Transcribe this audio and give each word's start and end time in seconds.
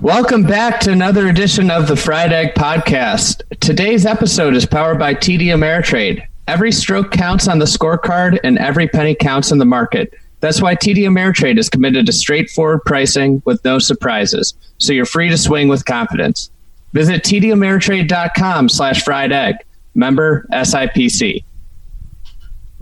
Welcome 0.00 0.42
back 0.42 0.80
to 0.80 0.92
another 0.92 1.28
edition 1.28 1.70
of 1.70 1.86
the 1.86 1.96
Fried 1.96 2.32
Egg 2.32 2.54
Podcast. 2.54 3.42
Today's 3.60 4.04
episode 4.04 4.54
is 4.54 4.66
powered 4.66 4.98
by 4.98 5.14
TD 5.14 5.46
Ameritrade. 5.46 6.26
Every 6.46 6.72
stroke 6.72 7.10
counts 7.10 7.48
on 7.48 7.58
the 7.58 7.64
scorecard 7.64 8.38
and 8.44 8.58
every 8.58 8.88
penny 8.88 9.14
counts 9.14 9.50
in 9.50 9.58
the 9.58 9.64
market. 9.64 10.12
That's 10.40 10.60
why 10.60 10.74
TD 10.74 10.98
Ameritrade 11.04 11.58
is 11.58 11.70
committed 11.70 12.06
to 12.06 12.12
straightforward 12.12 12.84
pricing 12.84 13.40
with 13.46 13.64
no 13.64 13.78
surprises, 13.78 14.54
so 14.78 14.92
you're 14.92 15.06
free 15.06 15.30
to 15.30 15.38
swing 15.38 15.68
with 15.68 15.84
confidence. 15.84 16.50
Visit 16.92 17.22
tdameritrade.com 17.22 18.68
slash 18.68 19.04
fried 19.04 19.32
egg. 19.32 19.56
Member 19.94 20.46
SIPC. 20.52 21.44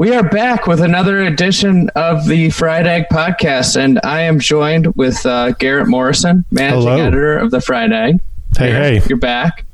We 0.02 0.12
are 0.16 0.28
back 0.28 0.66
with 0.66 0.80
another 0.80 1.22
edition 1.22 1.88
of 1.90 2.26
the 2.26 2.50
Fried 2.50 2.88
Egg 2.88 3.04
Podcast, 3.08 3.76
and 3.76 4.00
I 4.02 4.22
am 4.22 4.40
joined 4.40 4.96
with 4.96 5.24
uh, 5.24 5.52
Garrett 5.52 5.86
Morrison, 5.86 6.44
managing 6.50 6.88
Hello. 6.88 7.00
editor 7.00 7.38
of 7.38 7.52
the 7.52 7.60
Fried 7.60 7.92
Egg. 7.92 8.18
Hey, 8.58 8.72
Garrett, 8.72 9.02
hey. 9.02 9.08
You're 9.08 9.18
back. 9.18 9.64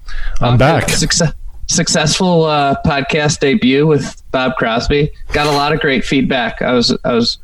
I'm 0.43 0.59
back. 0.59 0.91
Success, 0.91 1.33
successful 1.69 2.45
uh, 2.45 2.75
podcast 2.85 3.41
debut 3.41 3.87
with 3.87 4.23
Bob 4.31 4.57
Crosby. 4.57 5.11
Got 5.33 5.47
a 5.47 5.53
lot 5.53 5.73
of 5.73 5.81
great 5.81 6.05
feedback. 6.05 6.61
I 6.61 6.75
was, 6.75 6.95
I 7.07 7.15
was, 7.15 7.39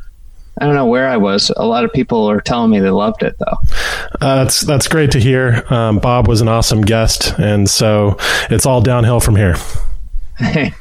I 0.60 0.66
don't 0.66 0.74
know 0.74 0.84
where 0.84 1.08
I 1.08 1.16
was. 1.16 1.50
A 1.56 1.64
lot 1.64 1.86
of 1.86 1.92
people 1.94 2.28
are 2.28 2.42
telling 2.42 2.70
me 2.70 2.80
they 2.80 2.90
loved 2.90 3.22
it, 3.22 3.34
though. 3.38 3.56
Uh, 4.20 4.44
that's 4.44 4.60
that's 4.60 4.88
great 4.88 5.10
to 5.12 5.18
hear. 5.18 5.64
Um, 5.72 6.00
Bob 6.00 6.28
was 6.28 6.42
an 6.42 6.48
awesome 6.48 6.82
guest, 6.82 7.32
and 7.38 7.66
so 7.66 8.18
it's 8.50 8.66
all 8.66 8.82
downhill 8.82 9.20
from 9.20 9.36
here. 9.36 9.56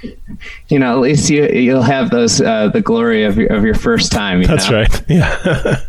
you 0.70 0.80
know, 0.80 0.94
at 0.94 1.00
least 1.00 1.30
you 1.30 1.48
you'll 1.48 1.82
have 1.84 2.10
those 2.10 2.42
uh, 2.42 2.70
the 2.70 2.82
glory 2.82 3.24
of 3.24 3.38
your, 3.38 3.52
of 3.54 3.64
your 3.64 3.76
first 3.76 4.12
time. 4.12 4.42
you 4.42 4.48
That's 4.48 4.70
know? 4.70 4.78
right. 4.78 5.04
Yeah. 5.10 5.80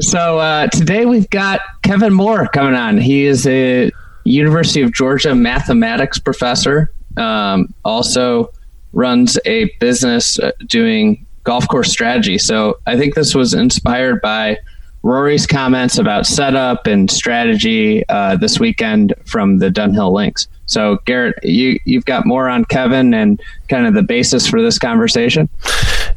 So 0.00 0.38
uh, 0.38 0.66
today 0.68 1.06
we've 1.06 1.28
got 1.30 1.60
Kevin 1.82 2.12
Moore 2.12 2.46
coming 2.48 2.74
on. 2.74 2.98
He 2.98 3.24
is 3.24 3.46
a 3.46 3.90
University 4.24 4.82
of 4.82 4.92
Georgia 4.92 5.34
mathematics 5.34 6.18
professor. 6.18 6.92
Um, 7.16 7.72
also 7.84 8.50
runs 8.92 9.38
a 9.46 9.70
business 9.80 10.38
uh, 10.38 10.52
doing 10.66 11.26
golf 11.44 11.66
course 11.68 11.90
strategy. 11.90 12.38
So 12.38 12.78
I 12.86 12.96
think 12.96 13.14
this 13.14 13.34
was 13.34 13.54
inspired 13.54 14.20
by 14.20 14.58
Rory's 15.02 15.46
comments 15.46 15.98
about 15.98 16.26
setup 16.26 16.86
and 16.86 17.10
strategy 17.10 18.04
uh, 18.08 18.36
this 18.36 18.60
weekend 18.60 19.14
from 19.26 19.58
the 19.58 19.68
Dunhill 19.68 20.12
Links. 20.12 20.46
So 20.72 20.98
Garrett, 21.04 21.36
you 21.42 21.78
you've 21.84 22.04
got 22.04 22.26
more 22.26 22.48
on 22.48 22.64
Kevin 22.64 23.14
and 23.14 23.40
kind 23.68 23.86
of 23.86 23.94
the 23.94 24.02
basis 24.02 24.48
for 24.48 24.62
this 24.62 24.78
conversation. 24.78 25.48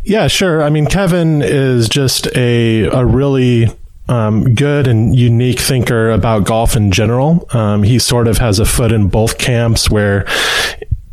Yeah, 0.03 0.27
sure. 0.27 0.63
I 0.63 0.69
mean, 0.69 0.85
Kevin 0.85 1.41
is 1.41 1.89
just 1.89 2.27
a 2.35 2.83
a 2.85 3.05
really 3.05 3.67
um, 4.07 4.53
good 4.55 4.87
and 4.87 5.15
unique 5.15 5.59
thinker 5.59 6.11
about 6.11 6.45
golf 6.45 6.75
in 6.75 6.91
general. 6.91 7.47
Um, 7.51 7.83
he 7.83 7.99
sort 7.99 8.27
of 8.27 8.37
has 8.37 8.59
a 8.59 8.65
foot 8.65 8.91
in 8.91 9.07
both 9.07 9.37
camps 9.37 9.89
where 9.89 10.25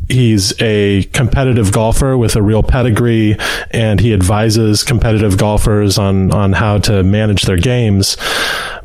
he's 0.09 0.53
a 0.61 1.03
competitive 1.13 1.71
golfer 1.71 2.17
with 2.17 2.35
a 2.35 2.41
real 2.41 2.63
pedigree 2.63 3.37
and 3.71 3.99
he 3.99 4.13
advises 4.13 4.83
competitive 4.83 5.37
golfers 5.37 5.97
on 5.97 6.31
on 6.31 6.53
how 6.53 6.77
to 6.77 7.03
manage 7.03 7.43
their 7.43 7.57
games. 7.57 8.17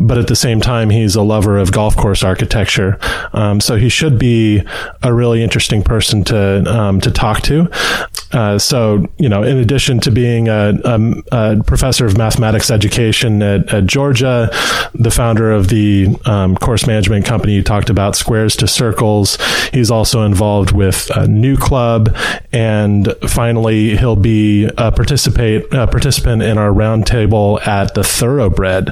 But 0.00 0.19
at 0.19 0.28
the 0.28 0.36
same 0.36 0.60
time 0.60 0.91
he's 0.91 1.16
a 1.16 1.22
lover 1.22 1.58
of 1.58 1.72
golf 1.72 1.97
course 1.97 2.22
architecture. 2.22 2.98
Um, 3.33 3.60
so 3.60 3.77
he 3.77 3.88
should 3.88 4.19
be 4.19 4.62
a 5.02 5.12
really 5.12 5.42
interesting 5.42 5.83
person 5.83 6.25
to 6.25 6.64
um, 6.72 7.00
to 7.00 7.10
talk 7.10 7.42
to. 7.42 7.70
Uh, 8.32 8.58
so 8.58 9.06
you 9.19 9.28
know 9.28 9.42
in 9.42 9.56
addition 9.56 10.00
to 10.00 10.10
being 10.10 10.48
a, 10.48 10.75
a, 10.84 11.22
a 11.32 11.62
professor 11.64 12.05
of 12.05 12.16
mathematics 12.16 12.70
education 12.70 13.42
at, 13.42 13.72
at 13.72 13.86
Georgia 13.86 14.50
the 14.94 15.10
founder 15.10 15.50
of 15.50 15.69
the 15.69 16.08
um, 16.27 16.55
course 16.56 16.86
management 16.86 17.25
company 17.25 17.55
you 17.55 17.62
talked 17.62 17.88
about 17.88 18.14
Squares2Circles 18.14 19.41
he's 19.72 19.91
also 19.91 20.22
involved 20.22 20.72
with 20.72 21.08
a 21.11 21.27
new 21.27 21.56
club 21.56 22.14
and 22.53 23.14
finally 23.28 23.97
he'll 23.97 24.16
be 24.16 24.65
a 24.78 24.93
participate 24.93 25.65
a 25.72 25.87
participant 25.87 26.43
in 26.43 26.59
our 26.59 26.71
roundtable 26.71 27.65
at 27.66 27.94
the 27.94 28.05
thoroughbred 28.05 28.91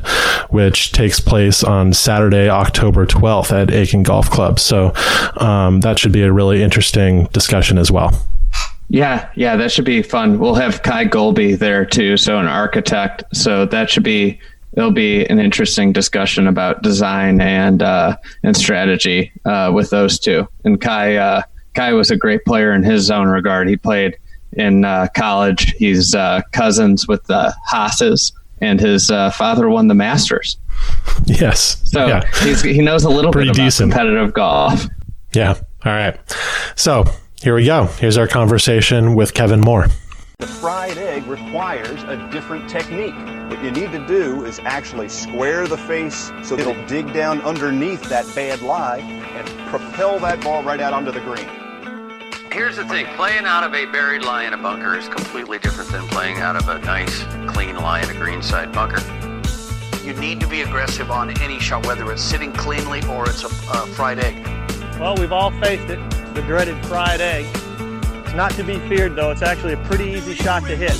which 0.51 0.93
takes 0.93 1.21
place 1.21 1.63
on 1.65 1.93
saturday 1.93 2.49
october 2.49 3.07
12th 3.07 3.53
at 3.53 3.71
aiken 3.71 4.03
golf 4.03 4.31
club 4.31 4.59
so 4.59 4.93
um, 5.37 5.81
that 5.81 5.99
should 5.99 6.13
be 6.13 6.23
a 6.23 6.33
really 6.33 6.63
interesting 6.63 7.25
discussion 7.27 7.79
as 7.79 7.91
well 7.91 8.13
Yeah, 8.89 9.29
yeah, 9.35 9.57
that 9.57 9.73
should 9.73 9.85
be 9.85 10.01
fun. 10.01 10.39
We'll 10.39 10.55
have 10.55 10.83
Kye 10.85 11.07
Goalby 11.07 11.59
there 11.59 11.85
too, 11.85 12.17
so 12.17 12.39
an 12.39 12.47
architect. 12.47 13.25
So 13.35 13.67
that 13.67 13.91
should 13.91 14.05
be 14.05 14.39
it'll 14.77 14.93
be 14.93 15.27
an 15.27 15.39
interesting 15.39 15.93
discussion 15.93 16.47
about 16.47 16.83
design 16.83 17.41
and 17.41 17.83
uh, 17.83 18.17
and 18.45 18.57
strategy 18.57 19.33
uh, 19.45 19.73
with 19.75 19.91
those 19.91 20.19
two. 20.19 20.47
And 20.65 20.81
Kye 20.81 21.17
uh, 21.17 21.43
Kye 21.77 21.93
was 21.93 22.11
a 22.11 22.17
great 22.17 22.45
player 22.45 22.73
in 22.73 22.83
his 22.83 23.11
own 23.11 23.29
regard. 23.29 23.69
He 23.69 23.77
played 23.77 24.17
in 24.55 24.85
uh, 24.85 25.09
college. 25.15 25.75
He's 25.77 26.15
uh, 26.15 26.41
cousins 26.53 27.07
with 27.07 27.23
the 27.25 27.55
Haas's, 27.67 28.33
and 28.63 28.81
his 28.81 29.11
uh, 29.11 29.31
father 29.31 29.69
won 29.69 29.87
the 29.89 29.95
Masters. 29.95 30.59
yes 31.27 31.83
So 31.85 32.07
yeah 32.07 32.23
he's, 32.43 32.63
he 32.63 32.81
knows 32.83 33.05
a 33.05 33.09
little 33.11 33.33
Pretty 33.33 33.49
bit 33.51 33.57
about 33.57 33.65
decent. 33.65 33.93
competitive 33.93 34.33
golf. 34.35 34.87
yeah 35.35 35.55
all 35.85 35.93
right 35.93 36.19
so 36.75 37.05
here 37.43 37.55
we 37.55 37.65
go 37.65 37.85
here's 37.99 38.19
our 38.19 38.27
conversation 38.29 39.15
with 39.15 39.33
kevin 39.33 39.61
moore 39.61 39.87
The 40.39 40.47
fried 40.47 40.99
egg 40.99 41.27
requires 41.27 42.03
a 42.05 42.17
different 42.31 42.69
technique. 42.69 43.15
What 43.51 43.63
you 43.65 43.71
need 43.71 43.91
to 43.93 44.07
do 44.07 44.45
is 44.45 44.59
actually 44.65 45.09
square 45.09 45.67
the 45.67 45.79
face 45.79 46.31
so 46.43 46.59
it'll 46.59 46.87
dig 46.87 47.13
down 47.15 47.41
underneath 47.43 48.03
that 48.11 48.27
bad 48.35 48.61
lie 48.61 48.99
and 48.99 49.47
propel 49.71 50.19
that 50.21 50.43
ball 50.45 50.63
right 50.63 50.81
out 50.81 50.93
onto 50.93 51.11
the 51.11 51.21
green. 51.21 51.49
Here's 52.56 52.77
the 52.77 52.87
thing 52.87 53.05
playing 53.17 53.44
out 53.44 53.65
of 53.65 53.75
a 53.75 53.84
buried 53.84 54.22
lie 54.22 54.44
in 54.44 54.55
a 54.55 54.56
bunker 54.56 54.97
is 54.97 55.09
completely 55.09 55.59
different 55.59 55.91
than 55.91 56.09
playing 56.09 56.39
out 56.39 56.56
of 56.56 56.67
a 56.71 56.78
nice, 56.78 57.22
clean 57.53 57.77
lie 57.77 58.00
in 58.00 58.09
a 58.09 58.15
greenside 58.15 58.72
bunker. 58.72 59.03
You 60.03 60.15
need 60.15 60.41
to 60.41 60.49
be 60.49 60.62
aggressive 60.62 61.11
on 61.11 61.39
any 61.43 61.61
shot, 61.61 61.84
whether 61.84 62.11
it's 62.11 62.22
sitting 62.22 62.55
cleanly 62.55 63.03
or 63.11 63.28
it's 63.28 63.45
a, 63.45 63.49
a 63.49 63.87
fried 63.89 64.21
egg. 64.21 64.43
Well, 64.99 65.15
we've 65.16 65.33
all 65.33 65.50
faced 65.61 65.91
it, 65.91 65.99
the 66.34 66.41
dreaded 66.47 66.83
fried 66.87 67.21
egg. 67.21 67.45
It's 68.25 68.34
not 68.34 68.53
to 68.53 68.65
be 68.65 68.78
feared, 68.89 69.16
though. 69.16 69.31
It's 69.33 69.43
actually 69.43 69.75
a 69.75 69.84
pretty 69.84 70.05
easy 70.05 70.33
shot 70.33 70.62
to 70.62 70.75
hit. 70.75 70.97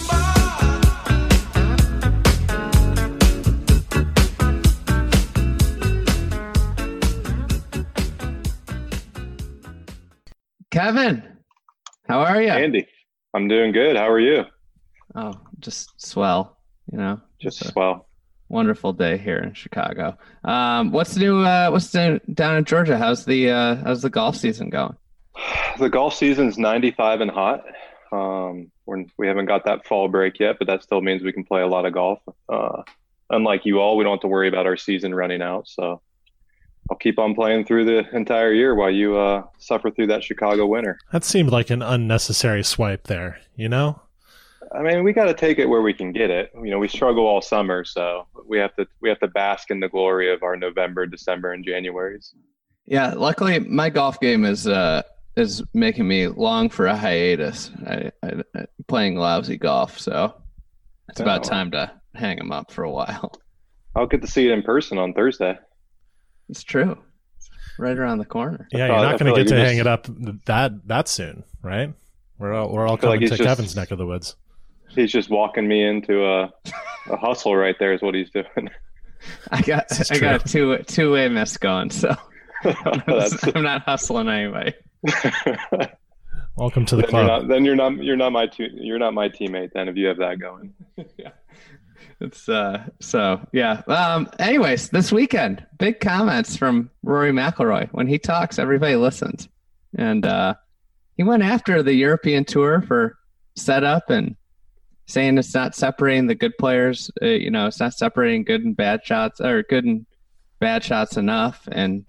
Kevin, 10.71 11.36
how 12.09 12.21
are 12.21 12.41
you? 12.41 12.49
Andy, 12.51 12.87
I'm 13.35 13.49
doing 13.49 13.73
good. 13.73 13.97
How 13.97 14.09
are 14.09 14.21
you? 14.21 14.45
Oh, 15.15 15.33
just 15.61 15.91
swell. 16.01 16.57
You 16.93 16.99
know, 16.99 17.21
Just 17.41 17.63
a 17.63 17.69
swell. 17.69 18.09
wonderful 18.49 18.93
day 18.93 19.19
here 19.19 19.39
in 19.39 19.55
Chicago. 19.55 20.17
Um, 20.45 20.93
what's 20.93 21.15
the 21.15 21.21
new? 21.21 21.41
Uh, 21.41 21.71
what's 21.71 21.93
new 21.95 22.21
down 22.33 22.57
in 22.57 22.65
Georgia? 22.65 22.97
How's 22.97 23.25
the 23.25 23.51
uh, 23.51 23.75
how's 23.77 24.03
the 24.03 24.11
golf 24.11 24.37
season 24.37 24.71
going? 24.71 24.97
The 25.79 25.91
golf 25.91 26.15
season's 26.15 26.57
95 26.57 27.21
and 27.21 27.31
hot. 27.31 27.63
Um, 28.11 28.71
we're, 28.87 29.05
we 29.19 29.27
haven't 29.27 29.45
got 29.45 29.67
that 29.67 29.87
fall 29.87 30.09
break 30.09 30.41
yet, 30.41 30.57
but 30.59 30.69
that 30.69 30.83
still 30.83 31.03
means 31.03 31.23
we 31.23 31.35
can 31.35 31.45
play 31.45 31.61
a 31.61 31.67
lot 31.67 31.85
of 31.85 31.93
golf. 31.93 32.19
Uh, 32.49 32.81
unlike 33.29 33.67
you 33.67 33.79
all, 33.79 33.99
we 33.99 34.05
don't 34.05 34.15
have 34.15 34.21
to 34.23 34.29
worry 34.29 34.49
about 34.49 34.65
our 34.65 34.79
season 34.79 35.15
running 35.15 35.43
out. 35.43 35.69
So 35.69 36.01
I'll 36.91 36.97
keep 36.97 37.19
on 37.19 37.35
playing 37.35 37.65
through 37.65 37.85
the 37.85 38.09
entire 38.17 38.53
year 38.53 38.75
while 38.75 38.91
you 38.91 39.17
uh, 39.19 39.43
suffer 39.59 39.91
through 39.91 40.07
that 40.09 40.23
Chicago 40.25 40.67
winter. 40.67 40.99
that 41.13 41.25
seemed 41.25 41.51
like 41.51 41.71
an 41.71 41.83
unnecessary 41.83 42.63
swipe 42.65 43.05
there 43.05 43.39
you 43.57 43.69
know 43.69 44.01
I 44.75 44.83
mean, 44.83 45.05
we 45.05 45.13
got 45.13 45.27
to 45.27 45.35
take 45.35 45.61
it 45.61 45.67
where 45.69 45.81
we 45.81 45.95
can 45.95 46.11
get 46.11 46.29
it. 46.29 46.51
You 46.57 46.71
know, 46.73 46.81
we 46.81 46.89
struggle 46.89 47.25
all 47.25 47.41
summer, 47.41 47.85
so 47.85 48.27
we 48.49 48.59
have 48.59 48.75
to 48.75 48.87
we 49.01 49.09
have 49.09 49.21
to 49.21 49.29
bask 49.29 49.71
in 49.71 49.79
the 49.79 49.89
glory 49.89 50.31
of 50.33 50.43
our 50.43 50.57
November, 50.57 51.07
December, 51.07 51.53
and 51.53 51.65
Januaries. 51.65 52.33
Yeah, 52.85 53.15
luckily 53.15 53.61
my 53.61 53.91
golf 53.91 54.19
game 54.19 54.45
is 54.45 54.67
uh, 54.67 55.03
is 55.37 55.63
making 55.73 56.09
me 56.09 56.27
long 56.27 56.69
for 56.69 56.87
a 56.89 56.97
hiatus. 56.97 57.71
I, 57.87 58.11
I, 58.25 58.43
I 58.57 58.67
playing 58.89 59.15
lousy 59.15 59.57
golf, 59.57 60.01
so 60.01 60.35
it's 61.11 61.21
about 61.21 61.47
Oh. 61.47 61.49
time 61.49 61.71
to 61.71 61.93
hang 62.17 62.37
them 62.37 62.51
up 62.51 62.73
for 62.73 62.83
a 62.83 62.91
while. 62.91 63.33
I'll 63.95 64.09
get 64.09 64.21
to 64.23 64.27
see 64.29 64.49
it 64.49 64.53
in 64.53 64.63
person 64.65 64.99
on 64.99 65.13
Thursday. 65.15 65.57
It's 66.49 66.63
true. 66.65 66.99
Right 67.79 67.97
around 67.99 68.19
the 68.19 68.25
corner. 68.25 68.67
yeah 68.73 68.87
you're 68.87 68.97
not 68.97 69.19
going 69.19 69.19
feel 69.19 69.27
to 69.27 69.33
like 69.33 69.43
get 69.45 69.49
to 69.49 69.57
hang 69.57 69.77
just- 69.77 69.81
it 69.81 69.87
up 69.87 70.45
that 70.47 70.87
that 70.89 71.09
soon 71.09 71.45
right 71.63 71.93
we're 72.39 72.55
all, 72.55 72.73
we're 72.73 72.87
all 72.87 72.97
feel 72.97 73.11
like 73.11 73.19
coming 73.19 73.29
to 73.31 73.37
just- 73.37 73.47
kevin's 73.47 73.77
neck 73.77 73.91
of 73.91 73.99
the 73.99 74.07
woods 74.07 74.37
He's 74.89 75.13
just 75.13 75.29
walking 75.29 75.69
me 75.69 75.85
into 75.85 76.25
a, 76.25 76.51
a 77.11 77.17
hustle 77.19 77.55
right 77.55 77.75
there. 77.79 77.93
Is 77.93 78.01
what 78.01 78.15
he's 78.15 78.31
doing. 78.31 78.71
I 79.51 79.61
got 79.61 79.85
I 80.11 80.19
got 80.19 80.47
a 80.47 80.49
two 80.49 80.79
two 80.87 81.13
way 81.13 81.29
miss 81.29 81.59
going, 81.59 81.91
so 81.91 82.15
That's, 82.65 83.47
I'm 83.55 83.63
not 83.63 83.83
hustling 83.83 84.29
anybody. 84.29 84.73
welcome 86.57 86.87
to 86.87 86.97
the 86.97 87.03
then, 87.03 87.11
you're 87.11 87.25
club 87.27 87.27
not, 87.43 87.49
then 87.49 87.65
you're 87.67 87.77
not 87.77 87.97
you're 88.03 88.17
not 88.17 88.33
my 88.33 88.47
te- 88.47 88.71
you're 88.73 88.99
not 88.99 89.13
my 89.13 89.29
teammate. 89.29 89.73
Then 89.75 89.89
if 89.89 89.97
you 89.97 90.07
have 90.07 90.17
that 90.19 90.39
going, 90.41 90.73
it's 92.21 92.49
uh 92.49 92.85
so 93.01 93.41
yeah. 93.53 93.83
Um 93.87 94.29
anyways, 94.39 94.91
this 94.91 95.13
weekend, 95.13 95.65
big 95.79 96.01
comments 96.01 96.57
from 96.57 96.91
Rory 97.03 97.33
McIlroy. 97.33 97.89
When 97.93 98.07
he 98.07 98.19
talks, 98.19 98.59
everybody 98.59 98.97
listens. 98.97 99.49
And 99.99 100.25
uh 100.27 100.55
he 101.17 101.23
went 101.23 101.43
after 101.43 101.83
the 101.83 101.95
European 101.95 102.45
tour 102.45 102.83
for 102.83 103.17
setup 103.55 104.11
and 104.11 104.37
saying 105.07 105.39
it's 105.39 105.55
not 105.55 105.75
separating 105.75 106.27
the 106.27 106.35
good 106.35 106.57
players, 106.59 107.11
uh, 107.23 107.27
you 107.27 107.51
know, 107.51 107.67
it's 107.67 107.81
not 107.81 107.95
separating 107.95 108.45
good 108.45 108.65
and 108.65 108.77
bad 108.77 109.05
shots 109.05 109.41
or 109.41 109.63
good 109.63 109.85
and 109.85 110.05
bad 110.59 110.83
shots 110.83 111.17
enough 111.17 111.69
and 111.71 112.05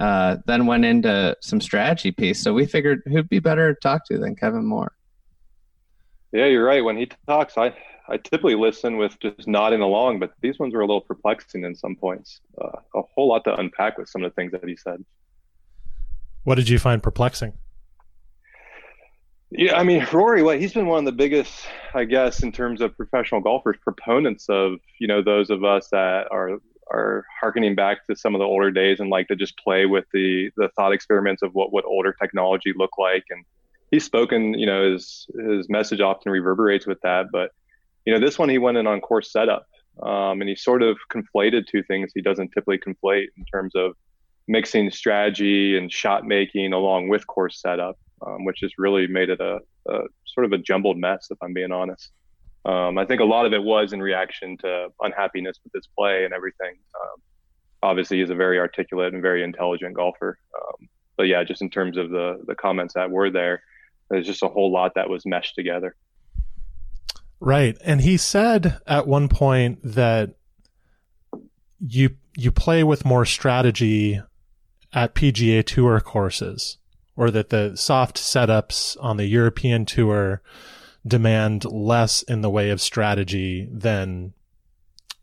uh, 0.00 0.36
then 0.46 0.66
went 0.66 0.84
into 0.84 1.36
some 1.40 1.60
strategy 1.60 2.10
piece. 2.10 2.42
So 2.42 2.52
we 2.52 2.66
figured 2.66 3.02
who'd 3.06 3.28
be 3.28 3.38
better 3.38 3.74
to 3.74 3.80
talk 3.80 4.06
to 4.06 4.18
than 4.18 4.36
Kevin 4.36 4.64
Moore. 4.64 4.92
Yeah, 6.32 6.46
you're 6.46 6.64
right. 6.64 6.84
When 6.84 6.96
he 6.96 7.10
talks, 7.26 7.58
I 7.58 7.74
I 8.10 8.16
typically 8.16 8.56
listen 8.56 8.96
with 8.96 9.18
just 9.20 9.46
nodding 9.46 9.80
along, 9.80 10.18
but 10.18 10.32
these 10.40 10.58
ones 10.58 10.74
were 10.74 10.80
a 10.80 10.86
little 10.86 11.00
perplexing 11.00 11.64
in 11.64 11.76
some 11.76 11.94
points. 11.94 12.40
Uh, 12.60 12.78
a 12.96 13.02
whole 13.14 13.28
lot 13.28 13.44
to 13.44 13.54
unpack 13.54 13.98
with 13.98 14.08
some 14.08 14.24
of 14.24 14.30
the 14.30 14.34
things 14.34 14.50
that 14.52 14.66
he 14.66 14.76
said. 14.76 15.04
What 16.42 16.56
did 16.56 16.68
you 16.68 16.78
find 16.78 17.02
perplexing? 17.02 17.52
Yeah, 19.52 19.76
I 19.76 19.82
mean, 19.82 20.06
Rory, 20.12 20.42
well, 20.42 20.58
he's 20.58 20.72
been 20.72 20.86
one 20.86 21.00
of 21.00 21.04
the 21.04 21.12
biggest, 21.12 21.66
I 21.94 22.04
guess, 22.04 22.42
in 22.42 22.52
terms 22.52 22.80
of 22.80 22.96
professional 22.96 23.40
golfers, 23.40 23.76
proponents 23.82 24.48
of 24.48 24.78
you 24.98 25.08
know 25.08 25.22
those 25.22 25.50
of 25.50 25.64
us 25.64 25.88
that 25.90 26.26
are 26.30 26.58
are 26.92 27.24
harkening 27.40 27.74
back 27.74 28.06
to 28.06 28.16
some 28.16 28.34
of 28.34 28.40
the 28.40 28.44
older 28.44 28.70
days 28.70 29.00
and 29.00 29.10
like 29.10 29.28
to 29.28 29.36
just 29.36 29.56
play 29.58 29.86
with 29.86 30.04
the 30.12 30.50
the 30.56 30.68
thought 30.76 30.92
experiments 30.92 31.42
of 31.42 31.52
what 31.52 31.72
would 31.72 31.84
older 31.84 32.12
technology 32.12 32.72
look 32.76 32.96
like. 32.96 33.24
And 33.30 33.44
he's 33.90 34.04
spoken, 34.04 34.54
you 34.54 34.66
know, 34.66 34.92
his 34.92 35.26
his 35.36 35.68
message 35.68 36.00
often 36.00 36.30
reverberates 36.30 36.86
with 36.86 37.00
that, 37.02 37.26
but 37.32 37.50
you 38.10 38.18
know, 38.18 38.26
this 38.26 38.40
one 38.40 38.48
he 38.48 38.58
went 38.58 38.76
in 38.76 38.88
on 38.88 39.00
course 39.00 39.30
setup, 39.30 39.68
um, 40.02 40.40
and 40.40 40.48
he 40.48 40.56
sort 40.56 40.82
of 40.82 40.98
conflated 41.12 41.68
two 41.68 41.84
things 41.84 42.10
he 42.12 42.20
doesn't 42.20 42.48
typically 42.48 42.76
conflate 42.76 43.28
in 43.36 43.44
terms 43.44 43.72
of 43.76 43.92
mixing 44.48 44.90
strategy 44.90 45.78
and 45.78 45.92
shot 45.92 46.26
making 46.26 46.72
along 46.72 47.06
with 47.06 47.24
course 47.28 47.60
setup, 47.62 47.96
um, 48.26 48.44
which 48.44 48.58
has 48.62 48.72
really 48.78 49.06
made 49.06 49.30
it 49.30 49.40
a, 49.40 49.60
a, 49.88 50.00
sort 50.26 50.44
of 50.44 50.50
a 50.52 50.58
jumbled 50.58 50.98
mess, 50.98 51.28
if 51.30 51.38
I'm 51.40 51.52
being 51.52 51.70
honest. 51.70 52.10
Um, 52.64 52.98
I 52.98 53.04
think 53.06 53.20
a 53.20 53.24
lot 53.24 53.46
of 53.46 53.52
it 53.52 53.62
was 53.62 53.92
in 53.92 54.02
reaction 54.02 54.56
to 54.58 54.88
unhappiness 55.02 55.60
with 55.62 55.72
his 55.72 55.88
play 55.96 56.24
and 56.24 56.34
everything. 56.34 56.78
Um, 57.00 57.22
obviously, 57.80 58.18
he's 58.18 58.30
a 58.30 58.34
very 58.34 58.58
articulate 58.58 59.14
and 59.14 59.22
very 59.22 59.44
intelligent 59.44 59.94
golfer. 59.94 60.36
Um, 60.52 60.88
but 61.16 61.28
yeah, 61.28 61.44
just 61.44 61.62
in 61.62 61.70
terms 61.70 61.96
of 61.96 62.10
the 62.10 62.42
the 62.44 62.56
comments 62.56 62.94
that 62.94 63.08
were 63.08 63.30
there, 63.30 63.62
there's 64.10 64.26
just 64.26 64.42
a 64.42 64.48
whole 64.48 64.72
lot 64.72 64.96
that 64.96 65.08
was 65.08 65.24
meshed 65.24 65.54
together. 65.54 65.94
Right. 67.40 67.76
And 67.82 68.02
he 68.02 68.18
said 68.18 68.80
at 68.86 69.06
one 69.06 69.28
point 69.28 69.80
that 69.82 70.34
you 71.80 72.16
you 72.36 72.52
play 72.52 72.84
with 72.84 73.04
more 73.04 73.24
strategy 73.24 74.20
at 74.92 75.14
PGA 75.14 75.64
Tour 75.64 76.00
courses 76.00 76.78
or 77.16 77.30
that 77.30 77.50
the 77.50 77.74
soft 77.76 78.18
setups 78.18 78.96
on 79.00 79.16
the 79.16 79.26
European 79.26 79.84
Tour 79.84 80.42
demand 81.06 81.64
less 81.64 82.22
in 82.22 82.42
the 82.42 82.50
way 82.50 82.70
of 82.70 82.80
strategy 82.80 83.68
than 83.72 84.34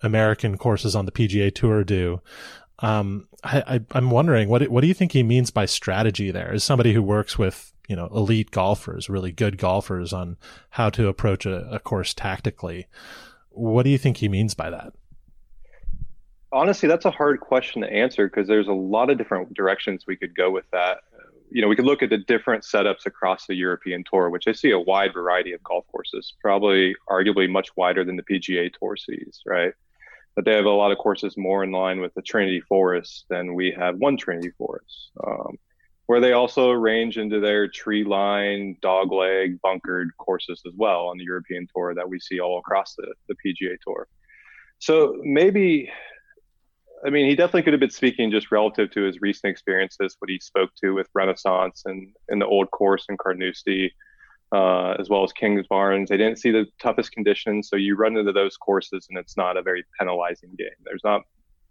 American 0.02 0.58
courses 0.58 0.96
on 0.96 1.06
the 1.06 1.12
PGA 1.12 1.54
Tour 1.54 1.84
do. 1.84 2.22
Um, 2.80 3.28
I, 3.44 3.81
am 3.94 4.12
wondering 4.12 4.50
what 4.50 4.68
what 4.69 4.81
do 4.81 4.88
you 4.88 4.94
think 4.94 5.12
he 5.12 5.24
means 5.24 5.52
by 5.52 5.66
strategy? 5.66 6.31
There 6.31 6.54
is 6.54 6.64
somebody 6.64 6.94
who 6.94 7.02
works 7.02 7.38
with 7.38 7.74
you 7.88 7.95
know, 7.95 8.07
elite 8.07 8.51
golfers, 8.51 9.10
really 9.10 9.31
good 9.31 9.57
golfers 9.57 10.13
on 10.13 10.38
how 10.72 10.89
to 10.92 11.07
approach 11.07 11.45
a, 11.45 11.69
a 11.72 11.80
course 11.80 12.13
tactically. 12.13 12.88
What 13.50 13.84
do 13.84 13.89
you 13.89 13.98
think 13.98 14.18
he 14.18 14.30
means 14.30 14.54
by 14.54 14.69
that? 14.69 14.94
Honestly, 16.51 16.88
that's 16.88 17.06
a 17.06 17.12
hard 17.12 17.39
question 17.39 17.81
to 17.81 17.92
answer 17.92 18.28
because 18.28 18.48
there's 18.48 18.68
a 18.68 18.74
lot 18.74 19.10
of 19.10 19.18
different 19.18 19.54
directions 19.54 20.06
we 20.06 20.16
could 20.16 20.36
go 20.36 20.51
with 20.51 20.69
that. 20.72 21.00
You 21.50 21.62
know, 21.62 21.69
we 21.69 21.78
could 21.78 21.86
look 21.86 22.04
at 22.04 22.10
the 22.10 22.18
different 22.18 22.63
setups 22.63 23.06
across 23.06 23.48
the 23.48 23.56
European 23.56 24.04
Tour, 24.04 24.30
which 24.30 24.48
I 24.48 24.51
see 24.51 24.72
a 24.72 24.80
wide 24.80 25.13
variety 25.13 25.54
of 25.54 25.63
golf 25.63 25.86
courses, 25.90 26.33
probably 26.42 26.94
arguably 27.10 27.50
much 27.50 27.69
wider 27.78 28.04
than 28.04 28.18
the 28.18 28.24
PGA 28.24 28.69
Tour 28.74 28.98
sees, 28.98 29.42
right? 29.45 29.74
But 30.36 30.44
they 30.44 30.54
have 30.54 30.66
a 30.66 30.69
lot 30.69 30.92
of 30.92 30.98
courses 30.98 31.38
more 31.38 31.63
in 31.63 31.72
line 31.72 32.01
with 32.01 32.13
the 32.13 32.22
Trinity 32.22 32.60
Forest 32.60 33.25
than 33.30 33.56
we 33.56 33.74
have 33.78 33.98
one 33.98 34.18
Trinity 34.18 34.51
Forest. 34.57 35.12
Um, 35.25 35.57
where 36.07 36.21
they 36.21 36.31
also 36.31 36.71
range 36.71 37.18
into 37.18 37.39
their 37.39 37.68
tree 37.68 38.04
line, 38.04 38.77
dogleg, 38.81 39.59
bunkered 39.62 40.09
courses 40.18 40.62
as 40.65 40.74
well 40.75 41.07
on 41.07 41.18
the 41.18 41.24
European 41.24 41.68
Tour 41.74 41.94
that 41.94 42.09
we 42.09 42.19
see 42.19 42.39
all 42.39 42.59
across 42.59 42.95
the, 42.95 43.13
the 43.27 43.36
PGA 43.36 43.75
Tour. 43.86 44.07
So 44.80 45.18
maybe, 45.21 45.92
I 47.06 47.09
mean, 47.09 47.30
he 47.30 47.36
definitely 47.36 47.63
could 47.63 47.74
have 47.74 47.81
been 47.81 47.89
speaking 47.89 48.31
just 48.31 48.51
relative 48.51 48.89
to 48.92 49.01
his 49.01 49.19
recent 49.19 49.51
experiences, 49.51 50.15
what 50.19 50.30
he 50.30 50.39
spoke 50.39 50.69
to 50.81 50.92
with 50.92 51.09
Renaissance 51.13 51.83
and 51.86 52.09
in 52.30 52.39
the 52.39 52.45
old 52.45 52.71
course 52.71 53.06
in 53.09 53.18
Carnoustie, 53.18 53.94
uh, 54.56 54.92
as 55.00 55.09
well 55.09 55.25
as 55.25 55.33
King's 55.33 55.68
Kingsbarns. 55.68 56.07
They 56.07 56.15
didn't 56.15 56.39
see 56.39 56.51
the 56.51 56.68
toughest 56.81 57.12
conditions, 57.12 57.68
so 57.68 57.75
you 57.75 57.98
run 57.98 58.15
into 58.15 58.31
those 58.31 58.56
courses 58.56 59.07
and 59.09 59.18
it's 59.19 59.36
not 59.36 59.57
a 59.57 59.62
very 59.62 59.83
penalizing 60.00 60.56
game. 60.57 60.69
There's 60.86 61.04
not 61.04 61.24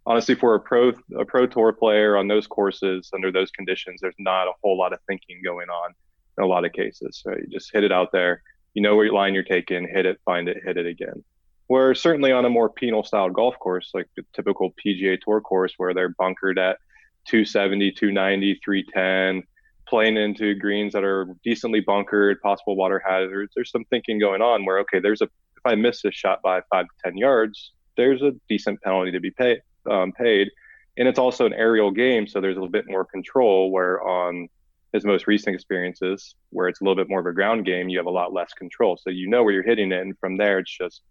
honestly, 0.07 0.35
for 0.35 0.55
a 0.55 0.61
pro 0.61 0.93
a 1.19 1.25
pro 1.25 1.47
tour 1.47 1.73
player 1.73 2.17
on 2.17 2.29
those 2.29 2.47
courses 2.47 3.11
under 3.13 3.33
those 3.33 3.51
conditions, 3.51 4.01
there's 4.01 4.15
not 4.19 4.47
a 4.47 4.53
whole 4.63 4.79
lot 4.79 4.93
of 4.93 5.01
thinking 5.07 5.41
going 5.45 5.69
on 5.69 5.93
in 6.39 6.45
a 6.45 6.47
lot 6.47 6.65
of 6.65 6.73
cases. 6.73 7.21
So 7.23 7.33
you 7.33 7.47
just 7.51 7.71
hit 7.73 7.85
it 7.85 7.93
out 7.93 8.13
there. 8.13 8.43
You 8.75 8.83
know 8.83 8.97
what 8.97 9.11
line 9.11 9.35
you're 9.35 9.43
taking, 9.43 9.89
hit 9.89 10.07
it, 10.07 10.21
find 10.25 10.49
it, 10.49 10.59
hit 10.65 10.77
it 10.77 10.87
again. 10.87 11.25
Where 11.67 11.95
certainly 11.95 12.31
on 12.31 12.45
a 12.45 12.51
more 12.51 12.71
penal 12.71 13.03
style 13.03 13.31
golf 13.31 13.59
course, 13.59 13.91
like 13.93 14.07
the 14.17 14.23
typical 14.35 14.73
PGA 14.85 15.19
Tour 15.21 15.41
course, 15.41 15.75
where 15.79 15.95
they're 15.95 16.11
bunkered 16.11 16.59
at 16.59 16.79
270, 17.27 17.91
290, 17.93 18.61
310, 18.65 19.43
playing 19.89 20.17
into 20.17 20.55
greens 20.55 20.93
that 20.93 21.03
are 21.03 21.27
decently 21.43 21.81
bunkered, 21.81 22.41
possible 22.41 22.77
water 22.77 23.03
hazards. 23.05 23.53
There's 23.57 23.71
some 23.71 23.85
thinking 23.91 24.21
going 24.21 24.43
on 24.43 24.65
where 24.65 24.79
okay, 24.81 25.01
there's 25.01 25.23
a 25.23 25.25
if 25.25 25.65
I 25.65 25.75
miss 25.75 26.03
this 26.03 26.15
shot 26.15 26.43
by 26.43 26.61
five 26.71 26.85
to 26.85 26.93
ten 27.03 27.17
yards, 27.17 27.73
there's 27.97 28.23
a 28.23 28.33
decent 28.49 28.81
penalty 28.83 29.11
to 29.11 29.21
be 29.21 29.31
paid 29.31 29.63
um, 29.91 30.13
paid. 30.13 30.51
And 30.99 31.07
it's 31.07 31.19
also 31.19 31.45
an 31.45 31.53
aerial 31.53 31.91
game, 31.91 32.27
so 32.27 32.41
there's 32.41 32.57
a 32.57 32.61
little 32.61 32.73
bit 32.73 32.89
more 32.89 33.05
control. 33.05 33.71
Where 33.71 34.03
on 34.03 34.49
his 34.93 35.05
most 35.05 35.27
recent 35.27 35.55
experiences, 35.55 36.35
where 36.51 36.69
it's 36.69 36.81
a 36.81 36.85
little 36.85 36.97
bit 36.97 37.09
more 37.09 37.21
of 37.21 37.27
a 37.27 37.33
ground 37.33 37.67
game, 37.67 37.89
you 37.89 37.99
have 37.99 38.07
a 38.07 38.11
lot 38.11 38.33
less 38.33 38.53
control. 38.55 38.97
So 38.97 39.11
you 39.11 39.29
know 39.29 39.45
where 39.45 39.53
you're 39.53 39.63
hitting 39.63 39.93
it, 39.93 40.01
and 40.01 40.19
from 40.19 40.37
there, 40.37 40.59
it's 40.59 40.77
just 40.77 41.03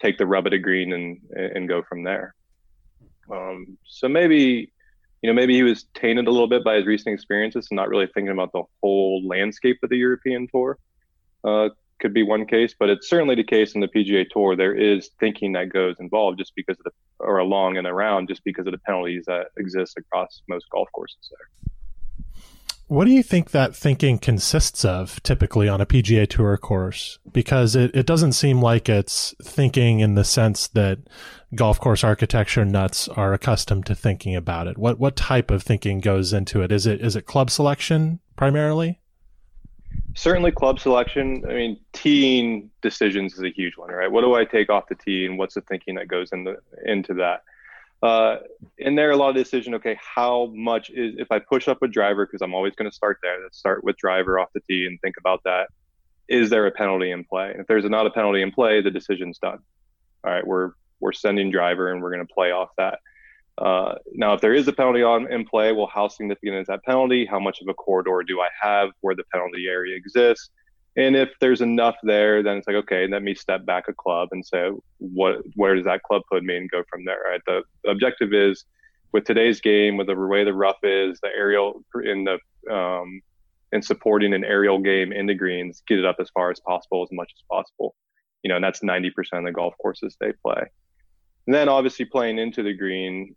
take 0.00 0.18
the 0.18 0.26
rub 0.26 0.46
at 0.46 0.52
a 0.52 0.58
green 0.58 0.92
and 0.92 1.20
and 1.34 1.68
go 1.68 1.82
from 1.82 2.02
there. 2.02 2.34
Um, 3.30 3.78
so 3.86 4.08
maybe 4.08 4.72
you 5.22 5.30
know 5.30 5.34
maybe 5.34 5.54
he 5.54 5.62
was 5.62 5.84
tainted 5.94 6.26
a 6.26 6.30
little 6.30 6.48
bit 6.48 6.64
by 6.64 6.76
his 6.76 6.86
recent 6.86 7.14
experiences 7.14 7.68
and 7.70 7.76
not 7.76 7.88
really 7.88 8.08
thinking 8.08 8.32
about 8.32 8.52
the 8.52 8.64
whole 8.82 9.26
landscape 9.26 9.78
of 9.82 9.90
the 9.90 9.96
European 9.96 10.48
tour. 10.48 10.78
Uh, 11.44 11.68
could 12.00 12.14
be 12.14 12.22
one 12.22 12.46
case, 12.46 12.74
but 12.78 12.90
it's 12.90 13.08
certainly 13.08 13.34
the 13.34 13.44
case 13.44 13.74
in 13.74 13.80
the 13.80 13.88
PGA 13.88 14.28
Tour. 14.28 14.56
There 14.56 14.74
is 14.74 15.10
thinking 15.20 15.52
that 15.52 15.72
goes 15.72 15.96
involved 16.00 16.38
just 16.38 16.52
because 16.54 16.76
of 16.78 16.84
the 16.84 16.90
or 17.20 17.38
along 17.38 17.76
and 17.76 17.86
around 17.86 18.28
just 18.28 18.44
because 18.44 18.66
of 18.66 18.72
the 18.72 18.78
penalties 18.78 19.24
that 19.26 19.46
exist 19.56 19.96
across 19.96 20.42
most 20.48 20.66
golf 20.70 20.88
courses 20.92 21.30
there. 21.30 21.72
What 22.86 23.06
do 23.06 23.12
you 23.12 23.22
think 23.22 23.52
that 23.52 23.74
thinking 23.74 24.18
consists 24.18 24.84
of 24.84 25.22
typically 25.22 25.68
on 25.68 25.80
a 25.80 25.86
PGA 25.86 26.28
Tour 26.28 26.58
course? 26.58 27.18
Because 27.32 27.74
it, 27.74 27.94
it 27.94 28.04
doesn't 28.04 28.32
seem 28.32 28.60
like 28.60 28.90
it's 28.90 29.34
thinking 29.42 30.00
in 30.00 30.16
the 30.16 30.24
sense 30.24 30.68
that 30.68 30.98
golf 31.54 31.80
course 31.80 32.04
architecture 32.04 32.64
nuts 32.64 33.08
are 33.08 33.32
accustomed 33.32 33.86
to 33.86 33.94
thinking 33.94 34.36
about 34.36 34.66
it. 34.66 34.76
What 34.76 34.98
what 34.98 35.16
type 35.16 35.50
of 35.50 35.62
thinking 35.62 36.00
goes 36.00 36.34
into 36.34 36.60
it? 36.60 36.70
Is 36.70 36.86
it 36.86 37.00
is 37.00 37.16
it 37.16 37.24
club 37.24 37.50
selection 37.50 38.20
primarily? 38.36 39.00
Certainly 40.14 40.50
club 40.50 40.80
selection. 40.80 41.44
I 41.48 41.54
mean, 41.54 41.80
teeing 41.92 42.70
decisions 42.82 43.34
is 43.34 43.42
a 43.42 43.50
huge 43.50 43.76
one, 43.76 43.90
right? 43.90 44.10
What 44.10 44.22
do 44.22 44.34
I 44.34 44.44
take 44.44 44.70
off 44.70 44.88
the 44.88 44.94
tee, 44.94 45.26
and 45.26 45.38
what's 45.38 45.54
the 45.54 45.60
thinking 45.62 45.96
that 45.96 46.08
goes 46.08 46.32
into 46.32 46.56
into 46.84 47.14
that? 47.14 47.42
Uh, 48.02 48.40
in 48.78 48.94
there, 48.94 49.10
a 49.10 49.16
lot 49.16 49.30
of 49.30 49.36
decision. 49.36 49.74
Okay, 49.74 49.98
how 50.00 50.46
much 50.54 50.90
is 50.90 51.14
if 51.18 51.30
I 51.30 51.38
push 51.38 51.68
up 51.68 51.82
a 51.82 51.88
driver 51.88 52.26
because 52.26 52.42
I'm 52.42 52.54
always 52.54 52.74
going 52.74 52.90
to 52.90 52.94
start 52.94 53.18
there. 53.22 53.42
Let's 53.42 53.58
start 53.58 53.82
with 53.82 53.96
driver 53.96 54.38
off 54.38 54.48
the 54.52 54.60
tee 54.60 54.86
and 54.86 55.00
think 55.00 55.16
about 55.18 55.42
that. 55.44 55.68
Is 56.28 56.50
there 56.50 56.66
a 56.66 56.70
penalty 56.70 57.10
in 57.10 57.24
play? 57.24 57.50
And 57.50 57.60
if 57.60 57.66
there's 57.66 57.84
not 57.84 58.06
a 58.06 58.10
penalty 58.10 58.42
in 58.42 58.50
play, 58.50 58.80
the 58.80 58.90
decision's 58.90 59.38
done. 59.38 59.58
All 60.24 60.32
right, 60.32 60.46
we're 60.46 60.72
we're 61.00 61.12
sending 61.12 61.50
driver 61.50 61.92
and 61.92 62.02
we're 62.02 62.12
going 62.12 62.26
to 62.26 62.32
play 62.32 62.50
off 62.50 62.70
that. 62.78 63.00
Uh, 63.58 63.94
now, 64.12 64.34
if 64.34 64.40
there 64.40 64.54
is 64.54 64.66
a 64.66 64.72
penalty 64.72 65.02
on 65.02 65.30
in 65.32 65.44
play, 65.44 65.72
well, 65.72 65.90
how 65.92 66.08
significant 66.08 66.56
is 66.56 66.66
that 66.66 66.82
penalty? 66.84 67.24
How 67.24 67.38
much 67.38 67.60
of 67.60 67.68
a 67.68 67.74
corridor 67.74 68.22
do 68.26 68.40
I 68.40 68.48
have 68.60 68.90
where 69.00 69.14
the 69.14 69.24
penalty 69.32 69.66
area 69.68 69.96
exists? 69.96 70.50
And 70.96 71.16
if 71.16 71.30
there's 71.40 71.60
enough 71.60 71.96
there, 72.02 72.42
then 72.42 72.56
it's 72.56 72.66
like, 72.66 72.76
okay, 72.76 73.06
let 73.08 73.22
me 73.22 73.34
step 73.34 73.64
back 73.64 73.88
a 73.88 73.92
club 73.92 74.28
and 74.32 74.44
say, 74.44 74.70
what, 74.98 75.38
where 75.56 75.74
does 75.74 75.84
that 75.84 76.02
club 76.02 76.22
put 76.30 76.44
me, 76.44 76.56
and 76.56 76.70
go 76.70 76.82
from 76.88 77.04
there. 77.04 77.18
Right. 77.28 77.40
The, 77.46 77.62
objective 77.88 78.32
is 78.32 78.64
with 79.12 79.24
today's 79.24 79.60
game, 79.60 79.96
with 79.96 80.06
the 80.06 80.14
way 80.14 80.44
the 80.44 80.54
rough 80.54 80.78
is, 80.82 81.18
the 81.20 81.28
aerial 81.28 81.84
in 82.04 82.24
the 82.24 82.38
um, 82.72 83.20
in 83.72 83.82
supporting 83.82 84.32
an 84.34 84.44
aerial 84.44 84.78
game 84.78 85.12
in 85.12 85.26
the 85.26 85.34
greens, 85.34 85.82
get 85.88 85.98
it 85.98 86.04
up 86.04 86.16
as 86.20 86.30
far 86.30 86.50
as 86.50 86.60
possible, 86.60 87.02
as 87.02 87.08
much 87.12 87.32
as 87.36 87.42
possible. 87.50 87.94
you 88.44 88.48
know, 88.48 88.56
and 88.56 88.64
that's 88.64 88.80
90% 88.80 89.08
of 89.32 89.44
the 89.44 89.52
golf 89.52 89.74
courses 89.80 90.16
they 90.20 90.32
play. 90.44 90.62
And 91.46 91.54
then 91.54 91.68
obviously 91.68 92.04
playing 92.04 92.38
into 92.38 92.62
the 92.62 92.72
green, 92.72 93.34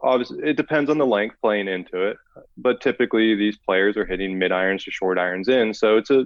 obviously 0.00 0.38
it 0.42 0.56
depends 0.56 0.90
on 0.90 0.98
the 0.98 1.06
length 1.06 1.36
playing 1.40 1.68
into 1.68 2.02
it, 2.02 2.16
but 2.56 2.80
typically 2.80 3.34
these 3.34 3.56
players 3.58 3.96
are 3.96 4.04
hitting 4.04 4.38
mid 4.38 4.52
irons 4.52 4.84
to 4.84 4.90
short 4.90 5.18
irons 5.18 5.48
in. 5.48 5.74
So 5.74 5.96
it's 5.96 6.10
a, 6.10 6.24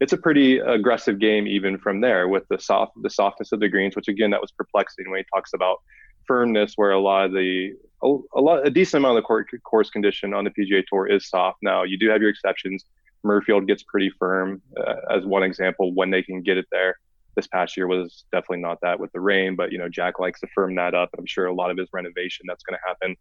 it's 0.00 0.12
a 0.12 0.18
pretty 0.18 0.58
aggressive 0.58 1.18
game 1.18 1.46
even 1.46 1.78
from 1.78 2.00
there 2.00 2.28
with 2.28 2.44
the 2.48 2.58
soft 2.58 2.92
the 3.02 3.10
softness 3.10 3.52
of 3.52 3.60
the 3.60 3.68
greens, 3.68 3.96
which 3.96 4.08
again 4.08 4.30
that 4.30 4.40
was 4.40 4.50
perplexing 4.50 5.10
when 5.10 5.18
he 5.18 5.24
talks 5.34 5.52
about 5.54 5.78
firmness, 6.26 6.74
where 6.76 6.90
a 6.90 7.00
lot 7.00 7.26
of 7.26 7.32
the 7.32 7.72
a, 8.02 8.16
a 8.34 8.40
lot 8.40 8.66
a 8.66 8.70
decent 8.70 9.02
amount 9.02 9.16
of 9.16 9.22
the 9.22 9.26
court, 9.26 9.48
course 9.64 9.90
condition 9.90 10.34
on 10.34 10.44
the 10.44 10.50
PGA 10.50 10.84
Tour 10.86 11.06
is 11.06 11.28
soft. 11.28 11.58
Now 11.62 11.82
you 11.84 11.98
do 11.98 12.08
have 12.10 12.20
your 12.20 12.30
exceptions. 12.30 12.84
Muirfield 13.24 13.66
gets 13.66 13.82
pretty 13.82 14.10
firm 14.18 14.62
uh, 14.76 14.96
as 15.10 15.24
one 15.24 15.42
example 15.42 15.92
when 15.94 16.10
they 16.10 16.22
can 16.22 16.42
get 16.42 16.58
it 16.58 16.66
there. 16.70 16.98
This 17.36 17.46
past 17.46 17.76
year 17.76 17.86
was 17.86 18.24
definitely 18.32 18.62
not 18.62 18.78
that 18.82 18.98
with 18.98 19.12
the 19.12 19.20
rain, 19.20 19.54
but 19.54 19.70
you 19.70 19.78
know 19.78 19.88
Jack 19.88 20.18
likes 20.18 20.40
to 20.40 20.48
firm 20.54 20.74
that 20.76 20.94
up. 20.94 21.10
I'm 21.16 21.26
sure 21.26 21.46
a 21.46 21.54
lot 21.54 21.70
of 21.70 21.76
his 21.76 21.88
renovation 21.92 22.46
that's 22.48 22.64
going 22.64 22.78
to 22.78 22.88
happen 22.88 23.16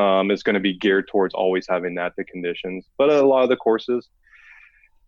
um, 0.00 0.30
is 0.30 0.42
going 0.42 0.54
to 0.54 0.60
be 0.60 0.76
geared 0.78 1.08
towards 1.08 1.34
always 1.34 1.66
having 1.68 1.94
that 1.96 2.12
the 2.16 2.24
conditions. 2.24 2.86
But 2.98 3.10
a 3.10 3.22
lot 3.22 3.42
of 3.42 3.48
the 3.48 3.56
courses 3.56 4.08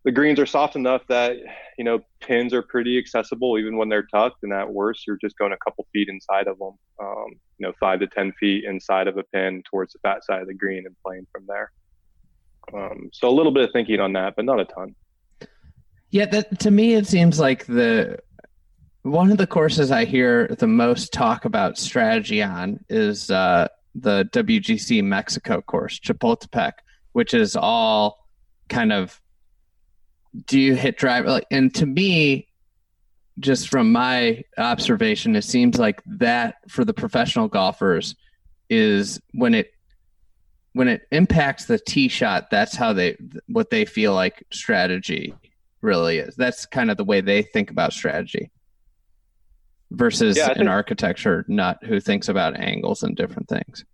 the 0.04 0.12
greens 0.12 0.38
are 0.38 0.46
soft 0.46 0.76
enough 0.76 1.02
that 1.08 1.36
you 1.76 1.84
know 1.84 2.00
pins 2.20 2.54
are 2.54 2.62
pretty 2.62 2.98
accessible 2.98 3.58
even 3.58 3.76
when 3.76 3.88
they're 3.88 4.06
tucked 4.06 4.42
and 4.42 4.52
at 4.52 4.72
worst 4.72 5.06
you're 5.06 5.18
just 5.20 5.36
going 5.36 5.52
a 5.52 5.56
couple 5.58 5.86
feet 5.92 6.08
inside 6.08 6.46
of 6.46 6.58
them 6.58 6.72
um, 7.00 7.26
you 7.58 7.66
know 7.66 7.72
five 7.80 8.00
to 8.00 8.06
ten 8.06 8.32
feet 8.40 8.64
inside 8.64 9.08
of 9.08 9.18
a 9.18 9.22
pin 9.24 9.62
towards 9.70 9.92
the 9.92 9.98
fat 10.00 10.24
side 10.24 10.40
of 10.40 10.48
the 10.48 10.54
green 10.54 10.86
and 10.86 10.96
playing 11.04 11.26
from 11.32 11.44
there 11.46 11.70
um, 12.74 13.10
so 13.12 13.28
a 13.28 13.30
little 13.30 13.52
bit 13.52 13.64
of 13.64 13.70
thinking 13.72 14.00
on 14.00 14.12
that 14.12 14.34
but 14.36 14.44
not 14.44 14.60
a 14.60 14.64
ton 14.64 14.94
yeah 16.10 16.26
that 16.26 16.58
to 16.60 16.70
me 16.70 16.94
it 16.94 17.06
seems 17.06 17.38
like 17.38 17.66
the 17.66 18.18
one 19.10 19.30
of 19.30 19.38
the 19.38 19.46
courses 19.46 19.90
i 19.90 20.04
hear 20.04 20.48
the 20.58 20.66
most 20.66 21.12
talk 21.12 21.44
about 21.44 21.78
strategy 21.78 22.42
on 22.42 22.78
is 22.88 23.30
uh, 23.30 23.68
the 23.94 24.24
wgc 24.32 25.02
mexico 25.02 25.60
course 25.60 25.98
chapultepec 25.98 26.72
which 27.12 27.34
is 27.34 27.56
all 27.56 28.26
kind 28.68 28.92
of 28.92 29.20
do 30.46 30.60
you 30.60 30.74
hit 30.74 30.96
drive 30.96 31.24
like 31.26 31.46
and 31.50 31.74
to 31.74 31.86
me 31.86 32.46
just 33.38 33.68
from 33.68 33.90
my 33.92 34.42
observation 34.58 35.34
it 35.36 35.42
seems 35.42 35.78
like 35.78 36.02
that 36.06 36.56
for 36.68 36.84
the 36.84 36.94
professional 36.94 37.48
golfers 37.48 38.14
is 38.68 39.20
when 39.32 39.54
it 39.54 39.72
when 40.74 40.86
it 40.86 41.02
impacts 41.12 41.64
the 41.64 41.78
tee 41.78 42.08
shot 42.08 42.50
that's 42.50 42.76
how 42.76 42.92
they 42.92 43.16
what 43.46 43.70
they 43.70 43.84
feel 43.84 44.12
like 44.12 44.44
strategy 44.50 45.34
really 45.80 46.18
is. 46.18 46.34
That's 46.36 46.66
kind 46.66 46.90
of 46.90 46.96
the 46.96 47.04
way 47.04 47.20
they 47.20 47.42
think 47.42 47.70
about 47.70 47.92
strategy 47.92 48.50
versus 49.90 50.36
yeah, 50.36 50.46
think, 50.46 50.58
an 50.58 50.68
architecture 50.68 51.44
nut 51.48 51.78
who 51.84 52.00
thinks 52.00 52.28
about 52.28 52.58
angles 52.58 53.02
and 53.02 53.16
different 53.16 53.48
things 53.48 53.84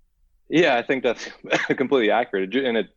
yeah 0.48 0.76
i 0.76 0.82
think 0.82 1.02
that's 1.02 1.28
completely 1.76 2.10
accurate 2.10 2.54
and 2.54 2.76
it 2.76 2.88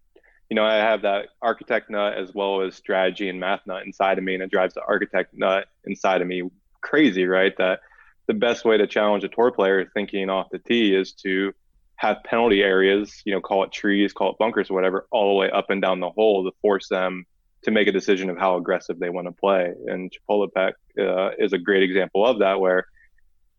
you 0.50 0.56
know, 0.56 0.63
I 0.63 0.75
have 0.75 1.01
that 1.01 1.30
architect 1.42 1.89
nut 1.89 2.18
as 2.18 2.34
well 2.34 2.62
as 2.62 2.75
strategy 2.75 3.27
and 3.27 3.39
math 3.39 3.62
nut 3.66 3.86
inside 3.86 4.18
of 4.18 4.24
me, 4.24 4.34
and 4.34 4.44
it 4.44 4.51
drives 4.51 4.74
the 4.74 4.84
architect 4.84 5.34
nut 5.34 5.68
inside 5.86 6.22
of 6.22 6.27
me 6.27 6.50
crazy, 6.82 7.25
right? 7.25 7.56
That 7.58 7.82
the 8.27 8.34
best 8.34 8.63
way 8.63 8.77
to 8.77 8.88
challenge 8.88 9.24
a 9.24 9.27
tour 9.27 9.51
player 9.51 9.89
thinking 9.94 10.30
off 10.30 10.50
the 10.51 10.60
tee 10.60 10.96
is 10.96 11.12
to 11.13 11.54
have 11.98 12.24
penalty 12.24 12.62
areas, 12.62 13.22
you 13.25 13.34
know, 13.34 13.42
call 13.42 13.63
it 13.63 13.72
trees, 13.72 14.13
call 14.13 14.32
it 14.32 14.38
bunkers, 14.38 14.70
or 14.70 14.75
whatever, 14.75 15.08
all 15.12 15.34
the 15.34 15.39
way 15.39 15.50
up 15.50 15.70
and 15.70 15.82
down 15.82 16.00
the 16.00 16.10
hole 16.10 16.44
to 16.44 16.56
force 16.62 16.88
them 16.88 17.25
to 17.64 17.72
make 17.72 17.88
a 17.88 17.92
decision 17.92 18.30
of 18.30 18.38
how 18.38 18.56
aggressive 18.56 19.00
they 19.00 19.10
want 19.10 19.28
to 19.28 19.32
play. 19.32 19.74
And 19.88 20.12
Chapultepec 20.12 20.74
uh, 21.00 21.32
is 21.38 21.54
a 21.54 21.58
great 21.58 21.84
example 21.84 22.26
of 22.26 22.40
that, 22.40 22.60
where 22.60 22.88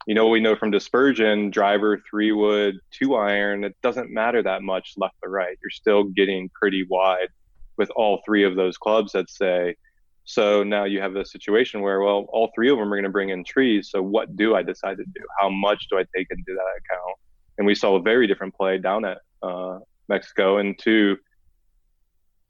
you 0.08 0.14
know, 0.14 0.28
we 0.28 0.40
know 0.40 0.56
from 0.56 0.70
dispersion, 0.70 1.50
driver, 1.50 2.00
three 2.08 2.32
wood, 2.32 2.78
two 2.90 3.14
iron, 3.14 3.62
it 3.62 3.76
doesn't 3.82 4.10
matter 4.10 4.42
that 4.42 4.62
much 4.62 4.94
left 4.96 5.16
or 5.22 5.28
right. 5.30 5.58
You're 5.62 5.70
still 5.70 6.04
getting 6.04 6.48
pretty 6.48 6.86
wide 6.88 7.28
with 7.76 7.90
all 7.90 8.22
three 8.24 8.42
of 8.44 8.56
those 8.56 8.78
clubs, 8.78 9.12
let's 9.14 9.36
say. 9.36 9.76
So 10.24 10.62
now 10.62 10.84
you 10.84 11.02
have 11.02 11.16
a 11.16 11.26
situation 11.26 11.82
where, 11.82 12.00
well, 12.00 12.24
all 12.30 12.50
three 12.54 12.70
of 12.70 12.78
them 12.78 12.90
are 12.90 12.96
going 12.96 13.04
to 13.04 13.10
bring 13.10 13.28
in 13.28 13.44
trees. 13.44 13.90
So 13.90 14.00
what 14.00 14.34
do 14.34 14.54
I 14.54 14.62
decide 14.62 14.96
to 14.96 15.04
do? 15.04 15.20
How 15.38 15.50
much 15.50 15.88
do 15.90 15.98
I 15.98 16.04
take 16.16 16.28
into 16.30 16.54
that 16.54 16.80
account? 16.80 17.16
And 17.58 17.66
we 17.66 17.74
saw 17.74 17.96
a 17.96 18.00
very 18.00 18.26
different 18.26 18.54
play 18.54 18.78
down 18.78 19.04
at 19.04 19.18
uh, 19.42 19.78
Mexico. 20.08 20.56
And 20.56 20.78
to 20.78 21.18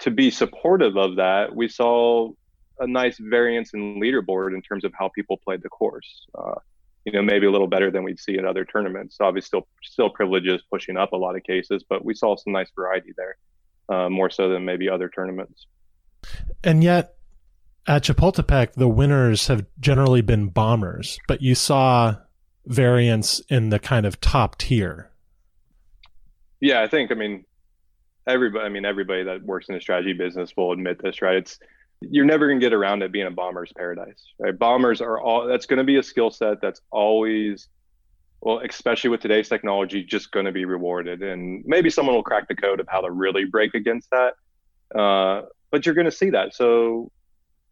to 0.00 0.11
be 0.11 0.31
supportive 0.31 0.97
of 0.97 1.17
that, 1.17 1.55
we 1.55 1.69
saw 1.69 2.31
a 2.78 2.87
nice 2.87 3.19
variance 3.19 3.75
in 3.75 4.00
leaderboard 4.00 4.55
in 4.55 4.62
terms 4.62 4.85
of 4.85 4.93
how 4.99 5.09
people 5.14 5.37
played 5.37 5.62
the 5.62 5.69
course. 5.69 6.26
Uh, 6.37 6.55
you 7.05 7.12
know, 7.12 7.23
maybe 7.23 7.47
a 7.47 7.50
little 7.50 7.67
better 7.67 7.90
than 7.90 8.05
we'd 8.05 8.21
see 8.21 8.37
in 8.37 8.45
other 8.45 8.64
tournaments. 8.64 9.17
Obviously, 9.21 9.47
still 9.47 9.69
still 9.83 10.11
privileges 10.11 10.62
pushing 10.71 10.97
up 10.97 11.12
a 11.12 11.17
lot 11.17 11.37
of 11.37 11.43
cases, 11.43 11.85
but 11.88 12.05
we 12.05 12.14
saw 12.14 12.37
some 12.37 12.52
nice 12.52 12.71
variety 12.76 13.14
there, 13.17 13.37
uh, 13.88 14.09
more 14.09 14.31
so 14.31 14.49
than 14.49 14.64
maybe 14.64 14.88
other 14.88 15.09
tournaments. 15.09 15.67
And 16.62 16.85
yet, 16.85 17.14
at 17.87 18.02
Chapultepec, 18.02 18.75
the 18.75 18.88
winners 18.88 19.47
have 19.47 19.64
generally 19.81 20.21
been 20.21 20.49
bombers, 20.49 21.19
but 21.26 21.40
you 21.40 21.55
saw 21.55 22.17
variance 22.67 23.40
in 23.49 23.71
the 23.71 23.78
kind 23.78 24.05
of 24.05 24.21
top 24.21 24.59
tier. 24.59 25.11
Yeah, 26.61 26.83
I 26.83 26.88
think. 26.88 27.11
I 27.11 27.14
mean, 27.14 27.45
everybody. 28.28 28.64
I 28.64 28.68
mean, 28.68 28.85
everybody 28.85 29.25
that 29.25 29.42
works 29.42 29.68
in 29.68 29.75
a 29.75 29.80
strategy 29.80 30.12
business 30.12 30.52
will 30.56 30.73
admit 30.73 31.02
this, 31.02 31.23
right? 31.23 31.37
It's 31.37 31.58
you're 32.00 32.25
never 32.25 32.47
going 32.47 32.61
to 32.61 32.64
get 32.64 32.73
around 32.73 33.02
it 33.02 33.11
being 33.11 33.26
a 33.26 33.30
bomber's 33.30 33.73
paradise, 33.76 34.23
right? 34.38 34.56
Bombers 34.56 35.00
are 35.00 35.20
all 35.20 35.47
that's 35.47 35.66
going 35.66 35.78
to 35.78 35.85
be 35.85 35.97
a 35.97 36.02
skill 36.02 36.30
set 36.30 36.61
that's 36.61 36.80
always, 36.92 37.68
well, 38.40 38.61
especially 38.61 39.11
with 39.11 39.20
today's 39.20 39.49
technology, 39.49 40.04
just 40.04 40.30
going 40.30 40.47
to 40.47 40.52
be 40.52 40.64
rewarded. 40.64 41.23
And 41.23 41.64
maybe 41.66 41.90
someone 41.90 42.14
will 42.14 42.23
crack 42.23 42.47
the 42.47 42.54
code 42.54 42.78
of 42.78 42.87
how 42.88 43.00
to 43.00 43.11
really 43.11 43.44
break 43.44 43.75
against 43.75 44.11
that. 44.11 44.35
Uh, 44.97 45.47
but 45.70 45.85
you're 45.85 45.94
going 45.94 46.04
to 46.04 46.12
see 46.12 46.30
that. 46.30 46.54
So, 46.54 47.11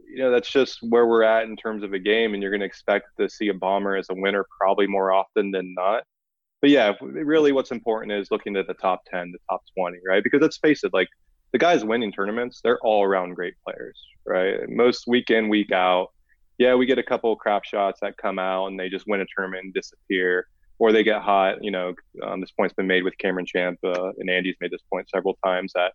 you 0.09 0.19
know, 0.19 0.31
that's 0.31 0.51
just 0.51 0.81
where 0.83 1.07
we're 1.07 1.23
at 1.23 1.45
in 1.45 1.57
terms 1.57 1.85
of 1.85 1.93
a 1.93 1.99
game. 1.99 2.35
And 2.35 2.43
you're 2.43 2.51
going 2.51 2.61
to 2.61 2.67
expect 2.67 3.17
to 3.21 3.29
see 3.31 3.49
a 3.49 3.55
bomber 3.55 3.97
as 3.97 4.11
a 4.11 4.15
winner 4.15 4.45
probably 4.61 4.89
more 4.89 5.13
often 5.13 5.53
than 5.53 5.73
not. 5.75 6.03
But 6.61 6.71
yeah, 6.71 6.93
really 7.01 7.53
what's 7.53 7.71
important 7.71 8.13
is 8.13 8.31
looking 8.31 8.57
at 8.57 8.67
the 8.67 8.75
top 8.75 9.03
10, 9.11 9.33
the 9.33 9.39
top 9.51 9.63
20, 9.77 9.99
right? 10.07 10.23
Because 10.23 10.41
let's 10.41 10.59
face 10.59 10.85
it, 10.85 10.93
like 10.93 11.09
the 11.53 11.59
guys 11.59 11.85
winning 11.85 12.13
tournaments, 12.13 12.61
they're 12.63 12.79
all 12.81 13.05
around 13.05 13.35
great 13.35 13.55
players, 13.65 14.01
right? 14.25 14.69
Most 14.69 15.07
week 15.07 15.31
in, 15.31 15.49
week 15.49 15.73
out. 15.73 16.09
Yeah, 16.59 16.75
we 16.75 16.87
get 16.87 16.99
a 16.99 17.03
couple 17.03 17.33
of 17.33 17.39
crap 17.39 17.65
shots 17.65 18.01
that 18.01 18.17
come 18.17 18.39
out 18.39 18.67
and 18.67 18.81
they 18.81 18.89
just 18.89 19.07
win 19.07 19.21
a 19.21 19.27
tournament 19.37 19.65
and 19.65 19.75
disappear, 19.75 20.49
or 20.79 20.93
they 20.93 21.05
get 21.05 21.21
hot. 21.21 21.63
You 21.63 21.71
know, 21.71 21.95
um, 22.23 22.41
this 22.41 22.51
point's 22.53 22.75
been 22.75 22.87
made 22.87 23.05
with 23.05 23.17
Cameron 23.19 23.47
Champ, 23.47 23.79
uh, 23.85 24.13
and 24.19 24.31
Andy's 24.31 24.57
made 24.61 24.71
this 24.71 24.83
point 24.91 25.09
several 25.11 25.39
times 25.45 25.73
that 25.75 25.93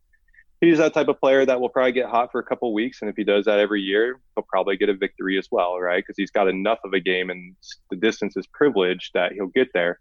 he's 0.62 0.78
that 0.78 0.94
type 0.94 1.08
of 1.08 1.20
player 1.20 1.46
that 1.46 1.60
will 1.60 1.70
probably 1.70 1.92
get 1.92 2.08
hot 2.08 2.32
for 2.32 2.40
a 2.40 2.44
couple 2.44 2.72
weeks, 2.74 3.02
and 3.02 3.10
if 3.10 3.18
he 3.18 3.24
does 3.24 3.46
that 3.46 3.60
every 3.60 3.82
year, 3.82 4.20
he'll 4.36 4.46
probably 4.48 4.78
get 4.78 4.90
a 4.90 4.94
victory 4.94 5.38
as 5.38 5.48
well, 5.52 5.80
right? 5.80 6.04
Because 6.06 6.16
he's 6.16 6.32
got 6.32 6.48
enough 6.48 6.80
of 6.86 6.94
a 6.94 7.00
game 7.00 7.32
and 7.32 7.56
the 7.90 7.98
distance 7.98 8.38
is 8.38 8.46
privileged 8.48 9.12
that 9.16 9.34
he'll 9.34 9.48
get 9.48 9.70
there. 9.74 10.00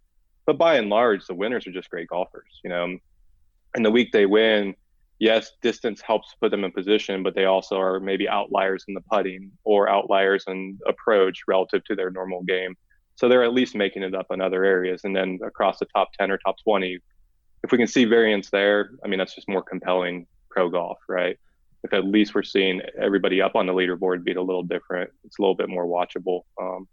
But 0.51 0.59
by 0.59 0.79
and 0.79 0.89
large, 0.89 1.27
the 1.27 1.35
winners 1.35 1.65
are 1.69 1.71
just 1.71 1.91
great 1.91 2.09
golfers, 2.09 2.59
you 2.65 2.71
know. 2.71 2.99
And 3.77 3.87
the 3.87 3.91
week 3.93 4.11
they 4.11 4.27
win, 4.27 4.75
yes, 5.21 5.53
distance 5.63 6.01
helps 6.01 6.35
put 6.41 6.51
them 6.51 6.65
in 6.65 6.73
position, 6.73 7.23
but 7.23 7.37
they 7.37 7.45
also 7.45 7.79
are 7.79 8.01
maybe 8.01 8.29
outliers 8.29 8.85
in 8.89 8.95
the 8.95 9.01
putting 9.03 9.53
or 9.63 9.89
outliers 9.89 10.43
in 10.49 10.77
approach 10.89 11.43
relative 11.47 11.85
to 11.85 11.95
their 11.95 12.11
normal 12.11 12.43
game. 12.43 12.77
So 13.15 13.29
they're 13.29 13.45
at 13.45 13.53
least 13.53 13.77
making 13.77 14.03
it 14.03 14.13
up 14.13 14.27
in 14.33 14.41
other 14.41 14.65
areas. 14.65 15.03
And 15.05 15.15
then 15.15 15.39
across 15.47 15.79
the 15.79 15.87
top 15.95 16.09
10 16.19 16.33
or 16.33 16.39
top 16.39 16.57
20, 16.65 16.99
if 17.63 17.71
we 17.71 17.79
can 17.79 17.87
see 17.87 18.05
variance 18.05 18.51
there, 18.51 18.91
I 19.05 19.07
mean, 19.07 19.21
that's 19.21 19.37
just 19.37 19.49
more 19.49 19.63
compelling 19.63 20.27
pro 20.51 20.69
golf, 20.69 20.99
right? 21.09 21.39
If 21.85 21.93
at 21.93 22.07
least 22.07 22.35
we're 22.35 22.43
seeing 22.43 22.83
everybody 23.01 23.41
up 23.41 23.55
on 23.55 23.67
the 23.67 23.73
leaderboard 23.73 24.25
being 24.25 24.37
a 24.37 24.43
little 24.43 24.65
different, 24.65 25.13
it's 25.23 25.39
a 25.39 25.43
little 25.43 25.55
bit 25.55 25.69
more 25.69 25.87
watchable, 25.87 26.41
um, 26.61 26.89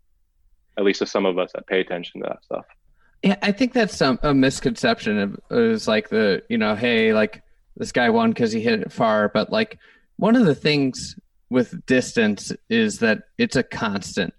at 0.78 0.84
least 0.84 1.00
to 1.00 1.08
some 1.08 1.26
of 1.26 1.40
us 1.40 1.54
that 1.56 1.66
pay 1.66 1.80
attention 1.80 2.22
to 2.22 2.28
that 2.28 2.44
stuff. 2.44 2.66
Yeah, 3.24 3.36
I 3.42 3.52
think 3.52 3.74
that's 3.74 3.96
some, 3.96 4.20
a 4.22 4.34
misconception. 4.34 5.40
It 5.50 5.54
was 5.54 5.88
like 5.88 6.10
the, 6.10 6.44
you 6.50 6.58
know, 6.58 6.76
hey, 6.76 7.14
like 7.14 7.42
this 7.76 7.92
guy 7.92 8.10
won 8.10 8.32
because 8.32 8.52
he 8.52 8.62
hit 8.62 8.82
it 8.82 8.92
far. 8.92 9.30
But 9.30 9.52
like 9.52 9.80
one 10.18 10.36
of 10.36 10.46
the 10.46 10.56
things 10.56 11.18
with 11.50 11.86
distance 11.86 12.52
is 12.70 13.00
that 13.00 13.24
it's 13.38 13.56
a 13.56 13.64
constant 13.64 14.34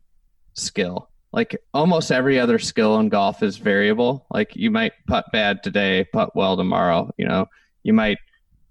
skill. 0.54 1.08
Like 1.32 1.56
almost 1.74 2.10
every 2.10 2.38
other 2.38 2.58
skill 2.58 2.98
in 2.98 3.08
golf 3.08 3.42
is 3.42 3.58
variable. 3.58 4.26
Like 4.30 4.56
you 4.56 4.70
might 4.70 4.92
putt 5.06 5.26
bad 5.32 5.62
today, 5.62 6.06
putt 6.12 6.34
well 6.34 6.56
tomorrow. 6.56 7.12
You 7.18 7.26
know, 7.26 7.46
you 7.82 7.92
might 7.92 8.18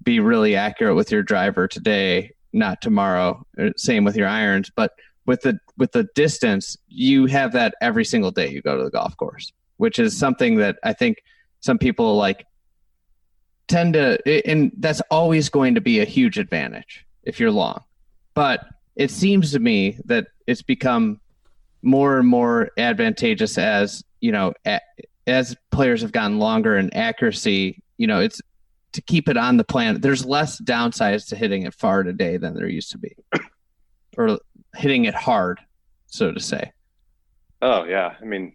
be 0.04 0.20
really 0.20 0.56
accurate 0.56 0.96
with 0.96 1.12
your 1.12 1.24
driver 1.24 1.68
today, 1.68 2.32
not 2.54 2.82
tomorrow. 2.82 3.46
Uh, 3.60 3.70
same 3.76 4.04
with 4.04 4.16
your 4.16 4.28
irons, 4.28 4.72
but 4.76 4.94
with 5.26 5.42
the 5.42 5.60
with 5.78 5.92
the 5.92 6.08
distance, 6.16 6.78
you 6.88 7.28
have 7.28 7.52
that 7.52 7.76
every 7.82 8.06
single 8.06 8.32
day 8.32 8.50
you 8.50 8.62
go 8.62 8.78
to 8.78 8.84
the 8.84 8.90
golf 8.90 9.16
course, 9.18 9.52
which 9.78 10.00
is 10.00 10.18
something 10.18 10.58
that 10.58 10.78
I 10.84 10.94
think 10.94 11.24
some 11.62 11.78
people 11.78 12.16
like 12.16 12.46
tend 13.68 13.94
to, 13.94 14.50
and 14.50 14.72
that's 14.78 15.02
always 15.12 15.50
going 15.50 15.76
to 15.76 15.82
be 15.82 16.00
a 16.00 16.06
huge 16.06 16.38
advantage 16.38 17.06
if 17.24 17.40
you're 17.40 17.52
long. 17.52 17.84
But 18.34 18.66
it 18.96 19.12
seems 19.12 19.52
to 19.52 19.60
me 19.60 20.00
that 20.06 20.28
it's 20.46 20.62
become 20.62 21.20
more 21.82 22.18
and 22.18 22.28
more 22.28 22.72
advantageous 22.78 23.58
as 23.58 24.04
you 24.20 24.32
know 24.32 24.54
as 25.28 25.56
players 25.72 26.02
have 26.02 26.12
gotten 26.12 26.40
longer 26.40 26.78
in 26.78 26.94
accuracy. 26.94 27.82
You 27.98 28.08
know, 28.08 28.20
it's 28.20 28.42
to 28.94 29.02
keep 29.02 29.30
it 29.30 29.38
on 29.38 29.58
the 29.58 29.64
planet. 29.64 30.02
There's 30.02 30.26
less 30.26 30.60
downsides 30.62 31.28
to 31.30 31.36
hitting 31.36 31.64
it 31.64 31.74
far 31.74 32.04
today 32.04 32.38
than 32.38 32.56
there 32.56 32.68
used 32.68 32.92
to 32.92 32.98
be, 32.98 33.16
or 34.18 34.40
hitting 34.76 35.06
it 35.06 35.14
hard, 35.14 35.60
so 36.08 36.32
to 36.32 36.40
say. 36.40 36.72
Oh 37.62 37.84
yeah, 37.86 38.16
I 38.20 38.26
mean, 38.26 38.54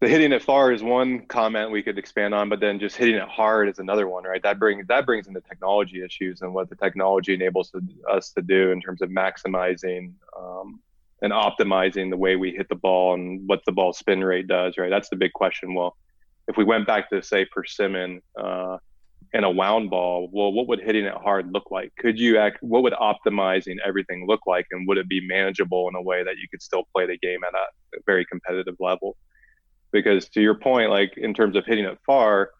the 0.00 0.08
hitting 0.08 0.32
it 0.32 0.42
far 0.42 0.72
is 0.72 0.82
one 0.82 1.26
comment 1.26 1.70
we 1.70 1.82
could 1.82 1.98
expand 1.98 2.34
on, 2.34 2.48
but 2.48 2.58
then 2.58 2.80
just 2.80 2.96
hitting 2.96 3.16
it 3.16 3.28
hard 3.28 3.68
is 3.68 3.78
another 3.78 4.08
one, 4.08 4.24
right? 4.24 4.42
That 4.42 4.58
brings 4.58 4.86
that 4.86 5.04
brings 5.04 5.28
into 5.28 5.42
technology 5.42 6.02
issues 6.02 6.40
and 6.40 6.54
what 6.54 6.70
the 6.70 6.76
technology 6.76 7.34
enables 7.34 7.70
us 8.10 8.32
to 8.32 8.42
do 8.42 8.70
in 8.70 8.80
terms 8.80 9.02
of 9.02 9.10
maximizing 9.10 10.12
um, 10.38 10.80
and 11.20 11.32
optimizing 11.32 12.08
the 12.08 12.16
way 12.16 12.36
we 12.36 12.52
hit 12.52 12.70
the 12.70 12.76
ball 12.76 13.12
and 13.12 13.46
what 13.46 13.60
the 13.66 13.72
ball 13.72 13.92
spin 13.92 14.24
rate 14.24 14.46
does, 14.46 14.78
right? 14.78 14.88
That's 14.88 15.10
the 15.10 15.16
big 15.16 15.34
question. 15.34 15.74
Well, 15.74 15.94
if 16.48 16.56
we 16.56 16.64
went 16.64 16.86
back 16.86 17.10
to 17.10 17.22
say 17.22 17.44
persimmon 17.44 18.22
uh, 18.42 18.78
and 19.34 19.44
a 19.44 19.50
wound 19.50 19.90
ball, 19.90 20.30
well, 20.32 20.50
what 20.50 20.66
would 20.68 20.80
hitting 20.80 21.04
it 21.04 21.14
hard 21.14 21.52
look 21.52 21.70
like? 21.70 21.92
Could 21.98 22.18
you 22.18 22.38
act? 22.38 22.62
What 22.62 22.82
would 22.84 22.94
optimizing 22.94 23.76
everything 23.84 24.26
look 24.26 24.40
like, 24.46 24.64
and 24.70 24.88
would 24.88 24.96
it 24.96 25.10
be 25.10 25.20
manageable 25.28 25.90
in 25.90 25.94
a 25.94 26.00
way 26.00 26.24
that 26.24 26.38
you 26.38 26.48
could 26.50 26.62
still 26.62 26.84
play 26.94 27.06
the 27.06 27.18
game 27.18 27.40
at 27.44 27.52
a 27.52 28.00
very 28.06 28.24
competitive 28.24 28.76
level? 28.80 29.18
Because 29.92 30.28
to 30.30 30.40
your 30.40 30.54
point, 30.54 30.90
like 30.90 31.16
in 31.16 31.34
terms 31.34 31.56
of 31.56 31.64
hitting 31.66 31.84
it 31.84 31.98
far, 32.06 32.50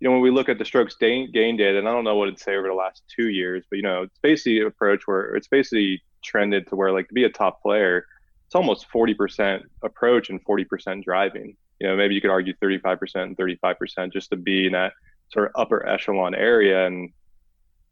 you 0.00 0.08
know, 0.08 0.12
when 0.12 0.22
we 0.22 0.30
look 0.30 0.48
at 0.48 0.58
the 0.58 0.64
strokes 0.64 0.96
gain, 0.96 1.30
gain 1.30 1.56
data, 1.56 1.78
and 1.78 1.88
I 1.88 1.92
don't 1.92 2.04
know 2.04 2.16
what 2.16 2.28
it'd 2.28 2.40
say 2.40 2.56
over 2.56 2.68
the 2.68 2.74
last 2.74 3.02
two 3.14 3.28
years, 3.28 3.64
but 3.68 3.76
you 3.76 3.82
know, 3.82 4.02
it's 4.02 4.18
basically 4.18 4.60
an 4.60 4.66
approach 4.66 5.06
where 5.06 5.34
it's 5.36 5.48
basically 5.48 6.02
trended 6.22 6.66
to 6.68 6.76
where 6.76 6.92
like 6.92 7.08
to 7.08 7.14
be 7.14 7.24
a 7.24 7.30
top 7.30 7.62
player, 7.62 8.06
it's 8.46 8.54
almost 8.54 8.86
40% 8.92 9.62
approach 9.82 10.30
and 10.30 10.44
40% 10.44 11.04
driving. 11.04 11.56
You 11.78 11.88
know, 11.88 11.96
maybe 11.96 12.14
you 12.14 12.20
could 12.20 12.30
argue 12.30 12.54
35% 12.62 13.14
and 13.16 13.36
35% 13.36 14.12
just 14.12 14.30
to 14.30 14.36
be 14.36 14.66
in 14.66 14.72
that 14.72 14.92
sort 15.32 15.46
of 15.46 15.52
upper 15.54 15.86
echelon 15.86 16.34
area. 16.34 16.86
And 16.86 17.10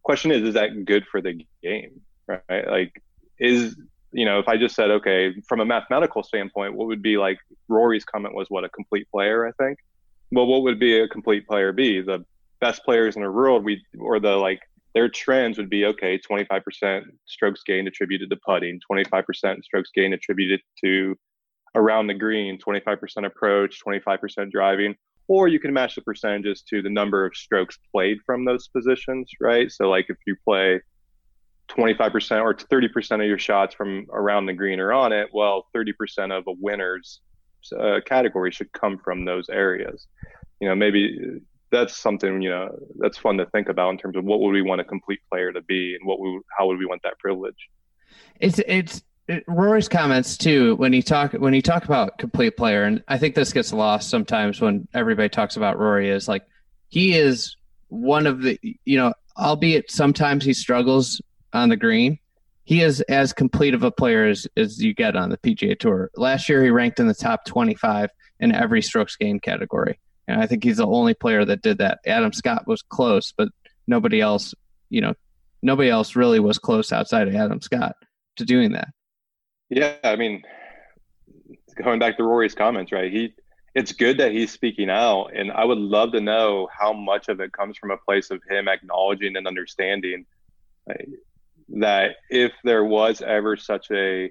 question 0.02 0.30
is, 0.30 0.42
is 0.42 0.54
that 0.54 0.84
good 0.84 1.06
for 1.06 1.20
the 1.20 1.46
game? 1.62 2.00
Right? 2.26 2.68
Like, 2.68 3.02
is 3.38 3.76
you 4.12 4.24
know, 4.24 4.38
if 4.38 4.48
I 4.48 4.56
just 4.56 4.74
said, 4.74 4.90
okay, 4.90 5.34
from 5.46 5.60
a 5.60 5.64
mathematical 5.64 6.22
standpoint, 6.22 6.74
what 6.74 6.86
would 6.86 7.02
be 7.02 7.18
like 7.18 7.38
Rory's 7.68 8.04
comment 8.04 8.34
was 8.34 8.46
what 8.48 8.64
a 8.64 8.68
complete 8.68 9.08
player, 9.10 9.46
I 9.46 9.52
think. 9.62 9.78
Well, 10.30 10.46
what 10.46 10.62
would 10.62 10.78
be 10.78 11.00
a 11.00 11.08
complete 11.08 11.46
player 11.46 11.72
be? 11.72 12.00
The 12.00 12.24
best 12.60 12.84
players 12.84 13.16
in 13.16 13.22
the 13.22 13.30
world, 13.30 13.64
we 13.64 13.82
or 13.98 14.20
the 14.20 14.36
like 14.36 14.60
their 14.94 15.08
trends 15.08 15.58
would 15.58 15.70
be 15.70 15.84
okay 15.84 16.18
25% 16.18 17.04
strokes 17.26 17.62
gained 17.64 17.88
attributed 17.88 18.30
to 18.30 18.36
putting 18.44 18.80
25% 18.90 19.62
strokes 19.62 19.90
gained 19.94 20.14
attributed 20.14 20.60
to 20.84 21.14
around 21.74 22.06
the 22.06 22.14
green 22.14 22.58
25% 22.58 23.26
approach 23.26 23.80
25% 23.86 24.50
driving 24.50 24.96
or 25.28 25.46
you 25.46 25.60
can 25.60 25.72
match 25.72 25.94
the 25.94 26.00
percentages 26.00 26.62
to 26.62 26.80
the 26.80 26.88
number 26.88 27.24
of 27.24 27.36
strokes 27.36 27.78
played 27.92 28.18
from 28.24 28.44
those 28.44 28.68
positions 28.68 29.30
right 29.40 29.70
so 29.70 29.88
like 29.88 30.06
if 30.08 30.16
you 30.26 30.34
play 30.44 30.80
25% 31.68 32.42
or 32.42 32.54
30% 32.54 33.20
of 33.20 33.26
your 33.26 33.38
shots 33.38 33.74
from 33.74 34.06
around 34.12 34.46
the 34.46 34.52
green 34.52 34.80
or 34.80 34.92
on 34.92 35.12
it 35.12 35.28
well 35.32 35.66
30% 35.74 36.36
of 36.36 36.44
a 36.46 36.52
winner's 36.58 37.20
uh, 37.78 38.00
category 38.04 38.50
should 38.50 38.72
come 38.72 38.98
from 38.98 39.24
those 39.24 39.48
areas. 39.48 40.06
You 40.60 40.68
know 40.68 40.74
maybe 40.74 41.40
that's 41.70 41.96
something 41.96 42.40
you 42.40 42.50
know 42.50 42.76
that's 42.98 43.18
fun 43.18 43.36
to 43.38 43.46
think 43.46 43.68
about 43.68 43.90
in 43.90 43.98
terms 43.98 44.16
of 44.16 44.24
what 44.24 44.40
would 44.40 44.52
we 44.52 44.62
want 44.62 44.80
a 44.80 44.84
complete 44.84 45.20
player 45.30 45.52
to 45.52 45.60
be 45.62 45.94
and 45.94 46.06
what 46.06 46.20
we 46.20 46.40
how 46.56 46.66
would 46.66 46.78
we 46.78 46.86
want 46.86 47.02
that 47.02 47.18
privilege? 47.18 47.68
It's 48.40 48.58
it's 48.66 49.02
it, 49.28 49.44
Rory's 49.46 49.88
comments 49.88 50.36
too 50.36 50.76
when 50.76 50.92
he 50.92 51.02
talk 51.02 51.32
when 51.32 51.52
he 51.52 51.62
talk 51.62 51.84
about 51.84 52.18
complete 52.18 52.56
player 52.56 52.84
and 52.84 53.02
I 53.08 53.18
think 53.18 53.34
this 53.34 53.52
gets 53.52 53.72
lost 53.72 54.08
sometimes 54.08 54.60
when 54.60 54.88
everybody 54.94 55.28
talks 55.28 55.56
about 55.56 55.78
Rory 55.78 56.10
is 56.10 56.28
like 56.28 56.44
he 56.88 57.14
is 57.16 57.56
one 57.88 58.26
of 58.26 58.42
the 58.42 58.58
you 58.84 58.96
know 58.96 59.12
albeit 59.36 59.90
sometimes 59.90 60.44
he 60.44 60.52
struggles 60.52 61.20
on 61.52 61.68
the 61.68 61.76
green 61.76 62.18
he 62.68 62.82
is 62.82 63.00
as 63.00 63.32
complete 63.32 63.72
of 63.72 63.82
a 63.82 63.90
player 63.90 64.26
as, 64.26 64.46
as 64.54 64.78
you 64.78 64.92
get 64.92 65.16
on 65.16 65.30
the 65.30 65.38
PGA 65.38 65.78
Tour. 65.78 66.10
Last 66.16 66.50
year 66.50 66.62
he 66.62 66.68
ranked 66.68 67.00
in 67.00 67.08
the 67.08 67.14
top 67.14 67.46
25 67.46 68.10
in 68.40 68.54
every 68.54 68.82
strokes 68.82 69.16
gained 69.16 69.40
category. 69.40 69.98
And 70.28 70.38
I 70.38 70.46
think 70.46 70.64
he's 70.64 70.76
the 70.76 70.86
only 70.86 71.14
player 71.14 71.46
that 71.46 71.62
did 71.62 71.78
that. 71.78 72.00
Adam 72.06 72.30
Scott 72.34 72.66
was 72.66 72.82
close, 72.82 73.32
but 73.34 73.48
nobody 73.86 74.20
else, 74.20 74.54
you 74.90 75.00
know, 75.00 75.14
nobody 75.62 75.88
else 75.88 76.14
really 76.14 76.40
was 76.40 76.58
close 76.58 76.92
outside 76.92 77.26
of 77.26 77.34
Adam 77.34 77.62
Scott 77.62 77.96
to 78.36 78.44
doing 78.44 78.72
that. 78.72 78.88
Yeah, 79.70 79.94
I 80.04 80.16
mean, 80.16 80.42
going 81.82 81.98
back 81.98 82.18
to 82.18 82.22
Rory's 82.22 82.54
comments, 82.54 82.92
right? 82.92 83.10
He, 83.10 83.32
it's 83.74 83.92
good 83.92 84.18
that 84.18 84.32
he's 84.32 84.52
speaking 84.52 84.90
out, 84.90 85.28
and 85.34 85.50
I 85.50 85.64
would 85.64 85.78
love 85.78 86.12
to 86.12 86.20
know 86.20 86.68
how 86.70 86.92
much 86.92 87.30
of 87.30 87.40
it 87.40 87.50
comes 87.52 87.78
from 87.78 87.92
a 87.92 87.96
place 87.96 88.30
of 88.30 88.42
him 88.50 88.68
acknowledging 88.68 89.36
and 89.36 89.46
understanding 89.46 90.26
right, 90.86 91.08
that 91.68 92.16
if 92.30 92.52
there 92.64 92.84
was 92.84 93.22
ever 93.22 93.56
such 93.56 93.90
a 93.90 94.30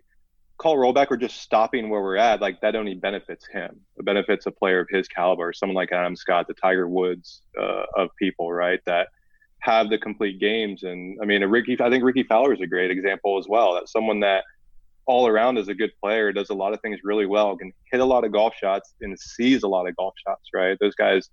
call 0.57 0.75
rollback 0.75 1.07
or 1.11 1.17
just 1.17 1.41
stopping 1.41 1.89
where 1.89 2.01
we're 2.01 2.17
at, 2.17 2.41
like 2.41 2.59
that 2.61 2.75
only 2.75 2.95
benefits 2.95 3.47
him. 3.47 3.79
It 3.97 4.05
benefits 4.05 4.45
a 4.47 4.51
player 4.51 4.79
of 4.79 4.87
his 4.89 5.07
caliber, 5.07 5.53
someone 5.53 5.75
like 5.75 5.91
Adam 5.91 6.15
Scott, 6.15 6.47
the 6.47 6.55
Tiger 6.55 6.87
Woods 6.87 7.41
uh, 7.59 7.83
of 7.95 8.09
people, 8.17 8.51
right? 8.51 8.79
That 8.85 9.09
have 9.59 9.89
the 9.89 9.97
complete 9.97 10.39
games. 10.39 10.83
And 10.83 11.19
I 11.21 11.25
mean, 11.25 11.43
a 11.43 11.47
Rickie, 11.47 11.77
I 11.79 11.89
think 11.89 12.03
Rickie 12.03 12.23
Fowler 12.23 12.53
is 12.53 12.61
a 12.61 12.67
great 12.67 12.89
example 12.89 13.37
as 13.37 13.45
well. 13.47 13.75
That 13.75 13.89
someone 13.89 14.19
that 14.21 14.43
all 15.05 15.27
around 15.27 15.57
is 15.57 15.67
a 15.67 15.73
good 15.73 15.91
player, 16.01 16.33
does 16.33 16.49
a 16.49 16.53
lot 16.53 16.73
of 16.73 16.81
things 16.81 16.99
really 17.03 17.25
well, 17.25 17.55
can 17.55 17.71
hit 17.91 18.01
a 18.01 18.05
lot 18.05 18.25
of 18.25 18.31
golf 18.31 18.53
shots 18.55 18.93
and 19.01 19.17
sees 19.17 19.63
a 19.63 19.67
lot 19.67 19.87
of 19.87 19.95
golf 19.95 20.13
shots, 20.25 20.49
right? 20.53 20.77
Those 20.81 20.95
guys 20.95 21.29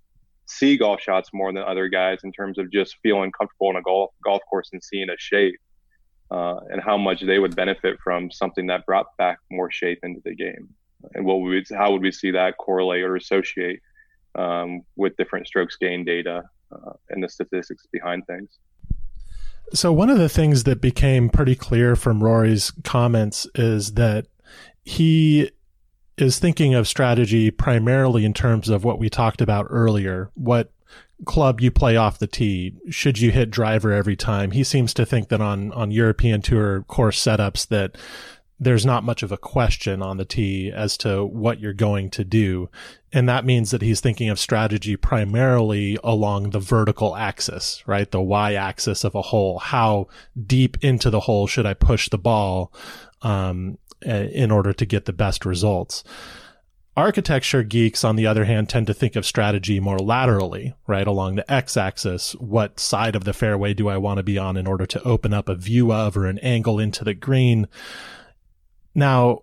see 0.47 0.77
golf 0.77 1.01
shots 1.01 1.31
more 1.33 1.51
than 1.51 1.63
other 1.63 1.87
guys 1.87 2.19
in 2.23 2.31
terms 2.31 2.57
of 2.57 2.71
just 2.71 2.97
feeling 3.01 3.31
comfortable 3.31 3.71
in 3.71 3.77
a 3.77 3.81
golf 3.81 4.11
golf 4.23 4.41
course 4.49 4.69
and 4.73 4.83
seeing 4.83 5.09
a 5.09 5.15
shape 5.17 5.55
uh, 6.31 6.59
and 6.69 6.81
how 6.81 6.97
much 6.97 7.21
they 7.21 7.39
would 7.39 7.55
benefit 7.55 7.99
from 8.03 8.31
something 8.31 8.67
that 8.67 8.85
brought 8.85 9.15
back 9.17 9.39
more 9.51 9.69
shape 9.71 9.99
into 10.03 10.21
the 10.23 10.35
game. 10.35 10.69
And 11.13 11.25
what 11.25 11.41
would 11.41 11.65
how 11.69 11.91
would 11.91 12.01
we 12.01 12.11
see 12.11 12.31
that 12.31 12.57
correlate 12.57 13.03
or 13.03 13.15
associate 13.15 13.81
um, 14.33 14.81
with 14.95 15.15
different 15.17 15.47
strokes 15.47 15.77
gain 15.77 16.03
data 16.03 16.43
uh, 16.71 16.93
and 17.09 17.23
the 17.23 17.29
statistics 17.29 17.85
behind 17.91 18.25
things? 18.25 18.49
So 19.73 19.91
one 19.91 20.09
of 20.09 20.17
the 20.17 20.29
things 20.29 20.63
that 20.63 20.81
became 20.81 21.29
pretty 21.29 21.55
clear 21.55 21.95
from 21.95 22.23
Rory's 22.23 22.71
comments 22.83 23.47
is 23.55 23.93
that 23.93 24.27
he 24.83 25.51
is 26.17 26.39
thinking 26.39 26.73
of 26.73 26.87
strategy 26.87 27.51
primarily 27.51 28.25
in 28.25 28.33
terms 28.33 28.69
of 28.69 28.83
what 28.83 28.99
we 28.99 29.09
talked 29.09 29.41
about 29.41 29.67
earlier, 29.69 30.29
what 30.35 30.71
club 31.23 31.61
you 31.61 31.71
play 31.71 31.95
off 31.95 32.19
the 32.19 32.27
tee. 32.27 32.75
Should 32.89 33.19
you 33.19 33.31
hit 33.31 33.49
driver 33.49 33.93
every 33.93 34.15
time? 34.15 34.51
He 34.51 34.63
seems 34.63 34.93
to 34.95 35.05
think 35.05 35.29
that 35.29 35.41
on, 35.41 35.71
on 35.71 35.91
European 35.91 36.41
tour 36.41 36.83
course 36.83 37.23
setups 37.23 37.67
that 37.67 37.97
there's 38.59 38.85
not 38.85 39.03
much 39.03 39.21
of 39.21 39.31
a 39.31 39.37
question 39.37 40.01
on 40.01 40.17
the 40.17 40.25
tee 40.25 40.71
as 40.71 40.97
to 40.97 41.25
what 41.25 41.59
you're 41.59 41.73
going 41.73 42.09
to 42.09 42.23
do. 42.23 42.69
And 43.11 43.27
that 43.27 43.45
means 43.45 43.71
that 43.71 43.81
he's 43.81 43.99
thinking 43.99 44.29
of 44.29 44.39
strategy 44.39 44.95
primarily 44.95 45.97
along 46.03 46.51
the 46.51 46.59
vertical 46.59 47.15
axis, 47.15 47.83
right? 47.85 48.09
The 48.09 48.21
Y 48.21 48.53
axis 48.53 49.03
of 49.03 49.13
a 49.13 49.21
hole. 49.21 49.59
How 49.59 50.07
deep 50.41 50.77
into 50.81 51.09
the 51.09 51.21
hole 51.21 51.47
should 51.47 51.65
I 51.65 51.73
push 51.73 52.09
the 52.09 52.17
ball, 52.17 52.73
um, 53.21 53.77
in 54.01 54.51
order 54.51 54.71
to 54.71 54.85
get 54.85 55.05
the 55.05 55.13
best 55.13 55.45
results? 55.45 56.03
Architecture 56.97 57.63
geeks, 57.63 58.05
on 58.05 58.15
the 58.15 58.25
other 58.25 58.45
hand, 58.45 58.69
tend 58.69 58.87
to 58.87 58.93
think 58.93 59.17
of 59.17 59.25
strategy 59.25 59.81
more 59.81 59.99
laterally, 59.99 60.73
right? 60.87 61.05
Along 61.05 61.35
the 61.35 61.51
x 61.51 61.75
axis. 61.75 62.33
What 62.35 62.79
side 62.79 63.15
of 63.15 63.25
the 63.25 63.33
fairway 63.33 63.73
do 63.73 63.89
I 63.89 63.97
want 63.97 64.17
to 64.17 64.23
be 64.23 64.37
on 64.37 64.55
in 64.55 64.65
order 64.65 64.85
to 64.85 65.03
open 65.03 65.33
up 65.33 65.49
a 65.49 65.55
view 65.55 65.91
of 65.91 66.15
or 66.15 66.25
an 66.25 66.39
angle 66.39 66.79
into 66.79 67.03
the 67.03 67.13
green? 67.13 67.67
Now, 68.93 69.39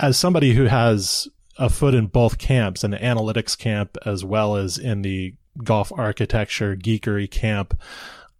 as 0.00 0.18
somebody 0.18 0.54
who 0.54 0.64
has 0.64 1.28
a 1.58 1.68
foot 1.68 1.94
in 1.94 2.06
both 2.06 2.38
camps, 2.38 2.82
in 2.82 2.90
the 2.90 2.96
analytics 2.96 3.56
camp 3.56 3.98
as 4.06 4.24
well 4.24 4.56
as 4.56 4.78
in 4.78 5.02
the 5.02 5.34
golf 5.62 5.92
architecture 5.94 6.74
geekery 6.74 7.30
camp, 7.30 7.78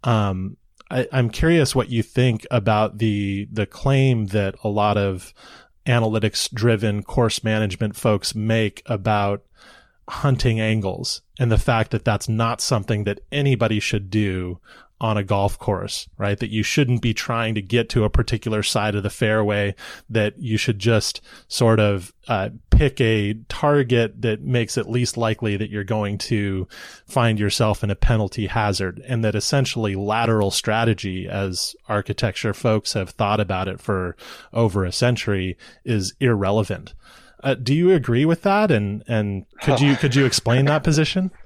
um, 0.04 0.56
I, 0.90 1.06
I'm 1.12 1.28
curious 1.28 1.74
what 1.74 1.90
you 1.90 2.02
think 2.02 2.46
about 2.50 2.98
the 2.98 3.46
the 3.52 3.66
claim 3.66 4.26
that 4.26 4.54
a 4.64 4.68
lot 4.68 4.96
of 4.96 5.34
analytics 5.86 6.52
driven 6.52 7.02
course 7.02 7.44
management 7.44 7.96
folks 7.96 8.34
make 8.34 8.82
about 8.86 9.44
hunting 10.08 10.60
angles 10.60 11.22
and 11.38 11.50
the 11.50 11.58
fact 11.58 11.90
that 11.90 12.04
that's 12.04 12.28
not 12.28 12.60
something 12.60 13.04
that 13.04 13.20
anybody 13.32 13.80
should 13.80 14.10
do 14.10 14.58
on 15.04 15.18
a 15.18 15.22
golf 15.22 15.58
course, 15.58 16.08
right? 16.16 16.38
That 16.38 16.48
you 16.48 16.62
shouldn't 16.62 17.02
be 17.02 17.12
trying 17.12 17.54
to 17.56 17.60
get 17.60 17.90
to 17.90 18.04
a 18.04 18.10
particular 18.10 18.62
side 18.62 18.94
of 18.94 19.02
the 19.02 19.10
fairway, 19.10 19.74
that 20.08 20.38
you 20.38 20.56
should 20.56 20.78
just 20.78 21.20
sort 21.46 21.78
of 21.78 22.14
uh, 22.26 22.48
pick 22.70 23.02
a 23.02 23.34
target 23.50 24.22
that 24.22 24.40
makes 24.40 24.78
it 24.78 24.88
least 24.88 25.18
likely 25.18 25.58
that 25.58 25.68
you're 25.68 25.84
going 25.84 26.16
to 26.16 26.66
find 27.04 27.38
yourself 27.38 27.84
in 27.84 27.90
a 27.90 27.94
penalty 27.94 28.46
hazard 28.46 28.98
and 29.06 29.22
that 29.22 29.34
essentially 29.34 29.94
lateral 29.94 30.50
strategy 30.50 31.28
as 31.28 31.76
architecture 31.86 32.54
folks 32.54 32.94
have 32.94 33.10
thought 33.10 33.40
about 33.40 33.68
it 33.68 33.82
for 33.82 34.16
over 34.54 34.86
a 34.86 34.92
century 34.92 35.54
is 35.84 36.14
irrelevant. 36.18 36.94
Uh, 37.42 37.52
do 37.52 37.74
you 37.74 37.92
agree 37.92 38.24
with 38.24 38.40
that? 38.40 38.70
And, 38.70 39.04
and 39.06 39.44
could 39.60 39.82
you, 39.82 39.96
could 39.96 40.14
you 40.14 40.24
explain 40.24 40.64
that 40.64 40.82
position? 40.82 41.30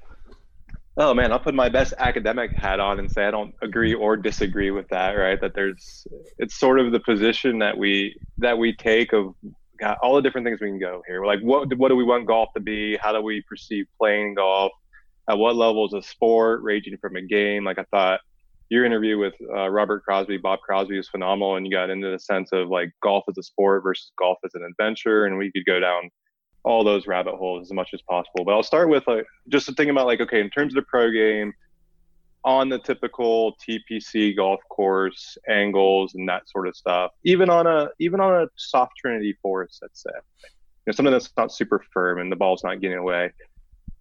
Oh 1.01 1.13
man, 1.13 1.31
I'll 1.31 1.39
put 1.39 1.55
my 1.55 1.69
best 1.69 1.93
academic 1.97 2.51
hat 2.53 2.81
on 2.81 2.99
and 2.99 3.09
say 3.09 3.25
I 3.25 3.31
don't 3.31 3.55
agree 3.61 3.93
or 3.93 4.17
disagree 4.17 4.69
with 4.69 4.89
that. 4.89 5.11
Right? 5.11 5.39
That 5.39 5.53
there's 5.55 6.05
it's 6.37 6.59
sort 6.59 6.77
of 6.77 6.91
the 6.91 6.99
position 6.99 7.59
that 7.59 7.77
we 7.77 8.19
that 8.39 8.57
we 8.57 8.75
take 8.75 9.13
of 9.13 9.33
got 9.79 9.97
all 10.03 10.15
the 10.15 10.21
different 10.21 10.45
things 10.45 10.59
we 10.59 10.67
can 10.67 10.77
go 10.77 11.01
here. 11.07 11.25
Like 11.25 11.39
what 11.39 11.73
what 11.77 11.87
do 11.87 11.95
we 11.95 12.03
want 12.03 12.27
golf 12.27 12.49
to 12.53 12.59
be? 12.59 12.97
How 12.97 13.13
do 13.13 13.21
we 13.21 13.41
perceive 13.47 13.85
playing 13.97 14.35
golf? 14.35 14.73
At 15.29 15.37
what 15.37 15.55
level 15.55 15.85
is 15.85 15.93
a 15.93 16.01
sport, 16.01 16.63
ranging 16.63 16.97
from 16.97 17.15
a 17.15 17.21
game? 17.21 17.63
Like 17.63 17.79
I 17.79 17.85
thought 17.91 18.19
your 18.67 18.83
interview 18.83 19.17
with 19.17 19.35
uh, 19.55 19.69
Robert 19.69 20.03
Crosby, 20.03 20.37
Bob 20.37 20.59
Crosby 20.59 20.97
was 20.97 21.07
phenomenal, 21.07 21.55
and 21.55 21.65
you 21.65 21.71
got 21.71 21.89
into 21.89 22.11
the 22.11 22.19
sense 22.19 22.49
of 22.51 22.67
like 22.67 22.91
golf 23.01 23.23
as 23.29 23.37
a 23.37 23.43
sport 23.43 23.83
versus 23.83 24.11
golf 24.19 24.37
as 24.43 24.51
an 24.53 24.63
adventure, 24.69 25.25
and 25.25 25.37
we 25.37 25.49
could 25.51 25.65
go 25.65 25.79
down 25.79 26.09
all 26.63 26.83
those 26.83 27.07
rabbit 27.07 27.35
holes 27.35 27.67
as 27.67 27.73
much 27.73 27.89
as 27.93 28.01
possible. 28.01 28.43
But 28.45 28.53
I'll 28.53 28.63
start 28.63 28.89
with 28.89 29.07
like 29.07 29.25
just 29.47 29.65
thinking 29.67 29.89
about 29.89 30.07
like 30.07 30.21
okay, 30.21 30.41
in 30.41 30.49
terms 30.49 30.73
of 30.73 30.83
the 30.83 30.87
pro 30.89 31.11
game, 31.11 31.53
on 32.43 32.69
the 32.69 32.79
typical 32.79 33.55
TPC 33.57 34.35
golf 34.35 34.61
course, 34.69 35.37
angles 35.47 36.15
and 36.15 36.27
that 36.29 36.49
sort 36.49 36.67
of 36.67 36.75
stuff. 36.75 37.11
Even 37.23 37.49
on 37.49 37.67
a 37.67 37.89
even 37.99 38.19
on 38.19 38.43
a 38.43 38.47
soft 38.55 38.93
Trinity 38.97 39.37
forest, 39.41 39.79
let's 39.81 40.03
say, 40.03 40.11
you 40.13 40.51
know, 40.87 40.93
something 40.93 41.11
that's 41.11 41.31
not 41.37 41.51
super 41.51 41.83
firm 41.93 42.19
and 42.19 42.31
the 42.31 42.35
ball's 42.35 42.63
not 42.63 42.81
getting 42.81 42.97
away. 42.97 43.31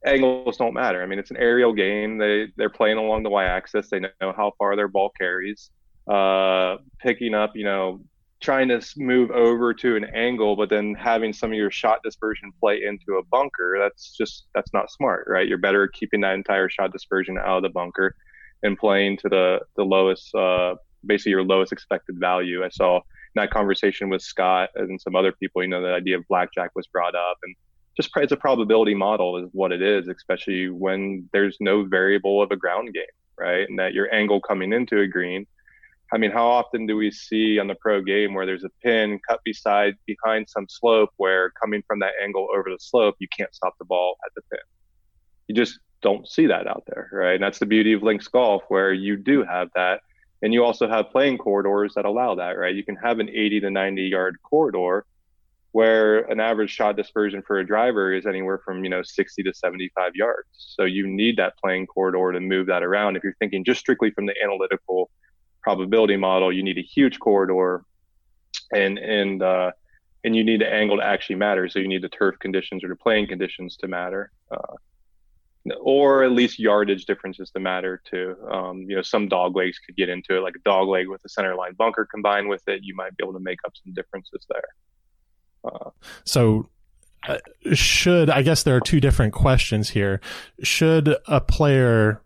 Angles 0.05 0.57
don't 0.57 0.75
matter. 0.75 1.03
I 1.03 1.07
mean, 1.07 1.19
it's 1.19 1.33
an 1.33 1.37
aerial 1.37 1.73
game. 1.73 2.19
They 2.19 2.49
they're 2.57 2.71
playing 2.71 2.99
along 2.99 3.25
the 3.25 3.31
y-axis. 3.31 3.91
They 3.91 4.01
know 4.01 4.11
how 4.21 4.53
far 4.59 4.77
their 4.77 4.89
ball 4.89 5.11
carries. 5.19 5.71
Uh, 6.09 6.79
picking 7.01 7.35
up, 7.35 7.55
you 7.55 7.65
know, 7.65 8.01
trying 8.41 8.69
to 8.69 8.81
move 8.97 9.31
over 9.31 9.75
to 9.75 9.97
an 9.97 10.05
angle, 10.15 10.55
but 10.55 10.71
then 10.71 10.95
having 10.95 11.33
some 11.33 11.51
of 11.51 11.57
your 11.57 11.71
shot 11.71 12.01
dispersion 12.05 12.53
play 12.61 12.83
into 12.85 13.19
a 13.19 13.25
bunker, 13.25 13.77
that's 13.81 14.17
just 14.17 14.47
that's 14.55 14.73
not 14.73 14.91
smart, 14.91 15.27
right? 15.29 15.49
You're 15.49 15.59
better 15.59 15.89
keeping 15.89 16.21
that 16.21 16.35
entire 16.35 16.69
shot 16.69 16.93
dispersion 16.93 17.37
out 17.39 17.59
of 17.59 17.63
the 17.63 17.69
bunker 17.71 18.15
and 18.63 18.79
playing 18.79 19.19
to 19.19 19.29
the 19.29 19.61
the 19.77 19.85
lowest, 19.85 20.35
uh, 20.35 20.77
basically 21.05 21.31
your 21.31 21.43
lowest 21.43 21.73
expected 21.73 22.19
value. 22.19 22.65
I 22.65 22.69
saw 22.69 22.97
in 22.97 23.03
that 23.37 23.51
conversation 23.51 24.09
with 24.09 24.23
Scott 24.23 24.71
and 24.77 25.01
some 25.01 25.17
other 25.17 25.33
people, 25.33 25.63
you 25.63 25.69
know, 25.69 25.83
the 25.83 25.93
idea 25.93 26.19
of 26.19 26.29
blackjack 26.29 26.71
was 26.77 26.87
brought 26.87 27.17
up, 27.17 27.39
and 27.43 27.57
just 27.97 28.11
it's 28.17 28.33
a 28.33 28.37
probability 28.37 28.95
model 28.95 29.37
is 29.37 29.51
what 29.53 29.73
it 29.73 29.83
is, 29.83 30.07
especially 30.07 30.69
when 30.69 31.29
there's 31.33 31.57
no 31.59 31.85
variable 31.85 32.41
of 32.41 32.53
a 32.53 32.57
ground 32.57 32.95
game, 32.95 33.05
right? 33.37 33.69
And 33.69 33.79
that 33.81 33.95
your 33.95 34.15
angle 34.15 34.41
coming 34.41 34.73
into 34.73 35.01
a 35.01 35.09
green 35.09 35.45
I 36.13 36.17
mean, 36.17 36.31
how 36.31 36.47
often 36.47 36.87
do 36.87 36.97
we 36.97 37.11
see 37.11 37.59
on 37.59 37.67
the 37.67 37.75
pro 37.75 38.01
game 38.03 38.33
where 38.33 38.47
there's 38.47 38.65
a 38.65 38.71
pin 38.83 39.21
cut 39.29 39.41
beside 39.45 39.95
behind 40.07 40.49
some 40.49 40.67
slope 40.69 41.11
where 41.19 41.51
coming 41.51 41.83
from 41.87 41.99
that 41.99 42.13
angle 42.23 42.49
over 42.55 42.71
the 42.71 42.79
slope, 42.81 43.17
you 43.19 43.29
can't 43.37 43.55
stop 43.55 43.75
the 43.79 43.85
ball 43.85 44.17
at 44.25 44.33
the 44.35 44.43
pin? 44.51 44.65
You 45.49 45.55
just 45.55 45.79
don't 46.01 46.27
see 46.27 46.47
that 46.47 46.67
out 46.67 46.85
there, 46.87 47.11
right? 47.13 47.35
And 47.35 47.43
that's 47.43 47.59
the 47.59 47.67
beauty 47.67 47.93
of 47.93 48.03
links 48.03 48.29
golf, 48.29 48.63
where 48.69 48.93
you 48.93 49.17
do 49.17 49.45
have 49.45 49.69
that. 49.75 50.01
And 50.41 50.55
you 50.55 50.65
also 50.65 50.89
have 50.89 51.11
playing 51.11 51.39
corridors 51.39 51.93
that 51.95 52.05
allow 52.05 52.37
that, 52.37 52.57
right? 52.57 52.75
You 52.75 52.85
can 52.85 52.97
have 52.97 53.19
an 53.19 53.29
80 53.29 53.61
to 53.61 53.71
90 53.71 54.03
yard 54.03 54.37
corridor 54.43 55.05
where 55.73 56.21
an 56.31 56.41
average 56.41 56.71
shot 56.71 56.97
dispersion 56.97 57.43
for 57.47 57.59
a 57.59 57.67
driver 57.67 58.13
is 58.15 58.25
anywhere 58.25 58.59
from, 58.65 58.83
you 58.83 58.91
know, 58.91 59.03
60 59.03 59.43
to 59.43 59.53
75 59.53 60.13
yards. 60.15 60.49
So 60.55 60.85
you 60.85 61.07
need 61.07 61.37
that 61.37 61.59
playing 61.63 61.87
corridor 61.87 62.33
to 62.33 62.41
move 62.41 62.67
that 62.69 62.83
around. 62.83 63.17
If 63.17 63.25
you're 63.25 63.37
thinking 63.39 63.65
just 63.65 63.81
strictly 63.81 64.11
from 64.11 64.25
the 64.25 64.35
analytical 64.43 65.11
probability 65.69 66.17
model, 66.17 66.51
you 66.51 66.63
need 66.63 66.79
a 66.79 66.89
huge 66.97 67.19
corridor, 67.19 67.85
and 68.73 68.97
and 68.99 69.43
uh, 69.43 69.71
and 70.25 70.35
you 70.35 70.43
need 70.43 70.63
the 70.63 70.73
angle 70.81 70.97
to 70.97 71.05
actually 71.05 71.37
matter. 71.37 71.69
So 71.69 71.79
you 71.79 71.89
need 71.89 72.01
the 72.01 72.09
turf 72.09 72.39
conditions 72.39 72.83
or 72.83 72.89
the 72.89 72.97
playing 72.97 73.27
conditions 73.29 73.77
to 73.81 73.87
matter, 73.87 74.31
uh, 74.51 74.77
or 75.83 76.25
at 76.25 76.33
least 76.33 76.59
yardage 76.59 77.05
differences 77.05 77.51
to 77.51 77.61
matter 77.61 78.01
too. 78.11 78.35
Um, 78.51 78.77
you 78.89 78.97
know, 78.97 79.03
some 79.03 79.29
dog 79.29 79.57
legs 79.57 79.79
could 79.85 79.95
get 79.95 80.09
into 80.09 80.37
it, 80.37 80.41
like 80.41 80.57
a 80.57 80.65
dog 80.65 80.89
leg 80.89 81.07
with 81.07 81.23
a 81.27 81.29
center 81.29 81.55
line 81.55 81.75
bunker 81.75 82.07
combined 82.07 82.49
with 82.49 82.67
it. 82.67 82.81
You 82.83 82.95
might 82.97 83.15
be 83.19 83.23
able 83.23 83.35
to 83.35 83.45
make 83.51 83.59
up 83.67 83.75
some 83.85 83.93
differences 83.93 84.47
there. 84.49 84.71
Uh, 85.71 85.91
so 86.25 86.71
uh, 87.29 87.39
should 87.75 88.31
I 88.31 88.41
guess 88.41 88.63
there 88.63 88.77
are 88.77 88.81
two 88.81 89.01
different 89.01 89.35
questions 89.35 89.91
here. 89.91 90.23
Should 90.63 91.15
a 91.27 91.43
player 91.43 92.23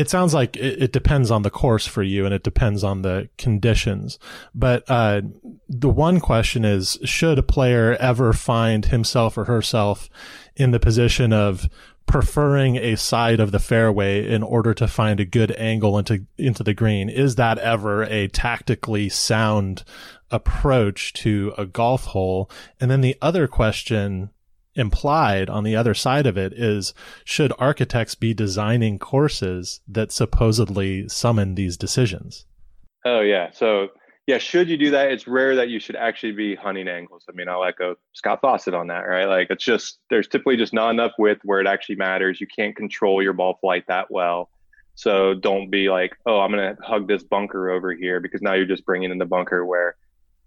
it 0.00 0.08
sounds 0.08 0.32
like 0.32 0.56
it, 0.56 0.82
it, 0.84 0.92
depends 0.92 1.30
on 1.30 1.42
the 1.42 1.50
course 1.50 1.86
for 1.86 2.02
you 2.02 2.24
and 2.24 2.32
it 2.32 2.42
depends 2.42 2.82
on 2.82 3.02
the 3.02 3.28
conditions. 3.36 4.18
But 4.54 4.84
uh, 4.88 5.20
the 5.68 5.90
one 5.90 6.20
question 6.20 6.64
is, 6.64 6.98
should 7.04 7.38
a 7.38 7.42
player 7.42 7.96
ever 8.00 8.32
find 8.32 8.86
himself 8.86 9.36
or 9.36 9.44
herself 9.44 10.08
in 10.56 10.70
the 10.70 10.80
position 10.80 11.34
of 11.34 11.68
preferring 12.06 12.76
a 12.76 12.96
side 12.96 13.40
of 13.40 13.52
the 13.52 13.58
fairway 13.58 14.26
in 14.26 14.42
order 14.42 14.72
to 14.74 14.88
find 14.88 15.20
a 15.20 15.24
good 15.24 15.52
angle 15.52 15.98
into 15.98 16.26
into 16.38 16.64
the 16.64 16.74
green? 16.74 17.10
Is 17.10 17.34
that 17.36 17.58
ever 17.58 18.02
a 18.04 18.28
tactically 18.28 19.10
sound 19.10 19.84
approach 20.30 21.12
to 21.12 21.52
a 21.58 21.66
golf 21.66 22.06
hole? 22.06 22.50
And 22.80 22.90
then 22.90 23.02
the 23.02 23.16
other 23.20 23.46
question 23.46 24.30
implied 24.80 25.48
on 25.48 25.62
the 25.62 25.76
other 25.76 25.94
side 25.94 26.26
of 26.26 26.36
it 26.36 26.52
is 26.52 26.92
should 27.24 27.52
architects 27.58 28.16
be 28.16 28.34
designing 28.34 28.98
courses 28.98 29.80
that 29.86 30.10
supposedly 30.10 31.08
summon 31.08 31.54
these 31.54 31.76
decisions? 31.76 32.46
Oh 33.04 33.20
yeah. 33.20 33.50
So 33.52 33.90
yeah, 34.26 34.38
should 34.38 34.68
you 34.68 34.76
do 34.76 34.90
that? 34.92 35.10
It's 35.10 35.26
rare 35.26 35.56
that 35.56 35.70
you 35.70 35.80
should 35.80 35.96
actually 35.96 36.32
be 36.32 36.54
hunting 36.54 36.88
angles. 36.88 37.24
I 37.28 37.32
mean, 37.32 37.48
I'll 37.48 37.64
echo 37.64 37.96
Scott 38.12 38.40
Fawcett 38.40 38.74
on 38.74 38.86
that, 38.88 39.00
right? 39.00 39.26
Like 39.26 39.48
it's 39.50 39.64
just 39.64 39.98
there's 40.08 40.28
typically 40.28 40.56
just 40.56 40.72
not 40.72 40.90
enough 40.90 41.12
width 41.18 41.40
where 41.44 41.60
it 41.60 41.66
actually 41.66 41.96
matters. 41.96 42.40
You 42.40 42.46
can't 42.46 42.76
control 42.76 43.22
your 43.22 43.32
ball 43.32 43.58
flight 43.60 43.84
that 43.88 44.10
well. 44.10 44.50
So 44.94 45.34
don't 45.34 45.70
be 45.70 45.88
like, 45.88 46.16
oh, 46.26 46.40
I'm 46.40 46.50
gonna 46.50 46.76
hug 46.82 47.08
this 47.08 47.22
bunker 47.22 47.70
over 47.70 47.92
here 47.92 48.20
because 48.20 48.42
now 48.42 48.54
you're 48.54 48.66
just 48.66 48.84
bringing 48.84 49.10
in 49.10 49.18
the 49.18 49.26
bunker 49.26 49.64
where 49.64 49.96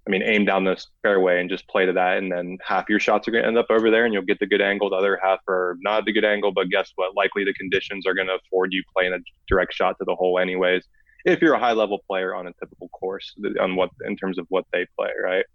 I 0.06 0.12
mean, 0.12 0.22
aim 0.22 0.44
down 0.44 0.66
this 0.66 0.88
fairway 1.02 1.40
and 1.40 1.50
just 1.50 1.68
play 1.70 1.86
to 1.86 1.94
that, 1.94 2.18
and 2.18 2.30
then 2.32 2.58
half 2.62 2.90
your 2.90 3.00
shots 3.00 3.28
are 3.28 3.32
going 3.32 3.44
to 3.44 3.48
end 3.48 3.58
up 3.58 3.68
over 3.70 3.90
there, 3.90 4.04
and 4.04 4.14
you'll 4.14 4.24
get 4.24 4.40
the 4.40 4.46
good 4.46 4.62
angle. 4.62 4.90
The 4.90 4.98
other 4.98 5.18
half 5.22 5.40
are 5.48 5.78
not 5.82 6.06
the 6.06 6.12
good 6.12 6.26
angle, 6.26 6.52
but 6.52 6.70
guess 6.70 6.92
what? 6.96 7.16
Likely 7.16 7.46
the 7.46 7.54
conditions 7.54 8.06
are 8.06 8.14
going 8.14 8.28
to 8.28 8.36
afford 8.46 8.74
you 8.74 8.84
playing 8.96 9.14
a 9.14 9.20
direct 9.48 9.74
shot 9.74 9.98
to 10.00 10.06
the 10.06 10.16
hole, 10.16 10.40
anyways. 10.40 10.84
If 11.24 11.42
you're 11.42 11.54
a 11.54 11.60
high 11.60 11.72
level 11.72 12.04
player 12.06 12.36
on 12.36 12.48
a 12.48 12.54
typical 12.54 12.90
course, 12.90 13.34
on 13.62 13.78
what 13.78 13.92
in 14.06 14.18
terms 14.18 14.38
of 14.38 14.46
what 14.50 14.66
they 14.74 14.86
play, 14.98 15.12
right? 15.24 15.46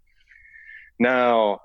Now, 0.97 1.61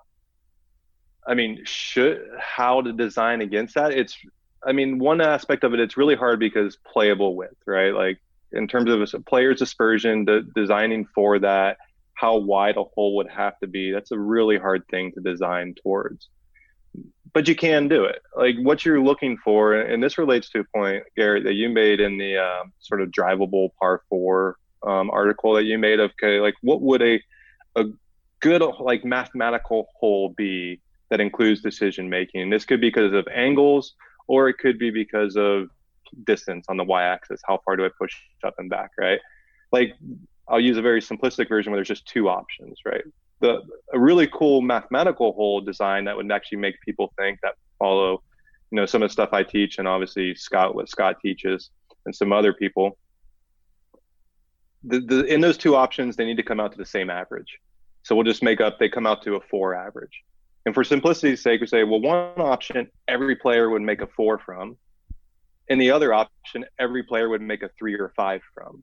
I 1.26 1.32
mean, 1.32 1.62
should 1.64 2.22
how 2.38 2.82
to 2.82 2.92
design 2.92 3.40
against 3.40 3.76
that? 3.76 3.92
It's, 3.92 4.14
I 4.62 4.72
mean, 4.72 4.98
one 4.98 5.22
aspect 5.22 5.64
of 5.64 5.72
it, 5.72 5.80
it's 5.80 5.96
really 5.96 6.16
hard 6.16 6.38
because 6.38 6.76
playable 6.92 7.34
width, 7.34 7.56
right? 7.66 7.94
Like 7.94 8.20
in 8.52 8.68
terms 8.68 8.90
of 8.90 9.00
a 9.00 9.20
player's 9.20 9.58
dispersion, 9.58 10.26
the 10.26 10.46
designing 10.54 11.06
for 11.14 11.38
that 11.38 11.78
how 12.24 12.36
wide 12.36 12.78
a 12.78 12.84
hole 12.94 13.16
would 13.16 13.28
have 13.28 13.58
to 13.58 13.66
be. 13.66 13.92
That's 13.92 14.10
a 14.10 14.18
really 14.18 14.56
hard 14.56 14.82
thing 14.90 15.12
to 15.12 15.20
design 15.20 15.74
towards. 15.82 16.30
But 17.34 17.48
you 17.48 17.54
can 17.54 17.86
do 17.86 18.04
it. 18.04 18.22
Like 18.34 18.56
what 18.62 18.82
you're 18.82 19.02
looking 19.10 19.36
for, 19.44 19.74
and 19.74 20.02
this 20.02 20.16
relates 20.16 20.48
to 20.50 20.60
a 20.60 20.64
point, 20.74 21.02
Garrett, 21.18 21.44
that 21.44 21.52
you 21.52 21.68
made 21.68 22.00
in 22.00 22.16
the 22.16 22.38
uh, 22.38 22.64
sort 22.78 23.02
of 23.02 23.10
drivable 23.10 23.68
par 23.78 24.02
four 24.08 24.56
um, 24.86 25.10
article 25.10 25.52
that 25.52 25.64
you 25.64 25.76
made 25.76 26.00
of, 26.00 26.12
okay, 26.12 26.40
like 26.40 26.54
what 26.62 26.80
would 26.80 27.02
a 27.02 27.20
a 27.76 27.84
good 28.40 28.62
like 28.80 29.04
mathematical 29.04 29.88
hole 29.98 30.30
be 30.30 30.80
that 31.10 31.20
includes 31.20 31.60
decision 31.60 32.08
making? 32.08 32.48
This 32.48 32.64
could 32.64 32.80
be 32.80 32.88
because 32.88 33.12
of 33.12 33.26
angles, 33.34 33.94
or 34.28 34.48
it 34.48 34.56
could 34.62 34.78
be 34.78 34.90
because 34.90 35.36
of 35.36 35.68
distance 36.24 36.64
on 36.70 36.78
the 36.78 36.84
y-axis. 36.84 37.42
How 37.48 37.60
far 37.64 37.76
do 37.76 37.84
I 37.84 37.90
push 37.98 38.14
up 38.48 38.54
and 38.56 38.70
back? 38.70 38.92
Right? 38.96 39.20
Like 39.72 39.90
I'll 40.48 40.60
use 40.60 40.76
a 40.76 40.82
very 40.82 41.00
simplistic 41.00 41.48
version 41.48 41.72
where 41.72 41.78
there's 41.78 41.88
just 41.88 42.06
two 42.06 42.28
options, 42.28 42.80
right? 42.84 43.04
The 43.40 43.62
a 43.92 43.98
really 43.98 44.26
cool 44.28 44.60
mathematical 44.60 45.32
hole 45.32 45.60
design 45.60 46.04
that 46.04 46.16
would 46.16 46.30
actually 46.30 46.58
make 46.58 46.80
people 46.82 47.12
think 47.18 47.38
that 47.42 47.54
follow, 47.78 48.22
you 48.70 48.76
know, 48.76 48.86
some 48.86 49.02
of 49.02 49.08
the 49.08 49.12
stuff 49.12 49.30
I 49.32 49.42
teach 49.42 49.78
and 49.78 49.88
obviously 49.88 50.34
Scott 50.34 50.74
what 50.74 50.88
Scott 50.88 51.16
teaches 51.20 51.70
and 52.06 52.14
some 52.14 52.32
other 52.32 52.52
people. 52.52 52.98
The, 54.84 55.00
the 55.00 55.24
in 55.24 55.40
those 55.40 55.56
two 55.56 55.74
options, 55.74 56.16
they 56.16 56.26
need 56.26 56.36
to 56.36 56.42
come 56.42 56.60
out 56.60 56.72
to 56.72 56.78
the 56.78 56.86
same 56.86 57.10
average. 57.10 57.58
So 58.02 58.14
we'll 58.14 58.24
just 58.24 58.42
make 58.42 58.60
up 58.60 58.78
they 58.78 58.88
come 58.88 59.06
out 59.06 59.22
to 59.22 59.36
a 59.36 59.40
four 59.40 59.74
average. 59.74 60.22
And 60.66 60.74
for 60.74 60.84
simplicity's 60.84 61.42
sake, 61.42 61.60
we 61.60 61.66
say, 61.66 61.84
well, 61.84 62.00
one 62.00 62.40
option 62.40 62.88
every 63.08 63.36
player 63.36 63.68
would 63.68 63.82
make 63.82 64.00
a 64.00 64.06
four 64.06 64.38
from, 64.38 64.76
and 65.68 65.80
the 65.80 65.90
other 65.90 66.14
option 66.14 66.64
every 66.78 67.02
player 67.02 67.28
would 67.28 67.42
make 67.42 67.62
a 67.62 67.70
three 67.78 67.94
or 67.94 68.12
five 68.16 68.40
from 68.54 68.82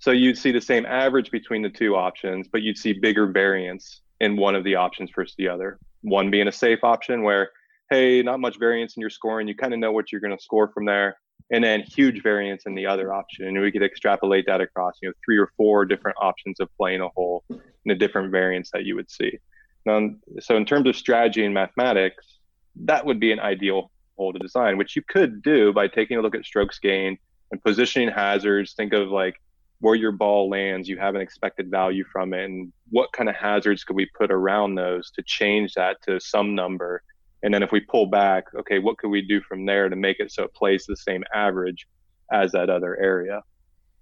So 0.00 0.12
you'd 0.12 0.38
see 0.38 0.50
the 0.50 0.60
same 0.62 0.86
average 0.86 1.30
between 1.30 1.60
the 1.60 1.68
two 1.68 1.94
options, 1.94 2.48
but 2.50 2.62
you'd 2.62 2.78
see 2.78 2.94
bigger 2.94 3.26
variance 3.26 4.00
in 4.20 4.36
one 4.36 4.54
of 4.54 4.64
the 4.64 4.74
options 4.74 5.10
versus 5.14 5.34
the 5.36 5.48
other. 5.48 5.78
One 6.00 6.30
being 6.30 6.48
a 6.48 6.52
safe 6.52 6.82
option 6.82 7.22
where, 7.22 7.50
hey, 7.90 8.22
not 8.22 8.40
much 8.40 8.58
variance 8.58 8.96
in 8.96 9.02
your 9.02 9.10
scoring. 9.10 9.46
You 9.46 9.54
kind 9.54 9.74
of 9.74 9.78
know 9.78 9.92
what 9.92 10.10
you're 10.10 10.22
going 10.22 10.36
to 10.36 10.42
score 10.42 10.70
from 10.72 10.86
there. 10.86 11.18
And 11.52 11.62
then 11.62 11.82
huge 11.82 12.22
variance 12.22 12.62
in 12.64 12.74
the 12.74 12.86
other 12.86 13.12
option. 13.12 13.46
And 13.46 13.60
we 13.60 13.70
could 13.70 13.82
extrapolate 13.82 14.46
that 14.46 14.62
across, 14.62 14.94
you 15.02 15.08
know, 15.08 15.14
three 15.24 15.36
or 15.36 15.50
four 15.56 15.84
different 15.84 16.16
options 16.20 16.60
of 16.60 16.68
playing 16.78 17.02
a 17.02 17.08
hole 17.08 17.44
and 17.50 17.60
a 17.88 17.94
different 17.94 18.30
variance 18.30 18.70
that 18.72 18.84
you 18.84 18.96
would 18.96 19.10
see. 19.10 19.38
Now, 19.84 20.10
so 20.38 20.56
in 20.56 20.64
terms 20.64 20.88
of 20.88 20.96
strategy 20.96 21.44
and 21.44 21.52
mathematics, 21.52 22.38
that 22.84 23.04
would 23.04 23.20
be 23.20 23.32
an 23.32 23.40
ideal 23.40 23.90
hole 24.16 24.32
to 24.32 24.38
design, 24.38 24.78
which 24.78 24.96
you 24.96 25.02
could 25.06 25.42
do 25.42 25.72
by 25.74 25.88
taking 25.88 26.16
a 26.16 26.22
look 26.22 26.34
at 26.34 26.44
strokes 26.44 26.78
gained 26.78 27.18
and 27.50 27.62
positioning 27.62 28.08
hazards. 28.08 28.74
Think 28.74 28.92
of 28.94 29.08
like 29.08 29.34
where 29.80 29.94
your 29.94 30.12
ball 30.12 30.48
lands, 30.48 30.88
you 30.88 30.98
have 30.98 31.14
an 31.14 31.20
expected 31.20 31.70
value 31.70 32.04
from 32.12 32.34
it, 32.34 32.44
and 32.44 32.72
what 32.90 33.12
kind 33.12 33.28
of 33.28 33.34
hazards 33.34 33.82
could 33.82 33.96
we 33.96 34.06
put 34.16 34.30
around 34.30 34.74
those 34.74 35.10
to 35.12 35.22
change 35.22 35.74
that 35.74 35.96
to 36.02 36.20
some 36.20 36.54
number? 36.54 37.02
And 37.42 37.52
then 37.52 37.62
if 37.62 37.72
we 37.72 37.80
pull 37.80 38.06
back, 38.06 38.44
okay, 38.54 38.78
what 38.78 38.98
could 38.98 39.08
we 39.08 39.22
do 39.22 39.40
from 39.40 39.64
there 39.64 39.88
to 39.88 39.96
make 39.96 40.20
it 40.20 40.30
so 40.30 40.44
it 40.44 40.54
plays 40.54 40.84
the 40.86 40.96
same 40.96 41.24
average 41.34 41.86
as 42.30 42.52
that 42.52 42.68
other 42.68 42.98
area? 43.00 43.42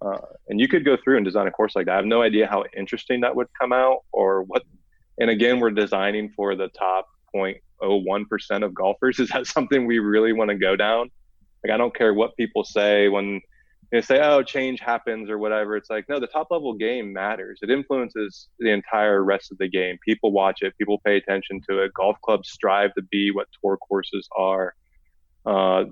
Uh, 0.05 0.19
and 0.49 0.61
you 0.61 0.69
could 0.69 0.85
go 0.85 0.97
through 0.97 1.17
and 1.17 1.25
design 1.25 1.47
a 1.47 1.51
course 1.51 1.75
like 1.77 1.87
that. 1.87 1.93
I 1.93 1.97
have 1.97 2.05
no 2.05 2.23
idea 2.23 2.49
how 2.49 2.65
interesting 2.77 3.21
that 3.21 3.35
would 3.35 3.49
come 3.61 3.73
out 3.73 4.05
or 4.13 4.43
what. 4.43 4.63
And 5.19 5.31
again, 5.31 5.61
we're 5.61 5.71
designing 5.71 6.31
for 6.37 6.55
the 6.57 6.69
top 6.69 7.09
0.01% 7.35 8.65
of 8.65 8.75
golfers. 8.75 9.19
Is 9.21 9.29
that 9.31 9.47
something 9.47 9.87
we 9.87 10.01
really 10.01 10.33
want 10.33 10.51
to 10.51 10.57
go 10.57 10.75
down? 10.75 11.11
Like, 11.65 11.73
I 11.73 11.77
don't 11.77 11.95
care 11.95 12.15
what 12.15 12.37
people 12.37 12.65
say 12.65 13.09
when 13.09 13.41
they 13.91 14.03
say, 14.03 14.21
oh, 14.21 14.43
change 14.43 14.81
happens 14.81 15.31
or 15.31 15.39
whatever. 15.39 15.77
It's 15.77 15.89
like, 15.89 16.09
no, 16.09 16.21
the 16.21 16.27
top 16.27 16.49
level 16.51 16.75
game 16.75 17.13
matters. 17.13 17.61
It 17.63 17.71
influences 17.71 18.49
the 18.59 18.71
entire 18.71 19.25
rest 19.25 19.51
of 19.51 19.59
the 19.59 19.69
game. 19.69 19.99
People 20.05 20.31
watch 20.31 20.59
it, 20.61 20.77
people 20.77 21.01
pay 21.05 21.17
attention 21.17 21.61
to 21.69 21.83
it. 21.83 21.95
Golf 21.95 22.17
clubs 22.23 22.51
strive 22.51 22.93
to 22.95 23.03
be 23.03 23.31
what 23.31 23.47
tour 23.63 23.79
courses 23.79 24.29
are. 24.37 24.75
Uh, 25.47 25.85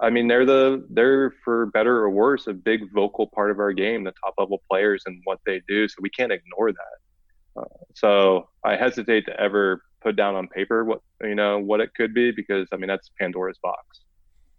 I 0.00 0.10
mean, 0.10 0.28
they're 0.28 0.46
the 0.46 0.86
they're 0.90 1.34
for 1.44 1.66
better 1.66 1.98
or 1.98 2.10
worse 2.10 2.46
a 2.46 2.54
big 2.54 2.90
vocal 2.92 3.28
part 3.28 3.50
of 3.50 3.60
our 3.60 3.72
game. 3.72 4.02
The 4.02 4.14
top 4.24 4.34
level 4.38 4.62
players 4.68 5.02
and 5.06 5.20
what 5.24 5.38
they 5.46 5.60
do, 5.68 5.86
so 5.88 5.96
we 6.00 6.10
can't 6.10 6.32
ignore 6.32 6.72
that. 6.72 7.60
Uh, 7.60 7.84
so 7.94 8.48
I 8.64 8.76
hesitate 8.76 9.26
to 9.26 9.38
ever 9.38 9.82
put 10.00 10.16
down 10.16 10.34
on 10.34 10.48
paper 10.48 10.84
what 10.84 11.02
you 11.22 11.34
know 11.34 11.58
what 11.58 11.80
it 11.80 11.94
could 11.94 12.14
be 12.14 12.32
because 12.32 12.66
I 12.72 12.76
mean 12.76 12.88
that's 12.88 13.10
Pandora's 13.20 13.58
box 13.62 14.00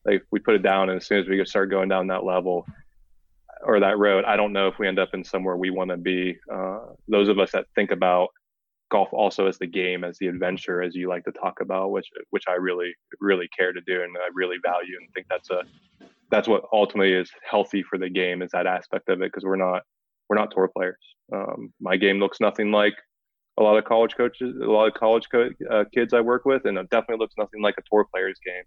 like 0.06 0.24
we 0.32 0.40
put 0.40 0.56
it 0.56 0.64
down 0.64 0.90
and 0.90 0.98
as 0.98 1.08
soon 1.08 1.20
as 1.20 1.28
we 1.28 1.44
start 1.46 1.70
going 1.70 1.90
down 1.90 2.08
that 2.08 2.24
level 2.24 2.66
or 3.64 3.80
that 3.80 3.98
road 3.98 4.26
i 4.26 4.36
don't 4.36 4.54
know 4.54 4.68
if 4.68 4.80
we 4.80 4.88
end 4.88 5.00
up 5.00 5.10
in 5.14 5.24
somewhere 5.24 5.56
we 5.56 5.70
want 5.70 5.90
to 5.90 5.98
be. 5.98 6.36
Uh, 6.52 6.80
those 7.08 7.28
of 7.28 7.40
us 7.40 7.52
that 7.52 7.66
think 7.76 7.92
about 7.92 8.30
golf 8.90 9.10
also 9.14 9.48
as 9.48 9.58
the 9.58 9.68
game 9.68 10.04
as 10.04 10.18
the 10.18 10.28
adventure 10.28 10.82
as 10.82 10.94
you 10.96 11.08
like 11.08 11.24
to 11.24 11.32
talk 11.32 11.62
about 11.62 11.92
which 11.92 12.08
which 12.32 12.44
i 12.50 12.54
really 12.54 12.94
really 13.22 13.48
care 13.58 13.72
to 13.72 13.80
do 13.88 14.04
and 14.04 14.16
i 14.18 14.28
really 14.34 14.58
value 14.64 14.98
and 15.00 15.08
think 15.14 15.26
that's 15.30 15.50
a 15.50 15.62
that's 16.30 16.48
what 16.48 16.64
ultimately 16.74 17.14
is 17.14 17.30
healthy 17.50 17.84
for 17.84 17.98
the 17.98 18.10
game 18.10 18.42
is 18.42 18.52
that 18.52 18.66
aspect 18.66 19.08
of 19.10 19.22
it 19.22 19.32
because 19.32 19.44
we're 19.44 19.56
not 19.56 19.84
we're 20.30 20.38
not 20.38 20.50
tour 20.52 20.70
players. 20.74 20.96
Um, 21.34 21.74
my 21.82 21.98
game 21.98 22.20
looks 22.20 22.40
nothing 22.40 22.72
like 22.72 22.94
a 23.60 23.64
lot 23.64 23.78
of 23.78 23.84
college 23.84 24.16
coaches 24.16 24.56
a 24.62 24.66
lot 24.66 24.88
of 24.88 24.94
college 24.94 25.28
co- 25.30 25.50
uh, 25.70 25.84
kids 25.94 26.14
i 26.14 26.22
work 26.22 26.46
with 26.46 26.66
and 26.66 26.78
it 26.78 26.90
definitely 26.90 27.22
looks 27.22 27.36
nothing 27.38 27.62
like 27.62 27.76
a 27.78 27.84
tour 27.90 28.08
player's 28.12 28.40
game 28.46 28.64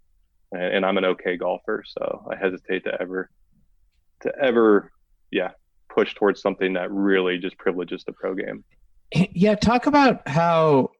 and 0.54 0.84
I'm 0.84 0.98
an 0.98 1.04
okay 1.04 1.36
golfer, 1.36 1.82
so 1.86 2.26
I 2.30 2.36
hesitate 2.36 2.84
to 2.84 3.00
ever 3.00 3.30
to 4.20 4.32
ever 4.40 4.92
yeah 5.30 5.50
push 5.88 6.14
towards 6.14 6.40
something 6.40 6.72
that 6.74 6.90
really 6.90 7.38
just 7.38 7.56
privileges 7.58 8.04
the 8.04 8.12
pro 8.12 8.34
game. 8.34 8.64
Yeah, 9.32 9.54
talk 9.54 9.86
about 9.86 10.26
how 10.26 10.90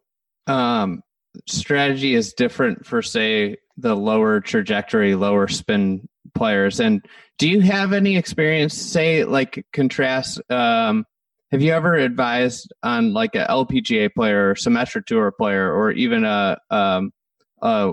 um, 0.46 1.02
strategy 1.46 2.14
is 2.14 2.32
different 2.32 2.86
for 2.86 3.02
say 3.02 3.56
the 3.76 3.96
lower 3.96 4.40
trajectory, 4.40 5.16
lower 5.16 5.48
spin 5.48 6.08
players. 6.34 6.80
And 6.80 7.04
do 7.38 7.48
you 7.48 7.60
have 7.62 7.92
any 7.92 8.16
experience, 8.16 8.74
say, 8.74 9.24
like 9.24 9.66
contrast? 9.72 10.40
Um, 10.50 11.04
have 11.50 11.62
you 11.62 11.72
ever 11.72 11.94
advised 11.94 12.72
on 12.82 13.12
like 13.12 13.34
a 13.34 13.46
LPGA 13.48 14.12
player, 14.14 14.50
or 14.50 14.54
Symetra 14.54 15.04
Tour 15.04 15.32
player, 15.32 15.72
or 15.72 15.90
even 15.92 16.24
a 16.24 16.58
um, 16.70 17.12
a 17.62 17.92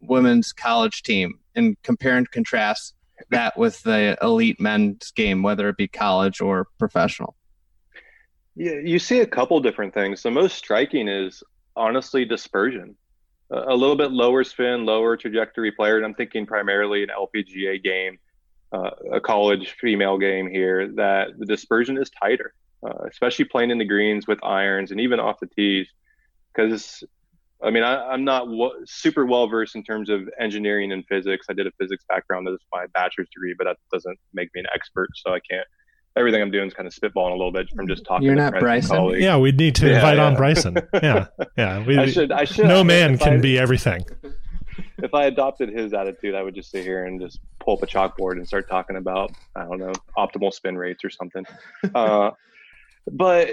women's 0.00 0.52
college 0.52 1.02
team 1.02 1.38
and 1.54 1.76
compare 1.82 2.16
and 2.16 2.30
contrast 2.30 2.94
that 3.30 3.56
with 3.56 3.82
the 3.82 4.16
elite 4.22 4.60
men's 4.60 5.10
game, 5.12 5.42
whether 5.42 5.68
it 5.68 5.76
be 5.76 5.88
college 5.88 6.40
or 6.40 6.68
professional? 6.78 7.36
Yeah, 8.54 8.78
you 8.82 8.98
see 8.98 9.20
a 9.20 9.26
couple 9.26 9.60
different 9.60 9.92
things. 9.92 10.22
The 10.22 10.30
most 10.30 10.56
striking 10.56 11.08
is 11.08 11.42
honestly 11.76 12.24
dispersion. 12.24 12.96
A 13.50 13.74
little 13.74 13.94
bit 13.94 14.10
lower 14.10 14.42
spin, 14.42 14.86
lower 14.86 15.16
trajectory 15.16 15.70
player. 15.70 15.98
And 15.98 16.06
I'm 16.06 16.14
thinking 16.14 16.46
primarily 16.46 17.04
an 17.04 17.10
LPGA 17.10 17.82
game, 17.84 18.18
uh, 18.72 18.90
a 19.12 19.20
college 19.20 19.76
female 19.80 20.18
game 20.18 20.50
here, 20.50 20.90
that 20.94 21.38
the 21.38 21.46
dispersion 21.46 21.96
is 21.98 22.10
tighter, 22.10 22.54
uh, 22.84 23.04
especially 23.08 23.44
playing 23.44 23.70
in 23.70 23.78
the 23.78 23.84
greens 23.84 24.26
with 24.26 24.42
irons 24.42 24.90
and 24.90 25.00
even 25.00 25.20
off 25.20 25.38
the 25.38 25.46
tees. 25.46 25.86
Because 26.52 27.04
I 27.62 27.70
mean, 27.70 27.82
I, 27.82 28.12
am 28.12 28.24
not 28.24 28.44
w- 28.44 28.84
super 28.84 29.24
well 29.24 29.48
versed 29.48 29.76
in 29.76 29.82
terms 29.82 30.10
of 30.10 30.28
engineering 30.38 30.92
and 30.92 31.04
physics. 31.06 31.46
I 31.48 31.54
did 31.54 31.66
a 31.66 31.70
physics 31.80 32.04
background 32.08 32.48
as 32.48 32.58
my 32.72 32.86
bachelor's 32.94 33.28
degree, 33.34 33.54
but 33.56 33.64
that 33.64 33.76
doesn't 33.92 34.18
make 34.34 34.50
me 34.54 34.60
an 34.60 34.66
expert. 34.74 35.08
So 35.14 35.32
I 35.32 35.40
can't. 35.40 35.66
Everything 36.16 36.40
I'm 36.40 36.50
doing 36.50 36.66
is 36.66 36.74
kind 36.74 36.86
of 36.86 36.94
spitballing 36.94 37.32
a 37.32 37.36
little 37.36 37.52
bit 37.52 37.68
from 37.74 37.86
just 37.88 38.04
talking. 38.04 38.26
You're 38.26 38.34
not 38.34 38.58
Bryson. 38.58 39.20
Yeah, 39.20 39.36
we 39.36 39.52
need 39.52 39.74
to 39.76 39.86
yeah, 39.86 39.96
invite 39.96 40.16
yeah. 40.16 40.24
on 40.24 40.34
Bryson. 40.34 40.76
Yeah, 40.94 41.26
yeah. 41.58 41.84
We, 41.84 41.98
I 41.98 42.06
should. 42.06 42.32
I 42.32 42.44
should. 42.44 42.66
No 42.66 42.82
man 42.82 43.18
can 43.18 43.34
I, 43.34 43.38
be 43.38 43.58
everything. 43.58 44.04
If 44.98 45.14
I 45.14 45.24
adopted 45.26 45.70
his 45.70 45.92
attitude, 45.92 46.34
I 46.34 46.42
would 46.42 46.54
just 46.54 46.70
sit 46.70 46.82
here 46.82 47.04
and 47.04 47.20
just 47.20 47.40
pull 47.60 47.76
up 47.76 47.82
a 47.82 47.86
chalkboard 47.86 48.32
and 48.32 48.46
start 48.46 48.68
talking 48.68 48.96
about 48.96 49.30
I 49.54 49.64
don't 49.64 49.78
know 49.78 49.92
optimal 50.16 50.52
spin 50.52 50.76
rates 50.76 51.04
or 51.04 51.10
something. 51.10 51.44
Uh, 51.94 52.30
but 53.12 53.50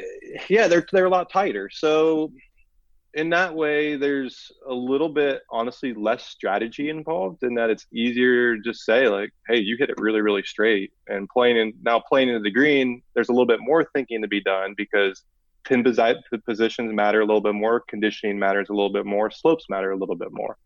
yeah, 0.50 0.68
they're 0.68 0.86
they're 0.92 1.06
a 1.06 1.10
lot 1.10 1.30
tighter. 1.30 1.70
So 1.70 2.32
in 3.14 3.30
that 3.30 3.54
way, 3.54 3.96
there's 3.96 4.52
a 4.68 4.74
little 4.74 5.10
bit, 5.10 5.42
honestly, 5.52 5.94
less 5.94 6.26
strategy 6.26 6.90
involved 6.90 7.44
in 7.44 7.54
that 7.56 7.70
it's 7.70 7.86
easier 7.94 8.56
to 8.56 8.62
just 8.62 8.86
say, 8.86 9.08
like, 9.08 9.32
hey, 9.48 9.60
you 9.60 9.78
hit 9.78 9.90
it 9.90 10.00
really, 10.00 10.22
really 10.22 10.44
straight. 10.44 10.92
And 11.08 11.30
playing 11.30 11.58
in 11.58 11.74
now 11.84 12.00
playing 12.00 12.30
into 12.30 12.42
the 12.42 12.52
green, 12.52 13.04
there's 13.14 13.30
a 13.30 13.32
little 13.32 13.46
bit 13.46 13.60
more 13.62 13.86
thinking 13.94 14.22
to 14.24 14.28
be 14.28 14.42
done 14.42 14.74
because 14.76 15.24
pin 15.64 15.84
positions 15.84 16.94
matter 16.94 17.22
a 17.22 17.26
little 17.26 17.42
bit 17.42 17.54
more, 17.54 17.84
conditioning 17.88 18.40
matters 18.40 18.70
a 18.70 18.74
little 18.74 18.92
bit 18.92 19.06
more, 19.06 19.30
slopes 19.30 19.66
matter 19.70 19.92
a 19.92 19.98
little 19.98 20.16
bit 20.16 20.32
more. 20.32 20.58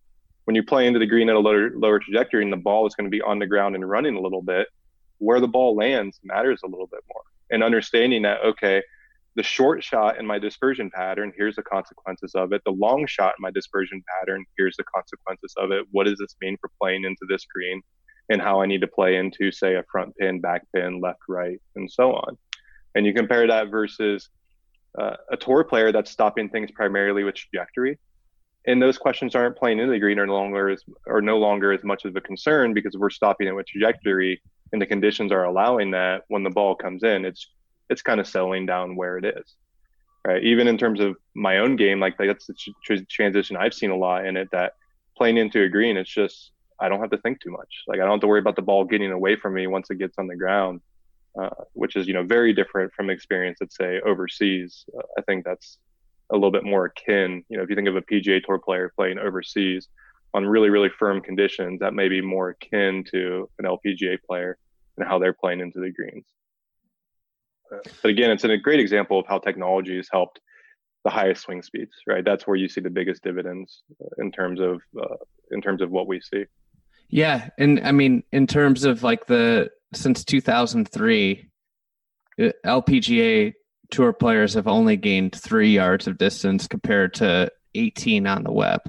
When 0.46 0.56
you 0.56 0.64
play 0.64 0.88
into 0.88 1.00
the 1.00 1.06
green 1.06 1.30
at 1.30 1.36
a 1.36 1.40
lower, 1.40 1.72
lower 1.76 2.00
trajectory 2.00 2.44
and 2.44 2.54
the 2.54 2.58
ball 2.58 2.88
is 2.88 2.96
going 2.96 3.06
to 3.06 3.12
be 3.12 3.22
on 3.22 3.40
the 3.40 3.48
ground 3.48 3.76
and 3.76 3.88
running 3.88 4.16
a 4.16 4.22
little 4.22 4.42
bit, 4.42 4.68
where 5.18 5.42
the 5.42 5.48
ball 5.48 5.76
lands 5.76 6.20
matters 6.24 6.62
a 6.64 6.68
little 6.68 6.88
bit 6.88 7.02
more. 7.12 7.24
And 7.50 7.62
understanding 7.62 8.22
that, 8.22 8.42
okay, 8.44 8.82
the 9.38 9.44
short 9.44 9.84
shot 9.84 10.20
in 10.20 10.26
my 10.26 10.40
dispersion 10.40 10.90
pattern, 10.90 11.32
here's 11.38 11.56
the 11.56 11.64
consequences 11.64 12.34
of 12.34 12.54
it. 12.54 12.62
The 12.66 12.72
long 12.72 13.06
shot 13.06 13.36
in 13.38 13.44
my 13.44 13.52
dispersion 13.52 14.04
pattern, 14.20 14.44
here's 14.58 14.76
the 14.78 14.84
consequences 14.84 15.54
of 15.58 15.72
it. 15.72 15.86
What 15.92 16.06
does 16.06 16.18
this 16.18 16.36
mean 16.42 16.58
for 16.60 16.72
playing 16.82 17.04
into 17.04 17.24
this 17.30 17.46
green 17.46 17.84
and 18.30 18.42
how 18.42 18.62
I 18.62 18.66
need 18.66 18.82
to 18.82 18.88
play 18.88 19.18
into, 19.18 19.52
say, 19.52 19.76
a 19.76 19.84
front 19.92 20.18
pin, 20.18 20.42
back 20.42 20.64
pin, 20.74 21.00
left, 21.00 21.20
right, 21.30 21.60
and 21.76 21.90
so 21.90 22.14
on. 22.14 22.36
And 22.96 23.06
you 23.06 23.14
compare 23.14 23.46
that 23.46 23.70
versus 23.70 24.28
uh, 24.98 25.18
a 25.32 25.38
tour 25.38 25.64
player 25.64 25.92
that's 25.92 26.10
stopping 26.10 26.50
things 26.50 26.72
primarily 26.72 27.24
with 27.24 27.36
trajectory. 27.36 28.00
And 28.66 28.82
those 28.82 28.98
questions 28.98 29.36
aren't 29.36 29.56
playing 29.56 29.78
into 29.78 29.92
the 29.92 30.00
green 30.00 30.18
or 30.18 30.26
no 30.26 30.34
longer 30.34 30.70
as, 30.70 30.84
or 31.06 31.22
no 31.22 31.38
longer 31.38 31.72
as 31.72 31.84
much 31.84 32.06
of 32.06 32.16
a 32.16 32.22
concern 32.22 32.74
because 32.74 32.98
we're 32.98 33.12
stopping 33.12 33.48
it 33.48 33.56
with 33.56 33.68
trajectory 33.68 34.42
and 34.74 34.82
the 34.82 34.86
conditions 34.86 35.32
are 35.32 35.44
allowing 35.44 35.92
that 35.92 36.24
when 36.28 36.44
the 36.44 36.50
ball 36.50 36.76
comes 36.76 37.04
in. 37.04 37.24
It's 37.24 37.52
it's 37.90 38.02
kind 38.02 38.20
of 38.20 38.28
settling 38.28 38.66
down 38.66 38.96
where 38.96 39.18
it 39.18 39.26
is 39.26 39.56
right? 40.28 40.44
Even 40.44 40.68
in 40.68 40.78
terms 40.78 41.00
of 41.00 41.16
my 41.34 41.60
own 41.60 41.76
game 41.76 42.00
like 42.00 42.18
that's 42.18 42.48
the 42.48 42.56
tr- 42.84 43.04
transition 43.10 43.56
i've 43.56 43.74
seen 43.74 43.92
a 43.92 43.96
lot 43.96 44.26
in 44.26 44.36
it 44.36 44.50
that 44.52 44.74
playing 45.16 45.38
into 45.38 45.64
a 45.64 45.70
green 45.70 45.98
it's 45.98 46.14
just 46.14 46.52
i 46.80 46.90
don't 46.90 47.00
have 47.00 47.10
to 47.10 47.18
think 47.20 47.42
too 47.42 47.52
much. 47.52 47.84
Like 47.88 48.00
i 48.00 48.04
don't 48.04 48.12
have 48.12 48.22
to 48.22 48.28
worry 48.28 48.40
about 48.40 48.56
the 48.56 48.62
ball 48.62 48.84
getting 48.84 49.12
away 49.12 49.36
from 49.36 49.54
me 49.54 49.66
once 49.68 49.90
it 49.90 49.98
gets 49.98 50.18
on 50.20 50.28
the 50.28 50.36
ground 50.36 50.82
uh, 51.42 51.50
which 51.74 51.96
is 51.96 52.08
you 52.08 52.14
know 52.14 52.24
very 52.24 52.54
different 52.54 52.92
from 52.94 53.10
experience 53.10 53.60
let's 53.62 53.78
say 53.78 54.02
overseas. 54.06 54.86
Uh, 54.96 55.02
i 55.18 55.22
think 55.22 55.46
that's 55.46 55.78
a 56.32 56.36
little 56.36 56.52
bit 56.52 56.66
more 56.66 56.86
akin 56.86 57.44
you 57.50 57.58
know 57.58 57.64
if 57.64 57.70
you 57.70 57.76
think 57.76 57.88
of 57.88 57.96
a 57.96 58.02
pga 58.02 58.44
tour 58.44 58.60
player 58.60 58.92
playing 58.96 59.18
overseas 59.18 59.88
on 60.34 60.46
really 60.46 60.70
really 60.70 60.90
firm 61.00 61.22
conditions 61.22 61.80
that 61.80 61.94
may 61.94 62.10
be 62.10 62.22
more 62.22 62.50
akin 62.50 63.04
to 63.12 63.50
an 63.60 63.66
lpga 63.66 64.18
player 64.28 64.58
and 64.98 65.08
how 65.08 65.18
they're 65.18 65.34
playing 65.34 65.62
into 65.62 65.80
the 65.80 65.92
greens 65.92 66.26
but 68.02 68.10
again, 68.10 68.32
it's 68.32 68.44
a 68.44 68.58
great 68.58 68.80
example 68.80 69.20
of 69.20 69.26
how 69.28 69.40
technology 69.40 69.96
has 69.98 70.08
helped 70.12 70.40
the 71.04 71.10
highest 71.10 71.44
swing 71.44 71.62
speeds. 71.62 71.92
Right, 72.08 72.24
that's 72.24 72.46
where 72.48 72.56
you 72.56 72.68
see 72.68 72.82
the 72.82 72.90
biggest 72.90 73.24
dividends 73.24 73.84
uh, 74.02 74.08
in 74.22 74.32
terms 74.32 74.60
of 74.60 74.82
uh, 75.00 75.16
in 75.52 75.62
terms 75.62 75.82
of 75.82 75.92
what 75.92 76.08
we 76.08 76.22
see. 76.22 76.46
Yeah, 77.10 77.50
and 77.58 77.80
I 77.86 77.92
mean, 77.92 78.24
in 78.32 78.48
terms 78.48 78.84
of 78.84 79.04
like 79.04 79.28
the 79.28 79.70
since 79.94 80.24
2003, 80.26 81.50
uh, 82.40 82.50
LPGA 82.66 83.54
tour 83.90 84.12
players 84.12 84.54
have 84.56 84.68
only 84.68 84.98
gained 84.98 85.34
three 85.34 85.72
yards 85.74 86.08
of 86.08 86.18
distance 86.18 86.68
compared 86.68 87.14
to 87.16 87.50
18 87.76 88.28
on 88.28 88.44
the 88.44 88.52
web, 88.52 88.82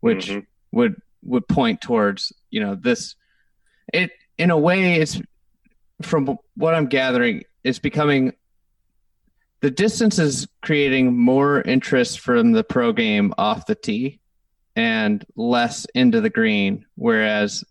which 0.00 0.28
Mhm. 0.28 0.46
would 0.72 0.96
would 1.22 1.46
point 1.48 1.80
towards 1.80 2.32
you 2.50 2.60
know 2.60 2.74
this. 2.74 3.14
It 3.92 4.10
in 4.38 4.50
a 4.50 4.58
way, 4.58 4.94
it's 5.00 5.20
from 6.02 6.36
what 6.56 6.74
I'm 6.74 6.86
gathering, 6.86 7.44
it's 7.64 7.78
becoming 7.78 8.34
the 9.60 9.70
distance 9.70 10.18
is 10.18 10.46
creating 10.60 11.16
more 11.16 11.62
interest 11.62 12.20
from 12.20 12.52
the 12.52 12.62
pro 12.62 12.92
game 12.92 13.32
off 13.38 13.64
the 13.66 13.74
tee 13.74 14.20
and 14.76 15.24
less 15.36 15.86
into 15.94 16.20
the 16.20 16.28
green, 16.28 16.84
whereas 16.96 17.64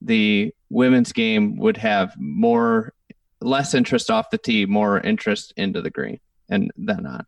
the 0.00 0.52
women's 0.70 1.12
game 1.12 1.56
would 1.56 1.76
have 1.76 2.14
more 2.18 2.92
less 3.40 3.74
interest 3.74 4.10
off 4.10 4.30
the 4.30 4.38
tee, 4.38 4.66
more 4.66 4.98
interest 5.00 5.52
into 5.56 5.80
the 5.80 5.90
green, 5.90 6.18
and 6.48 6.72
then 6.76 7.06
on. 7.06 7.24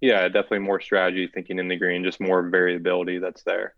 Yeah, 0.00 0.26
definitely 0.26 0.60
more 0.60 0.80
strategy 0.80 1.30
thinking 1.32 1.58
in 1.58 1.68
the 1.68 1.76
green, 1.76 2.04
just 2.04 2.20
more 2.20 2.48
variability 2.48 3.18
that's 3.18 3.42
there. 3.42 3.74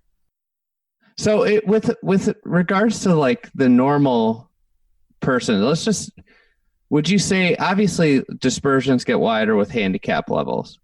So 1.19 1.43
it, 1.43 1.67
with 1.67 1.95
with 2.03 2.35
regards 2.45 3.01
to 3.01 3.15
like 3.15 3.51
the 3.55 3.69
normal 3.69 4.51
person, 5.21 5.63
let's 5.63 5.85
just 5.85 6.11
would 6.91 7.09
you 7.09 7.19
say 7.19 7.55
obviously 7.57 8.23
dispersions 8.39 9.05
get 9.05 9.21
wider 9.21 9.55
with 9.55 9.71
handicap 9.71 10.29
levels, 10.29 10.79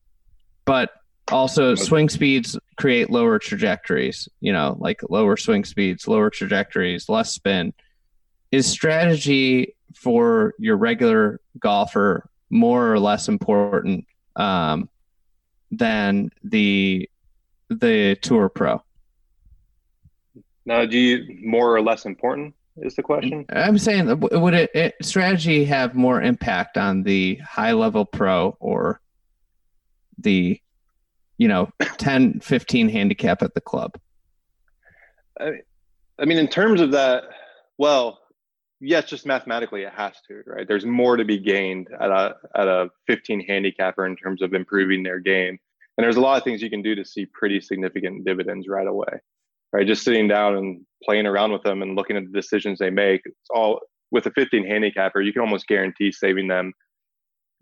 but 0.64 0.90
also 1.32 1.74
swing 1.74 2.08
speeds 2.08 2.56
create 2.76 3.10
lower 3.10 3.40
trajectories, 3.40 4.28
you 4.40 4.52
know, 4.52 4.76
like 4.78 5.00
lower 5.10 5.36
swing 5.36 5.64
speeds, 5.64 6.06
lower 6.06 6.30
trajectories, 6.30 7.08
less 7.08 7.32
spin. 7.32 7.74
Is 8.52 8.66
strategy 8.66 9.74
for 9.94 10.54
your 10.58 10.76
regular 10.76 11.40
golfer 11.58 12.30
more 12.50 12.92
or 12.92 13.00
less 13.00 13.28
important 13.28 14.06
um, 14.36 14.88
than 15.72 16.30
the 16.44 17.10
the 17.68 18.14
tour 18.22 18.48
pro? 18.48 18.80
Now, 20.64 20.86
do 20.86 20.98
you 20.98 21.38
more 21.42 21.74
or 21.74 21.82
less 21.82 22.06
important 22.06 22.54
is 22.78 22.94
the 22.94 23.02
question? 23.02 23.46
I'm 23.50 23.78
saying, 23.78 24.20
would 24.20 24.54
it, 24.54 24.70
it 24.74 24.94
strategy 25.02 25.64
have 25.64 25.94
more 25.94 26.20
impact 26.22 26.76
on 26.76 27.02
the 27.02 27.36
high 27.36 27.72
level 27.72 28.04
pro 28.04 28.56
or 28.60 29.00
the, 30.18 30.60
you 31.38 31.48
know, 31.48 31.70
10, 31.98 32.40
15 32.40 32.88
handicap 32.88 33.42
at 33.42 33.54
the 33.54 33.60
club? 33.60 33.92
I, 35.40 35.60
I 36.18 36.24
mean, 36.24 36.38
in 36.38 36.48
terms 36.48 36.80
of 36.80 36.92
that, 36.92 37.24
well, 37.78 38.18
yes, 38.80 39.04
just 39.06 39.26
mathematically 39.26 39.82
it 39.82 39.92
has 39.94 40.14
to, 40.28 40.42
right? 40.46 40.66
There's 40.66 40.86
more 40.86 41.16
to 41.16 41.24
be 41.24 41.38
gained 41.38 41.88
at 42.00 42.10
a 42.10 42.36
at 42.54 42.68
a 42.68 42.90
15 43.06 43.40
handicapper 43.46 44.06
in 44.06 44.16
terms 44.16 44.42
of 44.42 44.54
improving 44.54 45.02
their 45.02 45.20
game, 45.20 45.58
and 45.96 46.04
there's 46.04 46.16
a 46.16 46.20
lot 46.20 46.38
of 46.38 46.44
things 46.44 46.62
you 46.62 46.70
can 46.70 46.82
do 46.82 46.94
to 46.94 47.04
see 47.04 47.26
pretty 47.26 47.60
significant 47.60 48.24
dividends 48.24 48.68
right 48.68 48.86
away, 48.86 49.20
right? 49.76 49.86
Just 49.86 50.04
sitting 50.04 50.28
down 50.28 50.56
and 50.56 50.84
playing 51.04 51.26
around 51.26 51.52
with 51.52 51.62
them 51.62 51.82
and 51.82 51.94
looking 51.94 52.16
at 52.16 52.24
the 52.24 52.32
decisions 52.32 52.78
they 52.78 52.90
make. 52.90 53.20
It's 53.24 53.50
all 53.50 53.80
with 54.10 54.26
a 54.26 54.30
15 54.30 54.66
handicapper, 54.66 55.20
you 55.20 55.32
can 55.32 55.42
almost 55.42 55.66
guarantee 55.66 56.12
saving 56.12 56.48
them 56.48 56.72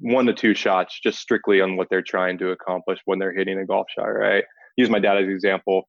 one 0.00 0.26
to 0.26 0.34
two 0.34 0.54
shots 0.54 1.00
just 1.02 1.18
strictly 1.18 1.60
on 1.60 1.76
what 1.76 1.88
they're 1.90 2.02
trying 2.02 2.36
to 2.38 2.50
accomplish 2.50 2.98
when 3.06 3.18
they're 3.18 3.32
hitting 3.32 3.58
a 3.58 3.66
golf 3.66 3.86
shot, 3.96 4.04
right? 4.04 4.44
Use 4.76 4.90
my 4.90 4.98
dad 4.98 5.16
as 5.16 5.24
an 5.24 5.30
example 5.30 5.88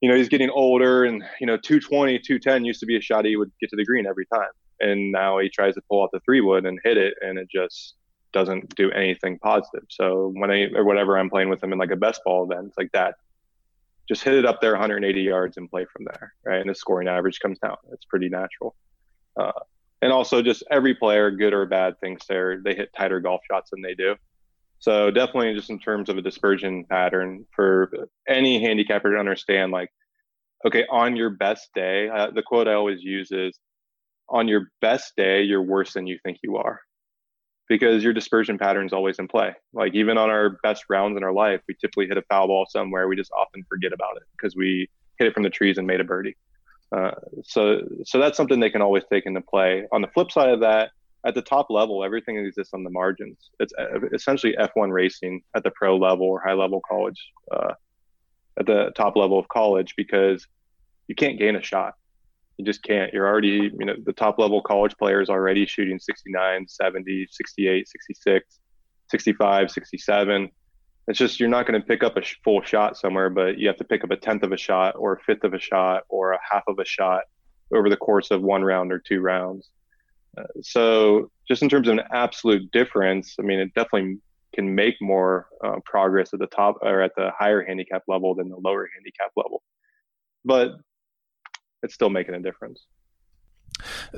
you 0.00 0.10
know, 0.10 0.16
he's 0.16 0.28
getting 0.28 0.50
older 0.50 1.04
and, 1.04 1.22
you 1.40 1.46
know, 1.46 1.56
220, 1.56 2.18
210 2.18 2.64
used 2.64 2.80
to 2.80 2.86
be 2.86 2.96
a 2.96 3.00
shot 3.00 3.24
he 3.24 3.36
would 3.36 3.50
get 3.60 3.70
to 3.70 3.76
the 3.76 3.84
green 3.84 4.06
every 4.06 4.26
time. 4.26 4.48
And 4.80 5.10
now 5.10 5.38
he 5.38 5.48
tries 5.48 5.74
to 5.74 5.82
pull 5.90 6.02
out 6.02 6.10
the 6.12 6.20
three 6.20 6.40
wood 6.40 6.66
and 6.66 6.78
hit 6.84 6.98
it 6.98 7.14
and 7.22 7.38
it 7.38 7.48
just 7.50 7.94
doesn't 8.32 8.74
do 8.76 8.90
anything 8.90 9.38
positive. 9.38 9.84
So 9.88 10.32
when 10.36 10.50
I, 10.50 10.66
or 10.74 10.84
whatever 10.84 11.18
I'm 11.18 11.30
playing 11.30 11.48
with 11.48 11.62
him 11.62 11.72
in 11.72 11.78
like 11.78 11.92
a 11.92 11.96
best 11.96 12.20
ball 12.24 12.44
event, 12.44 12.66
it's 12.68 12.78
like 12.78 12.92
that, 12.92 13.14
just 14.08 14.22
hit 14.22 14.34
it 14.34 14.46
up 14.46 14.60
there 14.60 14.72
180 14.72 15.20
yards 15.20 15.56
and 15.56 15.70
play 15.70 15.86
from 15.92 16.04
there. 16.04 16.34
Right. 16.44 16.60
And 16.60 16.70
the 16.70 16.74
scoring 16.74 17.08
average 17.08 17.40
comes 17.40 17.58
down. 17.58 17.76
It's 17.92 18.04
pretty 18.04 18.28
natural. 18.28 18.76
Uh, 19.38 19.52
and 20.02 20.12
also 20.12 20.42
just 20.42 20.62
every 20.70 20.94
player, 20.94 21.30
good 21.30 21.52
or 21.52 21.66
bad, 21.66 21.98
thinks 22.00 22.26
they're, 22.26 22.60
they 22.62 22.74
hit 22.74 22.90
tighter 22.96 23.20
golf 23.20 23.40
shots 23.50 23.70
than 23.70 23.82
they 23.82 23.94
do. 23.94 24.14
So 24.78 25.10
definitely 25.10 25.54
just 25.54 25.70
in 25.70 25.78
terms 25.78 26.08
of 26.08 26.18
a 26.18 26.22
dispersion 26.22 26.84
pattern 26.84 27.46
for 27.54 28.08
any 28.28 28.60
handicapper 28.60 29.12
to 29.12 29.18
understand, 29.18 29.72
like, 29.72 29.90
okay, 30.66 30.84
on 30.90 31.16
your 31.16 31.30
best 31.30 31.70
day, 31.74 32.08
uh, 32.08 32.30
the 32.30 32.42
quote 32.42 32.68
I 32.68 32.74
always 32.74 33.02
use 33.02 33.30
is, 33.32 33.58
on 34.28 34.48
your 34.48 34.70
best 34.80 35.14
day, 35.16 35.42
you're 35.42 35.62
worse 35.62 35.94
than 35.94 36.06
you 36.06 36.18
think 36.24 36.38
you 36.42 36.56
are 36.56 36.80
because 37.68 38.04
your 38.04 38.12
dispersion 38.12 38.58
pattern 38.58 38.86
is 38.86 38.92
always 38.92 39.18
in 39.18 39.28
play. 39.28 39.54
Like 39.72 39.94
even 39.94 40.18
on 40.18 40.30
our 40.30 40.50
best 40.62 40.84
rounds 40.88 41.16
in 41.16 41.24
our 41.24 41.32
life, 41.32 41.60
we 41.68 41.74
typically 41.74 42.06
hit 42.06 42.16
a 42.16 42.22
foul 42.22 42.46
ball 42.46 42.66
somewhere. 42.68 43.08
We 43.08 43.16
just 43.16 43.32
often 43.32 43.64
forget 43.68 43.92
about 43.92 44.16
it 44.16 44.22
because 44.32 44.54
we 44.54 44.88
hit 45.18 45.28
it 45.28 45.34
from 45.34 45.42
the 45.42 45.50
trees 45.50 45.78
and 45.78 45.86
made 45.86 46.00
a 46.00 46.04
birdie. 46.04 46.36
Uh, 46.92 47.10
so, 47.44 47.80
so 48.04 48.18
that's 48.18 48.36
something 48.36 48.60
they 48.60 48.70
can 48.70 48.82
always 48.82 49.02
take 49.10 49.26
into 49.26 49.40
play. 49.40 49.86
On 49.92 50.00
the 50.00 50.08
flip 50.08 50.30
side 50.30 50.50
of 50.50 50.60
that, 50.60 50.90
at 51.24 51.34
the 51.34 51.42
top 51.42 51.70
level, 51.70 52.04
everything 52.04 52.36
exists 52.38 52.72
on 52.72 52.84
the 52.84 52.90
margins. 52.90 53.50
It's 53.58 53.72
uh, 53.76 54.00
essentially 54.14 54.54
F1 54.56 54.92
racing 54.92 55.42
at 55.56 55.64
the 55.64 55.72
pro 55.72 55.96
level 55.96 56.26
or 56.26 56.40
high 56.40 56.52
level 56.52 56.80
college, 56.88 57.20
uh, 57.50 57.74
at 58.58 58.66
the 58.66 58.92
top 58.96 59.16
level 59.16 59.36
of 59.38 59.48
college, 59.48 59.94
because 59.96 60.46
you 61.08 61.16
can't 61.16 61.38
gain 61.38 61.56
a 61.56 61.62
shot. 61.62 61.94
You 62.58 62.64
just 62.64 62.82
can't. 62.82 63.12
You're 63.12 63.26
already, 63.26 63.70
you 63.78 63.84
know, 63.84 63.94
the 64.04 64.12
top 64.12 64.38
level 64.38 64.62
college 64.62 64.96
players 64.96 65.28
already 65.28 65.66
shooting 65.66 65.98
69, 65.98 66.66
70, 66.68 67.26
68, 67.30 67.88
66, 67.88 68.58
65, 69.10 69.70
67. 69.70 70.50
It's 71.08 71.18
just 71.18 71.38
you're 71.38 71.48
not 71.48 71.66
going 71.66 71.80
to 71.80 71.86
pick 71.86 72.02
up 72.02 72.16
a 72.16 72.22
full 72.42 72.62
shot 72.62 72.96
somewhere, 72.96 73.30
but 73.30 73.58
you 73.58 73.68
have 73.68 73.76
to 73.76 73.84
pick 73.84 74.02
up 74.02 74.10
a 74.10 74.16
tenth 74.16 74.42
of 74.42 74.52
a 74.52 74.56
shot 74.56 74.94
or 74.96 75.14
a 75.14 75.20
fifth 75.20 75.44
of 75.44 75.54
a 75.54 75.60
shot 75.60 76.04
or 76.08 76.32
a 76.32 76.38
half 76.50 76.64
of 76.66 76.78
a 76.78 76.84
shot 76.84 77.24
over 77.74 77.88
the 77.88 77.96
course 77.96 78.30
of 78.30 78.42
one 78.42 78.64
round 78.64 78.92
or 78.92 78.98
two 78.98 79.20
rounds. 79.20 79.70
Uh, 80.36 80.44
so 80.62 81.30
just 81.48 81.62
in 81.62 81.68
terms 81.68 81.88
of 81.88 81.98
an 81.98 82.04
absolute 82.12 82.70
difference, 82.72 83.36
I 83.38 83.42
mean, 83.42 83.60
it 83.60 83.74
definitely 83.74 84.18
can 84.54 84.74
make 84.74 84.96
more 85.00 85.46
uh, 85.64 85.76
progress 85.84 86.32
at 86.32 86.40
the 86.40 86.46
top 86.46 86.78
or 86.82 87.02
at 87.02 87.12
the 87.16 87.30
higher 87.38 87.62
handicap 87.62 88.02
level 88.08 88.34
than 88.34 88.48
the 88.48 88.56
lower 88.56 88.88
handicap 88.94 89.30
level. 89.36 89.62
But 90.44 90.76
it's 91.82 91.94
still 91.94 92.10
making 92.10 92.34
a 92.34 92.40
difference. 92.40 92.86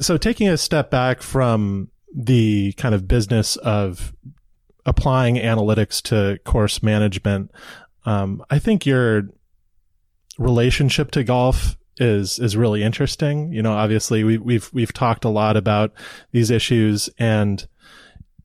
So 0.00 0.16
taking 0.16 0.48
a 0.48 0.56
step 0.56 0.90
back 0.90 1.22
from 1.22 1.90
the 2.14 2.72
kind 2.74 2.94
of 2.94 3.08
business 3.08 3.56
of 3.56 4.14
applying 4.86 5.36
analytics 5.36 6.00
to 6.02 6.38
course 6.44 6.82
management, 6.82 7.50
um, 8.04 8.44
I 8.50 8.58
think 8.58 8.86
your 8.86 9.28
relationship 10.38 11.10
to 11.12 11.24
golf 11.24 11.76
is 11.98 12.38
is 12.38 12.56
really 12.56 12.82
interesting. 12.82 13.52
You 13.52 13.62
know, 13.62 13.72
obviously 13.72 14.24
we, 14.24 14.38
we've 14.38 14.70
we've 14.72 14.92
talked 14.92 15.24
a 15.24 15.28
lot 15.28 15.56
about 15.56 15.92
these 16.32 16.50
issues, 16.50 17.10
and 17.18 17.66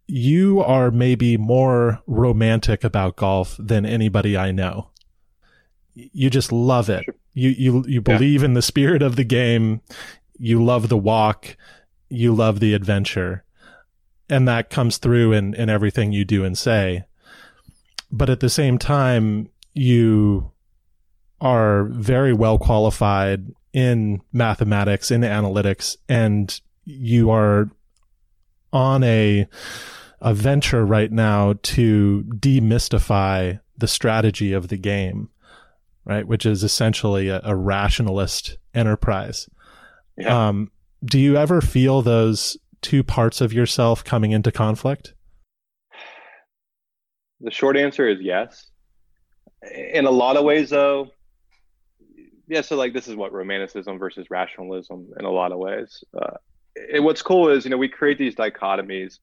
you 0.07 0.59
are 0.61 0.91
maybe 0.91 1.37
more 1.37 2.01
romantic 2.07 2.83
about 2.83 3.15
golf 3.15 3.55
than 3.59 3.85
anybody 3.85 4.35
I 4.35 4.51
know. 4.51 4.89
You 5.93 6.29
just 6.29 6.51
love 6.51 6.89
it. 6.89 7.05
You 7.33 7.49
you 7.49 7.85
you 7.87 8.01
believe 8.01 8.41
yeah. 8.41 8.45
in 8.45 8.53
the 8.53 8.61
spirit 8.61 9.01
of 9.01 9.15
the 9.15 9.23
game. 9.23 9.81
You 10.37 10.63
love 10.63 10.89
the 10.89 10.97
walk. 10.97 11.57
You 12.09 12.33
love 12.33 12.59
the 12.59 12.73
adventure, 12.73 13.43
and 14.29 14.47
that 14.47 14.69
comes 14.69 14.97
through 14.97 15.33
in 15.33 15.53
in 15.53 15.69
everything 15.69 16.11
you 16.11 16.25
do 16.25 16.43
and 16.43 16.57
say. 16.57 17.05
But 18.11 18.29
at 18.29 18.39
the 18.39 18.49
same 18.49 18.77
time, 18.77 19.49
you 19.73 20.51
are 21.41 21.85
very 21.85 22.33
well 22.33 22.57
qualified 22.59 23.47
in 23.73 24.21
mathematics, 24.31 25.09
in 25.09 25.21
analytics, 25.21 25.97
and 26.07 26.59
you 26.85 27.31
are 27.31 27.69
on 28.71 29.03
a 29.03 29.47
a 30.21 30.33
venture 30.33 30.85
right 30.85 31.11
now 31.11 31.53
to 31.61 32.23
demystify 32.29 33.59
the 33.77 33.87
strategy 33.87 34.53
of 34.53 34.69
the 34.69 34.77
game, 34.77 35.29
right? 36.05 36.27
Which 36.27 36.45
is 36.45 36.63
essentially 36.63 37.29
a, 37.29 37.41
a 37.43 37.55
rationalist 37.55 38.57
enterprise. 38.73 39.49
Yeah. 40.17 40.47
Um, 40.47 40.71
do 41.03 41.19
you 41.19 41.35
ever 41.35 41.61
feel 41.61 42.01
those 42.01 42.57
two 42.81 43.03
parts 43.03 43.41
of 43.41 43.53
yourself 43.53 44.03
coming 44.03 44.31
into 44.31 44.51
conflict? 44.51 45.13
The 47.41 47.51
short 47.51 47.77
answer 47.77 48.07
is 48.07 48.19
yes. 48.21 48.69
In 49.93 50.05
a 50.05 50.11
lot 50.11 50.37
of 50.37 50.43
ways, 50.43 50.69
though, 50.69 51.09
yeah. 52.47 52.61
So, 52.61 52.75
like, 52.75 52.93
this 52.93 53.07
is 53.07 53.15
what 53.15 53.31
romanticism 53.31 53.97
versus 53.97 54.27
rationalism 54.29 55.07
in 55.19 55.25
a 55.25 55.31
lot 55.31 55.51
of 55.51 55.57
ways. 55.57 56.03
Uh, 56.19 56.35
and 56.93 57.05
what's 57.05 57.21
cool 57.21 57.49
is, 57.49 57.63
you 57.63 57.71
know, 57.71 57.77
we 57.77 57.87
create 57.87 58.17
these 58.17 58.35
dichotomies 58.35 59.19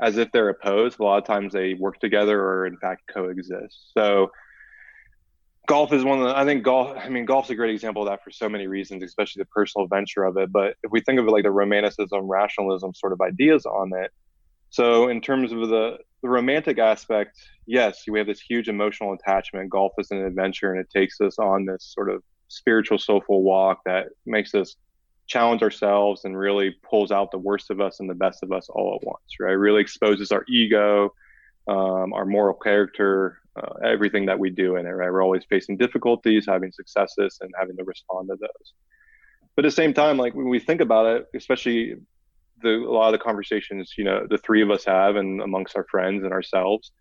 as 0.00 0.16
if 0.16 0.30
they're 0.32 0.48
opposed. 0.48 0.98
A 0.98 1.04
lot 1.04 1.18
of 1.18 1.24
times 1.24 1.52
they 1.52 1.74
work 1.74 2.00
together 2.00 2.40
or, 2.40 2.66
in 2.66 2.76
fact, 2.78 3.02
coexist. 3.12 3.92
So, 3.96 4.30
golf 5.66 5.92
is 5.92 6.04
one 6.04 6.20
of 6.20 6.28
the, 6.28 6.36
I 6.36 6.44
think 6.44 6.62
golf, 6.62 6.96
I 6.96 7.08
mean, 7.08 7.24
golf's 7.24 7.50
a 7.50 7.54
great 7.54 7.74
example 7.74 8.02
of 8.02 8.08
that 8.08 8.22
for 8.24 8.30
so 8.30 8.48
many 8.48 8.66
reasons, 8.68 9.02
especially 9.02 9.40
the 9.40 9.46
personal 9.46 9.86
venture 9.88 10.24
of 10.24 10.36
it. 10.36 10.52
But 10.52 10.76
if 10.82 10.90
we 10.92 11.00
think 11.00 11.18
of 11.18 11.26
it 11.26 11.30
like 11.30 11.44
the 11.44 11.50
romanticism, 11.50 12.26
rationalism 12.26 12.94
sort 12.94 13.12
of 13.12 13.20
ideas 13.20 13.66
on 13.66 13.92
it, 13.94 14.12
So 14.70 15.08
in 15.08 15.20
terms 15.20 15.52
of 15.52 15.60
the, 15.68 15.98
the 16.22 16.28
romantic 16.28 16.78
aspect, 16.78 17.38
yes, 17.66 18.02
we 18.08 18.18
have 18.18 18.26
this 18.26 18.40
huge 18.40 18.68
emotional 18.68 19.12
attachment. 19.12 19.70
Golf 19.70 19.92
is 19.98 20.10
an 20.10 20.24
adventure 20.24 20.72
and 20.72 20.80
it 20.80 20.90
takes 20.90 21.20
us 21.20 21.38
on 21.38 21.64
this 21.64 21.92
sort 21.94 22.10
of 22.10 22.22
spiritual 22.48 22.98
soulful 22.98 23.42
walk 23.42 23.80
that 23.86 24.08
makes 24.24 24.54
us 24.54 24.76
challenge 25.28 25.62
ourselves 25.62 26.24
and 26.24 26.38
really 26.38 26.74
pulls 26.88 27.10
out 27.10 27.30
the 27.30 27.38
worst 27.38 27.70
of 27.70 27.80
us 27.80 27.98
and 28.00 28.08
the 28.08 28.14
best 28.14 28.42
of 28.42 28.52
us 28.52 28.68
all 28.68 28.98
at 29.00 29.06
once, 29.06 29.40
right? 29.40 29.52
Really 29.52 29.80
exposes 29.80 30.30
our 30.30 30.44
ego, 30.48 31.12
um, 31.68 32.12
our 32.12 32.24
moral 32.24 32.54
character, 32.54 33.38
uh, 33.56 33.74
everything 33.84 34.26
that 34.26 34.38
we 34.38 34.50
do 34.50 34.76
in 34.76 34.86
it, 34.86 34.90
right? 34.90 35.10
We're 35.10 35.22
always 35.22 35.44
facing 35.48 35.76
difficulties, 35.76 36.46
having 36.46 36.72
successes, 36.72 37.38
and 37.40 37.52
having 37.58 37.76
to 37.76 37.84
respond 37.84 38.28
to 38.28 38.36
those. 38.40 38.72
But 39.54 39.64
at 39.64 39.68
the 39.68 39.76
same 39.76 39.94
time, 39.94 40.18
like 40.18 40.34
when 40.34 40.48
we 40.48 40.60
think 40.60 40.80
about 40.80 41.06
it, 41.06 41.26
especially 41.34 41.96
the 42.62 42.70
a 42.70 42.90
lot 42.90 43.12
of 43.12 43.12
the 43.12 43.24
conversations, 43.24 43.94
you 43.96 44.04
know, 44.04 44.26
the 44.28 44.38
three 44.38 44.62
of 44.62 44.70
us 44.70 44.84
have 44.84 45.16
and 45.16 45.40
amongst 45.40 45.76
our 45.76 45.86
friends 45.90 46.24
and 46.24 46.32
ourselves, 46.32 46.92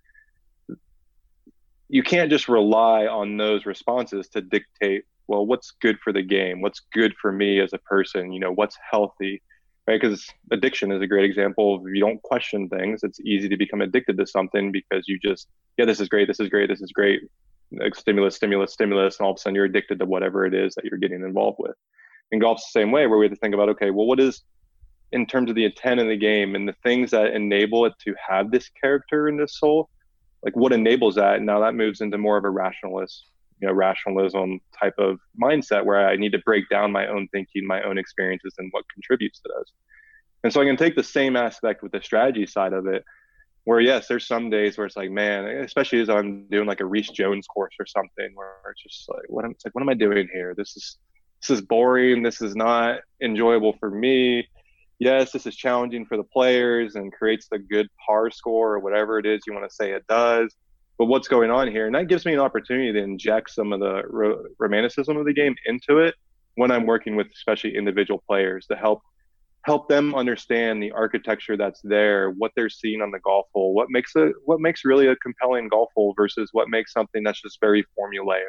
you 1.89 2.03
can't 2.03 2.29
just 2.29 2.47
rely 2.47 3.05
on 3.05 3.37
those 3.37 3.65
responses 3.65 4.27
to 4.29 4.41
dictate 4.41 5.03
well 5.27 5.45
what's 5.45 5.71
good 5.81 5.97
for 6.03 6.11
the 6.13 6.21
game 6.21 6.61
what's 6.61 6.81
good 6.93 7.13
for 7.21 7.31
me 7.31 7.59
as 7.59 7.73
a 7.73 7.77
person 7.79 8.31
you 8.31 8.39
know 8.39 8.51
what's 8.51 8.77
healthy 8.91 9.41
right? 9.87 10.01
Because 10.01 10.27
addiction 10.51 10.91
is 10.91 11.01
a 11.01 11.07
great 11.07 11.25
example 11.25 11.83
if 11.85 11.93
you 11.93 12.01
don't 12.01 12.21
question 12.23 12.69
things 12.69 13.03
it's 13.03 13.19
easy 13.21 13.49
to 13.49 13.57
become 13.57 13.81
addicted 13.81 14.17
to 14.17 14.25
something 14.25 14.71
because 14.71 15.05
you 15.07 15.19
just 15.19 15.47
yeah 15.77 15.85
this 15.85 15.99
is 15.99 16.09
great 16.09 16.27
this 16.27 16.39
is 16.39 16.49
great 16.49 16.69
this 16.69 16.81
is 16.81 16.91
great. 16.91 17.21
Like 17.71 17.95
stimulus 17.95 18.35
stimulus 18.35 18.73
stimulus 18.73 19.19
and 19.19 19.25
all 19.25 19.31
of 19.31 19.37
a 19.37 19.39
sudden 19.39 19.55
you're 19.55 19.65
addicted 19.65 19.99
to 19.99 20.05
whatever 20.05 20.45
it 20.45 20.53
is 20.53 20.75
that 20.75 20.85
you're 20.85 20.99
getting 20.99 21.21
involved 21.21 21.57
with. 21.59 21.75
And 22.31 22.41
golf's 22.41 22.71
the 22.71 22.79
same 22.79 22.91
way 22.91 23.07
where 23.07 23.17
we 23.17 23.25
have 23.25 23.33
to 23.33 23.39
think 23.39 23.53
about 23.53 23.69
okay 23.69 23.91
well 23.91 24.05
what 24.05 24.19
is 24.19 24.43
in 25.11 25.25
terms 25.25 25.49
of 25.49 25.55
the 25.55 25.65
intent 25.65 25.99
of 25.99 26.07
the 26.07 26.17
game 26.17 26.55
and 26.55 26.67
the 26.67 26.75
things 26.83 27.11
that 27.11 27.33
enable 27.33 27.85
it 27.85 27.93
to 27.99 28.13
have 28.27 28.51
this 28.51 28.69
character 28.81 29.27
and 29.27 29.39
this 29.39 29.59
soul 29.59 29.89
like 30.45 30.55
what 30.55 30.71
enables 30.71 31.15
that? 31.15 31.37
And 31.37 31.45
now 31.45 31.59
that 31.61 31.73
moves 31.73 32.01
into 32.01 32.19
more 32.19 32.37
of 32.37 32.45
a 32.45 32.49
rationalist 32.49 33.25
you 33.59 33.67
know 33.67 33.73
rationalism 33.73 34.59
type 34.77 34.95
of 34.97 35.19
mindset 35.41 35.85
where 35.85 36.07
I 36.07 36.15
need 36.15 36.31
to 36.33 36.39
break 36.39 36.69
down 36.69 36.91
my 36.91 37.07
own 37.07 37.27
thinking, 37.31 37.65
my 37.65 37.81
own 37.83 37.97
experiences, 37.97 38.53
and 38.57 38.69
what 38.71 38.85
contributes 38.93 39.39
to 39.41 39.49
those. 39.55 39.71
And 40.43 40.53
so 40.53 40.61
I 40.61 40.65
can 40.65 40.77
take 40.77 40.95
the 40.95 41.03
same 41.03 41.35
aspect 41.35 41.81
with 41.81 41.91
the 41.91 42.01
strategy 42.01 42.45
side 42.45 42.73
of 42.73 42.85
it, 42.87 43.03
where 43.63 43.79
yes, 43.79 44.07
there's 44.07 44.27
some 44.27 44.49
days 44.49 44.77
where 44.77 44.85
it's 44.85 44.97
like, 44.97 45.09
man, 45.09 45.45
especially 45.45 46.01
as 46.01 46.09
I'm 46.09 46.47
doing 46.47 46.67
like 46.67 46.81
a 46.81 46.85
Rees 46.85 47.09
Jones 47.09 47.47
course 47.47 47.73
or 47.79 47.85
something, 47.85 48.31
where 48.35 48.55
it's 48.71 48.83
just 48.83 49.09
like, 49.09 49.25
what 49.27 49.45
am 49.45 49.51
it's 49.51 49.65
like, 49.65 49.73
what 49.73 49.81
am 49.81 49.89
I 49.89 49.95
doing 49.95 50.27
here? 50.31 50.53
This 50.55 50.75
is 50.75 50.97
this 51.41 51.49
is 51.57 51.61
boring. 51.61 52.23
This 52.23 52.41
is 52.41 52.55
not 52.55 52.99
enjoyable 53.21 53.73
for 53.79 53.89
me. 53.89 54.47
Yes, 54.99 55.31
this 55.31 55.45
is 55.45 55.55
challenging 55.55 56.05
for 56.05 56.15
the 56.17 56.23
players 56.23 56.95
and 56.95 57.11
creates 57.11 57.47
the 57.49 57.59
good 57.59 57.87
par 58.05 58.31
score 58.31 58.75
or 58.75 58.79
whatever 58.79 59.19
it 59.19 59.25
is 59.25 59.41
you 59.45 59.53
want 59.53 59.69
to 59.69 59.75
say 59.75 59.91
it 59.91 60.07
does 60.07 60.55
but 60.97 61.05
what's 61.05 61.27
going 61.27 61.51
on 61.51 61.69
here? 61.69 61.85
And 61.85 61.95
that 61.95 62.07
gives 62.07 62.25
me 62.25 62.33
an 62.33 62.39
opportunity 62.39 62.91
to 62.93 62.99
inject 62.99 63.51
some 63.51 63.73
of 63.73 63.79
the 63.79 64.03
ro- 64.07 64.43
romanticism 64.59 65.17
of 65.17 65.25
the 65.25 65.33
game 65.33 65.55
into 65.65 65.99
it 65.99 66.15
when 66.55 66.71
i'm 66.71 66.85
working 66.85 67.15
with 67.15 67.27
especially 67.33 67.75
individual 67.75 68.23
players 68.27 68.65
to 68.65 68.75
help 68.75 69.01
help 69.63 69.87
them 69.89 70.13
understand 70.15 70.81
the 70.81 70.91
architecture 70.91 71.57
that's 71.57 71.81
there 71.83 72.31
what 72.31 72.51
they're 72.55 72.69
seeing 72.69 73.01
on 73.01 73.11
the 73.11 73.19
golf 73.19 73.47
hole 73.53 73.73
what 73.73 73.87
makes 73.89 74.15
it 74.15 74.33
what 74.45 74.59
makes 74.59 74.85
really 74.85 75.07
a 75.07 75.15
compelling 75.17 75.67
golf 75.67 75.89
hole 75.95 76.13
versus 76.15 76.49
what 76.53 76.69
makes 76.69 76.91
something 76.91 77.23
that's 77.23 77.41
just 77.41 77.59
very 77.59 77.85
formulaic. 77.97 78.43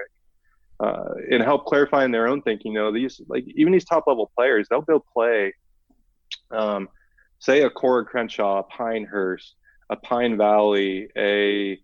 Uh, 0.78 1.14
and 1.30 1.42
help 1.42 1.64
clarify 1.64 2.05
in 2.05 2.11
their 2.11 2.28
own 2.28 2.42
thinking 2.42 2.72
you 2.72 2.78
know 2.78 2.92
these 2.92 3.20
like 3.28 3.44
even 3.55 3.72
these 3.72 3.84
top 3.84 4.05
level 4.07 4.30
players 4.36 4.66
they'll 4.68 4.82
go 4.82 5.03
play 5.14 5.51
um, 6.51 6.88
say 7.38 7.62
a 7.62 7.70
Coore 7.70 8.07
Crenshaw, 8.07 8.59
a 8.59 8.62
Pinehurst, 8.62 9.55
a 9.90 9.97
Pine 9.97 10.36
Valley, 10.36 11.09
a 11.16 11.78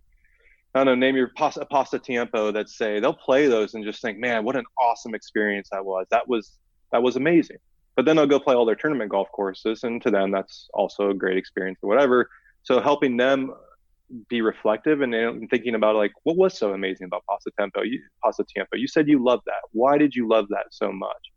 I 0.75 0.79
don't 0.79 0.85
know, 0.87 0.95
name 0.95 1.15
your 1.15 1.29
pasta, 1.35 1.67
Pasatiempo 1.71 2.53
that 2.53 2.67
say 2.67 2.99
they'll 2.99 3.13
play 3.13 3.47
those 3.47 3.75
and 3.75 3.83
just 3.83 4.01
think, 4.01 4.17
man, 4.17 4.43
what 4.43 4.55
an 4.55 4.65
awesome 4.79 5.13
experience 5.13 5.69
that 5.71 5.85
was. 5.85 6.07
That 6.09 6.27
was 6.27 6.57
that 6.91 7.03
was 7.03 7.15
amazing. 7.15 7.57
But 7.95 8.05
then 8.05 8.15
they'll 8.15 8.25
go 8.27 8.39
play 8.39 8.55
all 8.55 8.65
their 8.65 8.75
tournament 8.75 9.11
golf 9.11 9.31
courses, 9.31 9.83
and 9.83 10.01
to 10.01 10.09
them, 10.09 10.31
that's 10.31 10.67
also 10.73 11.11
a 11.11 11.13
great 11.13 11.37
experience 11.37 11.79
or 11.83 11.89
whatever. 11.89 12.29
So 12.63 12.81
helping 12.81 13.17
them 13.17 13.53
be 14.29 14.41
reflective 14.41 15.01
and, 15.01 15.13
and 15.13 15.49
thinking 15.49 15.75
about 15.75 15.95
like 15.95 16.11
what 16.23 16.37
was 16.37 16.57
so 16.57 16.73
amazing 16.73 17.05
about 17.05 17.23
Pasatiempo. 17.29 17.85
You, 17.85 18.01
Pasatiempo, 18.23 18.75
you 18.75 18.87
said 18.87 19.07
you 19.07 19.23
loved 19.23 19.43
that. 19.45 19.61
Why 19.71 19.97
did 19.97 20.15
you 20.15 20.27
love 20.27 20.47
that 20.49 20.67
so 20.71 20.91
much? 20.91 21.31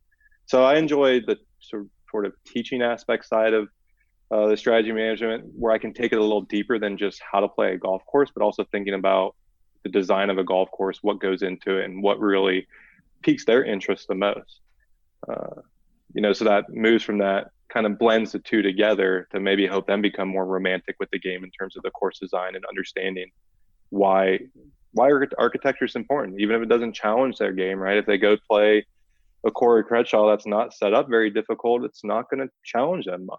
So 0.47 0.65
I 0.65 0.77
enjoy 0.77 1.21
the 1.21 1.37
sort 1.61 2.27
of 2.27 2.33
teaching 2.47 2.83
aspect 2.83 3.27
side 3.27 3.53
of 3.53 3.69
uh, 4.31 4.49
the 4.49 4.57
strategy 4.57 4.93
management 4.93 5.45
where 5.57 5.73
I 5.73 5.79
can 5.79 5.93
take 5.93 6.13
it 6.13 6.19
a 6.19 6.23
little 6.23 6.43
deeper 6.43 6.79
than 6.79 6.99
just 6.99 7.21
how 7.21 7.41
to 7.41 7.49
play 7.49 7.73
a 7.73 7.79
golf 7.79 8.05
course, 8.07 8.31
but 8.35 8.43
also 8.43 8.65
thinking 8.65 8.95
about 8.95 9.37
the 9.83 9.89
design 9.89 10.31
of 10.31 10.39
a 10.39 10.45
golf 10.45 10.71
course, 10.71 10.99
what 11.03 11.21
goes 11.21 11.43
into 11.43 11.79
it, 11.79 11.85
and 11.85 12.03
what 12.03 12.19
really 12.19 12.67
piques 13.23 13.45
their 13.45 13.65
interest 13.65 14.09
the 14.09 14.15
most. 14.15 14.61
Uh, 15.29 15.61
you 16.13 16.21
know, 16.21 16.33
so 16.33 16.45
that 16.45 16.69
moves 16.71 17.05
from 17.05 17.19
that 17.19 17.51
kind 17.69 17.87
of 17.87 17.99
blends 17.99 18.33
the 18.33 18.39
two 18.39 18.63
together 18.63 19.29
to 19.33 19.41
maybe 19.41 19.67
help 19.67 19.87
them 19.87 20.01
become 20.01 20.29
more 20.29 20.47
romantic 20.47 20.97
with 20.99 21.11
the 21.11 21.19
game 21.19 21.45
in 21.45 21.51
terms 21.51 21.77
of 21.77 21.83
the 21.83 21.91
course 21.91 22.19
design 22.19 22.55
and 22.55 22.65
understanding 22.67 23.31
why 23.91 24.39
why 24.93 25.11
architecture 25.37 25.85
is 25.85 25.95
important, 25.95 26.41
even 26.41 26.57
if 26.57 26.63
it 26.63 26.69
doesn't 26.69 26.95
challenge 26.95 27.37
their 27.37 27.53
game. 27.53 27.79
Right? 27.79 27.99
If 27.99 28.07
they 28.07 28.19
go 28.19 28.37
play 28.49 28.87
a 29.47 29.51
Coore 29.51 29.83
Crenshaw 29.87 30.29
that's 30.29 30.47
not 30.47 30.75
set 30.75 30.93
up 30.93 31.09
very 31.09 31.31
difficult, 31.31 31.85
it's 31.85 32.05
not 32.05 32.29
going 32.29 32.47
to 32.47 32.53
challenge 32.65 33.07
them 33.07 33.27
much. 33.27 33.39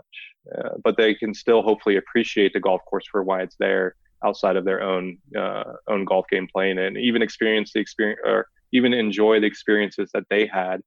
Uh, 0.57 0.77
but 0.83 0.97
they 0.97 1.13
can 1.13 1.33
still 1.33 1.61
hopefully 1.61 1.97
appreciate 1.97 2.53
the 2.53 2.59
golf 2.59 2.81
course 2.85 3.05
for 3.11 3.23
why 3.23 3.41
it's 3.41 3.57
there 3.59 3.95
outside 4.23 4.55
of 4.55 4.65
their 4.65 4.81
own 4.81 5.17
uh, 5.37 5.63
own 5.87 6.05
golf 6.05 6.25
game 6.29 6.47
playing 6.51 6.79
and 6.79 6.97
even 6.97 7.21
experience 7.21 7.71
the 7.73 7.79
experience 7.79 8.19
or 8.25 8.47
even 8.71 8.93
enjoy 8.93 9.39
the 9.39 9.45
experiences 9.45 10.09
that 10.13 10.23
they 10.29 10.45
had, 10.45 10.81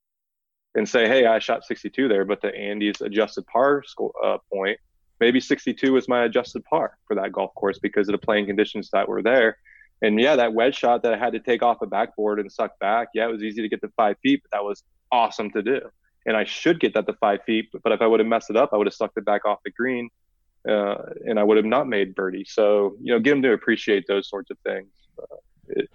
and 0.74 0.88
say, 0.88 1.08
hey, 1.08 1.26
I 1.26 1.38
shot 1.38 1.64
62 1.64 2.08
there, 2.08 2.24
but 2.24 2.40
to 2.42 2.54
Andy's 2.54 3.00
adjusted 3.00 3.46
par 3.46 3.82
score, 3.84 4.12
uh, 4.24 4.38
point, 4.52 4.78
maybe 5.18 5.40
62 5.40 5.92
was 5.92 6.08
my 6.08 6.24
adjusted 6.24 6.64
par 6.64 6.96
for 7.06 7.16
that 7.16 7.32
golf 7.32 7.52
course 7.54 7.78
because 7.78 8.08
of 8.08 8.12
the 8.12 8.18
playing 8.18 8.46
conditions 8.46 8.90
that 8.92 9.08
were 9.08 9.22
there. 9.22 9.56
And 10.02 10.18
yeah, 10.18 10.36
that 10.36 10.54
wedge 10.54 10.76
shot 10.76 11.02
that 11.02 11.12
I 11.12 11.18
had 11.18 11.32
to 11.34 11.40
take 11.40 11.62
off 11.62 11.80
the 11.80 11.86
backboard 11.86 12.40
and 12.40 12.50
suck 12.50 12.78
back. 12.78 13.08
Yeah, 13.14 13.28
it 13.28 13.32
was 13.32 13.42
easy 13.42 13.62
to 13.62 13.68
get 13.68 13.80
to 13.82 13.90
five 13.96 14.16
feet, 14.22 14.42
but 14.42 14.56
that 14.56 14.64
was 14.64 14.82
awesome 15.12 15.50
to 15.52 15.62
do. 15.62 15.80
And 16.26 16.36
I 16.36 16.44
should 16.44 16.80
get 16.80 16.94
that 16.94 17.06
to 17.06 17.14
five 17.14 17.42
feet, 17.44 17.70
but 17.82 17.92
if 17.92 18.02
I 18.02 18.06
would 18.06 18.20
have 18.20 18.26
messed 18.26 18.50
it 18.50 18.56
up, 18.56 18.70
I 18.72 18.76
would 18.76 18.86
have 18.86 18.94
sucked 18.94 19.16
it 19.16 19.24
back 19.24 19.44
off 19.46 19.58
the 19.64 19.70
green, 19.70 20.10
uh, 20.68 20.96
and 21.26 21.38
I 21.38 21.42
would 21.42 21.56
have 21.56 21.66
not 21.66 21.88
made 21.88 22.14
birdie. 22.14 22.44
So 22.44 22.96
you 23.00 23.12
know, 23.12 23.20
get 23.20 23.30
them 23.30 23.42
to 23.42 23.52
appreciate 23.52 24.06
those 24.06 24.28
sorts 24.28 24.50
of 24.50 24.58
things 24.58 24.88
uh, 25.18 25.36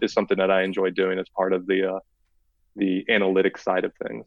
is 0.02 0.14
something 0.14 0.38
that 0.38 0.50
I 0.50 0.64
enjoy 0.64 0.90
doing 0.90 1.20
as 1.20 1.30
part 1.30 1.54
of 1.54 1.68
the 1.68 1.96
uh, 1.96 2.00
the 2.76 3.06
analytic 3.08 3.58
side 3.58 3.86
of 3.86 3.94
things. 4.08 4.26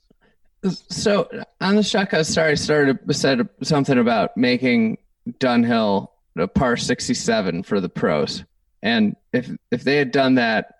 So 0.89 1.29
on 1.61 1.77
the 1.77 1.83
shotgun, 1.83 2.25
sorry, 2.25 2.53
I 2.53 2.55
started 2.55 2.99
said 3.15 3.49
something 3.63 3.99
about 3.99 4.37
making 4.37 4.99
Dunhill 5.29 6.09
a 6.37 6.47
par 6.47 6.77
sixty 6.77 7.15
seven 7.15 7.65
for 7.65 7.81
the 7.81 7.89
pros, 7.89 8.45
and 8.83 9.17
if 9.33 9.51
if 9.73 9.83
they 9.83 9.97
had 9.97 10.13
done 10.13 10.37
that, 10.37 10.77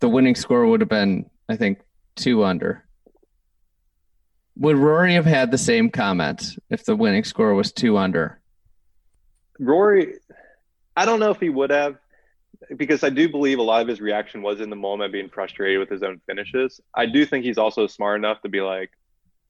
the 0.00 0.08
winning 0.08 0.34
score 0.34 0.66
would 0.66 0.80
have 0.80 0.90
been, 0.90 1.30
I 1.48 1.56
think, 1.56 1.80
two 2.16 2.44
under. 2.44 2.84
Would 4.60 4.76
Rory 4.76 5.14
have 5.14 5.24
had 5.24 5.50
the 5.50 5.58
same 5.58 5.88
comment 5.88 6.58
if 6.68 6.84
the 6.84 6.94
winning 6.94 7.24
score 7.24 7.54
was 7.54 7.72
two 7.72 7.96
under? 7.96 8.40
Rory, 9.58 10.16
I 10.94 11.06
don't 11.06 11.18
know 11.18 11.30
if 11.30 11.40
he 11.40 11.48
would 11.48 11.70
have, 11.70 11.96
because 12.76 13.02
I 13.02 13.08
do 13.08 13.26
believe 13.26 13.58
a 13.58 13.62
lot 13.62 13.80
of 13.80 13.88
his 13.88 14.02
reaction 14.02 14.42
was 14.42 14.60
in 14.60 14.68
the 14.68 14.76
moment 14.76 15.14
being 15.14 15.30
frustrated 15.30 15.78
with 15.78 15.88
his 15.88 16.02
own 16.02 16.20
finishes. 16.26 16.78
I 16.94 17.06
do 17.06 17.24
think 17.24 17.46
he's 17.46 17.56
also 17.56 17.86
smart 17.86 18.18
enough 18.18 18.42
to 18.42 18.50
be 18.50 18.60
like, 18.60 18.90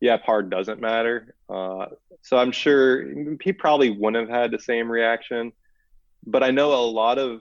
yeah, 0.00 0.16
par 0.16 0.44
doesn't 0.44 0.80
matter. 0.80 1.34
Uh, 1.48 1.86
so 2.22 2.38
I'm 2.38 2.52
sure 2.52 3.04
he 3.42 3.52
probably 3.52 3.90
wouldn't 3.90 4.30
have 4.30 4.40
had 4.42 4.50
the 4.52 4.60
same 4.60 4.88
reaction. 4.88 5.50
But 6.24 6.44
I 6.44 6.52
know 6.52 6.72
a 6.72 6.86
lot 6.86 7.18
of 7.18 7.40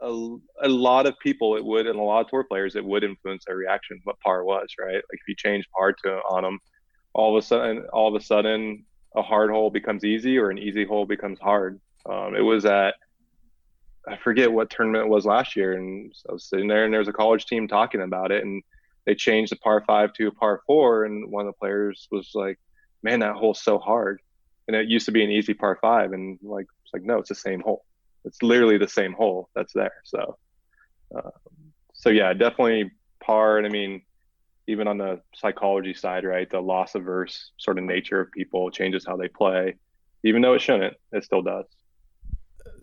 a, 0.00 0.36
a 0.62 0.68
lot 0.68 1.06
of 1.06 1.18
people 1.18 1.56
it 1.56 1.64
would 1.64 1.86
and 1.86 1.98
a 1.98 2.02
lot 2.02 2.20
of 2.20 2.28
tour 2.28 2.44
players 2.44 2.76
it 2.76 2.84
would 2.84 3.04
influence 3.04 3.44
their 3.46 3.56
reaction 3.56 4.00
what 4.04 4.18
par 4.20 4.44
was 4.44 4.68
right? 4.78 4.94
Like 4.94 5.04
if 5.12 5.28
you 5.28 5.34
change 5.36 5.68
par 5.76 5.92
to 6.04 6.20
on 6.30 6.42
them 6.42 6.58
all 7.14 7.36
of 7.36 7.42
a 7.42 7.46
sudden 7.46 7.84
all 7.92 8.08
of 8.08 8.20
a 8.20 8.24
sudden 8.24 8.84
a 9.16 9.22
hard 9.22 9.50
hole 9.50 9.70
becomes 9.70 10.04
easy 10.04 10.38
or 10.38 10.50
an 10.50 10.58
easy 10.58 10.84
hole 10.84 11.06
becomes 11.06 11.38
hard. 11.40 11.80
Um, 12.06 12.34
it 12.34 12.42
was 12.42 12.64
at 12.64 12.94
i 14.06 14.16
forget 14.16 14.50
what 14.50 14.70
tournament 14.70 15.04
it 15.04 15.10
was 15.10 15.26
last 15.26 15.56
year 15.56 15.74
and 15.74 16.14
i 16.30 16.32
was 16.32 16.48
sitting 16.48 16.68
there 16.68 16.84
and 16.84 16.92
there 16.92 17.00
was 17.00 17.08
a 17.08 17.12
college 17.12 17.44
team 17.44 17.68
talking 17.68 18.00
about 18.00 18.30
it 18.30 18.42
and 18.42 18.62
they 19.04 19.14
changed 19.14 19.52
the 19.52 19.56
par 19.56 19.82
five 19.86 20.12
to 20.12 20.28
a 20.28 20.30
par 20.30 20.60
four 20.66 21.04
and 21.04 21.30
one 21.30 21.46
of 21.46 21.52
the 21.52 21.58
players 21.58 22.08
was 22.10 22.30
like 22.34 22.58
man 23.02 23.20
that 23.20 23.34
hole's 23.34 23.62
so 23.62 23.78
hard. 23.78 24.20
And 24.66 24.76
it 24.76 24.88
used 24.88 25.06
to 25.06 25.12
be 25.12 25.24
an 25.24 25.30
easy 25.30 25.54
par 25.54 25.78
five 25.80 26.12
and 26.12 26.38
like 26.42 26.66
it's 26.84 26.92
like 26.92 27.02
no 27.02 27.18
it's 27.18 27.30
the 27.30 27.34
same 27.34 27.60
hole 27.60 27.84
it's 28.24 28.42
literally 28.42 28.78
the 28.78 28.88
same 28.88 29.12
hole 29.12 29.48
that's 29.54 29.72
there. 29.72 29.94
So, 30.04 30.38
uh, 31.16 31.30
so 31.94 32.10
yeah, 32.10 32.32
definitely 32.32 32.90
par. 33.20 33.58
And 33.58 33.66
I 33.66 33.70
mean, 33.70 34.02
even 34.68 34.86
on 34.86 34.98
the 34.98 35.20
psychology 35.34 35.94
side, 35.94 36.24
right, 36.24 36.48
the 36.48 36.60
loss 36.60 36.94
averse 36.94 37.52
sort 37.56 37.78
of 37.78 37.84
nature 37.84 38.20
of 38.20 38.30
people 38.30 38.70
changes 38.70 39.04
how 39.06 39.16
they 39.16 39.28
play, 39.28 39.76
even 40.24 40.42
though 40.42 40.54
it 40.54 40.60
shouldn't, 40.60 40.94
it 41.12 41.24
still 41.24 41.42
does. 41.42 41.64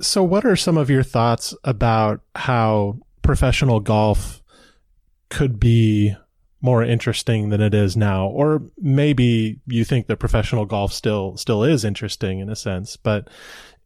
So, 0.01 0.23
what 0.23 0.45
are 0.45 0.55
some 0.55 0.77
of 0.77 0.89
your 0.89 1.03
thoughts 1.03 1.53
about 1.63 2.21
how 2.35 2.97
professional 3.21 3.79
golf 3.79 4.41
could 5.29 5.59
be 5.59 6.15
more 6.59 6.83
interesting 6.83 7.49
than 7.49 7.61
it 7.61 7.73
is 7.73 7.95
now? 7.95 8.27
Or 8.27 8.63
maybe 8.77 9.59
you 9.67 9.85
think 9.85 10.07
that 10.07 10.17
professional 10.17 10.65
golf 10.65 10.91
still 10.91 11.37
still 11.37 11.63
is 11.63 11.85
interesting 11.85 12.39
in 12.39 12.49
a 12.49 12.55
sense, 12.55 12.97
but 12.97 13.29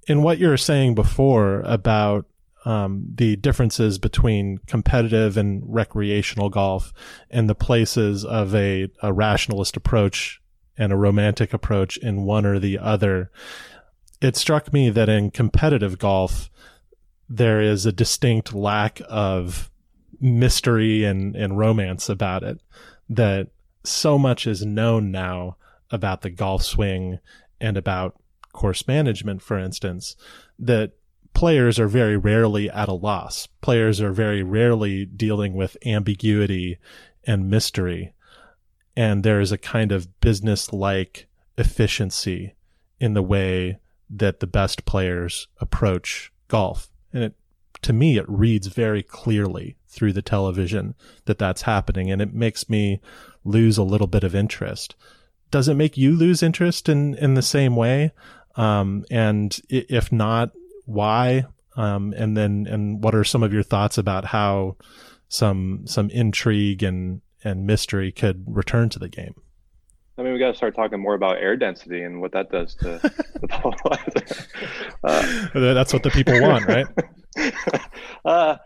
in 0.09 0.23
what 0.23 0.39
you 0.39 0.47
were 0.47 0.57
saying 0.57 0.95
before 0.95 1.61
about 1.61 2.25
um, 2.65 3.05
the 3.15 3.37
differences 3.37 3.97
between 3.97 4.57
competitive 4.67 5.37
and 5.37 5.63
recreational 5.65 6.49
golf 6.49 6.91
and 7.29 7.49
the 7.49 7.55
places 7.55 8.25
of 8.25 8.53
a, 8.53 8.89
a 9.01 9.13
rationalist 9.13 9.77
approach 9.77 10.41
and 10.77 10.91
a 10.91 10.97
romantic 10.97 11.53
approach 11.53 11.95
in 11.97 12.23
one 12.23 12.45
or 12.45 12.59
the 12.59 12.77
other 12.77 13.31
it 14.21 14.35
struck 14.35 14.73
me 14.73 14.89
that 14.89 15.09
in 15.09 15.31
competitive 15.31 15.97
golf, 15.97 16.49
there 17.29 17.61
is 17.61 17.85
a 17.85 17.91
distinct 17.91 18.53
lack 18.53 19.01
of 19.07 19.71
mystery 20.19 21.05
and, 21.05 21.35
and 21.35 21.57
romance 21.57 22.09
about 22.09 22.43
it. 22.43 22.59
That 23.07 23.47
so 23.83 24.17
much 24.17 24.45
is 24.45 24.65
known 24.65 25.11
now 25.11 25.55
about 25.89 26.21
the 26.21 26.29
golf 26.29 26.63
swing 26.63 27.19
and 27.61 27.77
about 27.77 28.19
course 28.53 28.87
management, 28.87 29.41
for 29.41 29.57
instance, 29.57 30.15
that 30.57 30.93
players 31.33 31.79
are 31.79 31.87
very 31.87 32.17
rarely 32.17 32.69
at 32.69 32.89
a 32.89 32.93
loss. 32.93 33.47
Players 33.61 34.01
are 34.01 34.11
very 34.11 34.43
rarely 34.43 35.05
dealing 35.05 35.53
with 35.53 35.77
ambiguity 35.85 36.77
and 37.25 37.49
mystery. 37.49 38.13
And 38.95 39.23
there 39.23 39.39
is 39.39 39.51
a 39.51 39.57
kind 39.57 39.91
of 39.91 40.19
business 40.19 40.73
like 40.73 41.27
efficiency 41.57 42.55
in 42.99 43.13
the 43.13 43.21
way 43.21 43.79
that 44.09 44.39
the 44.39 44.47
best 44.47 44.85
players 44.85 45.47
approach 45.61 46.31
golf. 46.47 46.89
And 47.13 47.23
it, 47.23 47.35
to 47.83 47.93
me, 47.93 48.17
it 48.17 48.25
reads 48.27 48.67
very 48.67 49.03
clearly 49.03 49.77
through 49.87 50.13
the 50.13 50.21
television 50.21 50.95
that 51.25 51.37
that's 51.37 51.61
happening. 51.61 52.11
And 52.11 52.21
it 52.21 52.33
makes 52.33 52.69
me 52.69 52.99
lose 53.43 53.77
a 53.77 53.83
little 53.83 54.07
bit 54.07 54.23
of 54.23 54.35
interest. 54.35 54.95
Does 55.51 55.67
it 55.67 55.75
make 55.75 55.97
you 55.97 56.15
lose 56.15 56.43
interest 56.43 56.89
in, 56.89 57.15
in 57.15 57.33
the 57.33 57.41
same 57.41 57.75
way? 57.75 58.11
Um, 58.59 59.05
and 59.09 59.57
if 59.69 60.11
not, 60.11 60.51
why? 60.85 61.45
Um, 61.77 62.13
and 62.17 62.35
then, 62.35 62.67
and 62.69 63.01
what 63.01 63.15
are 63.15 63.23
some 63.23 63.41
of 63.41 63.53
your 63.53 63.63
thoughts 63.63 63.97
about 63.97 64.25
how 64.25 64.75
some, 65.29 65.83
some 65.85 66.09
intrigue 66.09 66.83
and, 66.83 67.21
and 67.43 67.65
mystery 67.65 68.11
could 68.11 68.43
return 68.47 68.89
to 68.89 68.99
the 68.99 69.07
game? 69.07 69.35
I 70.17 70.23
mean, 70.23 70.33
we 70.33 70.39
got 70.39 70.51
to 70.51 70.57
start 70.57 70.75
talking 70.75 70.99
more 70.99 71.13
about 71.13 71.37
air 71.37 71.55
density 71.55 72.03
and 72.03 72.19
what 72.19 72.33
that 72.33 72.51
does 72.51 72.75
to 72.75 72.99
the 73.41 73.47
ball. 73.47 73.73
uh, 75.05 75.47
That's 75.53 75.93
what 75.93 76.03
the 76.03 76.09
people 76.09 76.41
want, 76.41 76.65
right? 76.67 76.87
uh, 78.25 78.57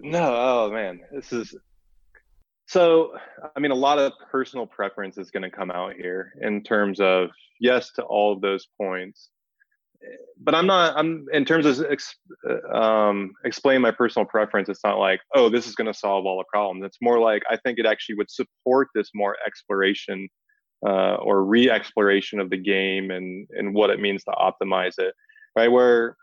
no, 0.00 0.34
oh 0.36 0.70
man, 0.70 1.00
this 1.12 1.32
is 1.32 1.54
so. 2.70 3.12
I 3.56 3.60
mean, 3.60 3.70
a 3.70 3.76
lot 3.76 3.98
of 3.98 4.12
personal 4.30 4.66
preference 4.66 5.18
is 5.18 5.30
going 5.30 5.42
to 5.42 5.50
come 5.50 5.70
out 5.70 5.94
here 5.94 6.32
in 6.40 6.62
terms 6.62 7.00
of 7.00 7.30
yes 7.60 7.90
to 7.92 8.02
all 8.02 8.32
of 8.32 8.40
those 8.40 8.68
points, 8.80 9.30
but 10.42 10.54
I'm 10.54 10.66
not. 10.66 10.96
I'm 10.96 11.26
in 11.32 11.44
terms 11.44 11.66
of 11.66 11.84
ex, 11.90 12.14
um, 12.72 13.32
explaining 13.44 13.82
my 13.82 13.90
personal 13.90 14.26
preference. 14.26 14.68
It's 14.68 14.84
not 14.84 14.98
like, 14.98 15.20
oh, 15.34 15.48
this 15.48 15.66
is 15.66 15.74
going 15.74 15.92
to 15.92 15.98
solve 15.98 16.26
all 16.26 16.38
the 16.38 16.44
problems. 16.52 16.84
It's 16.84 16.98
more 17.02 17.18
like 17.18 17.42
I 17.50 17.56
think 17.56 17.78
it 17.78 17.86
actually 17.86 18.16
would 18.16 18.30
support 18.30 18.88
this 18.94 19.10
more 19.14 19.36
exploration 19.46 20.28
uh, 20.86 21.16
or 21.16 21.44
re-exploration 21.44 22.40
of 22.40 22.50
the 22.50 22.56
game 22.56 23.10
and 23.10 23.46
and 23.50 23.74
what 23.74 23.90
it 23.90 24.00
means 24.00 24.24
to 24.24 24.30
optimize 24.32 24.98
it 24.98 25.14
right 25.56 25.70
where 25.70 26.16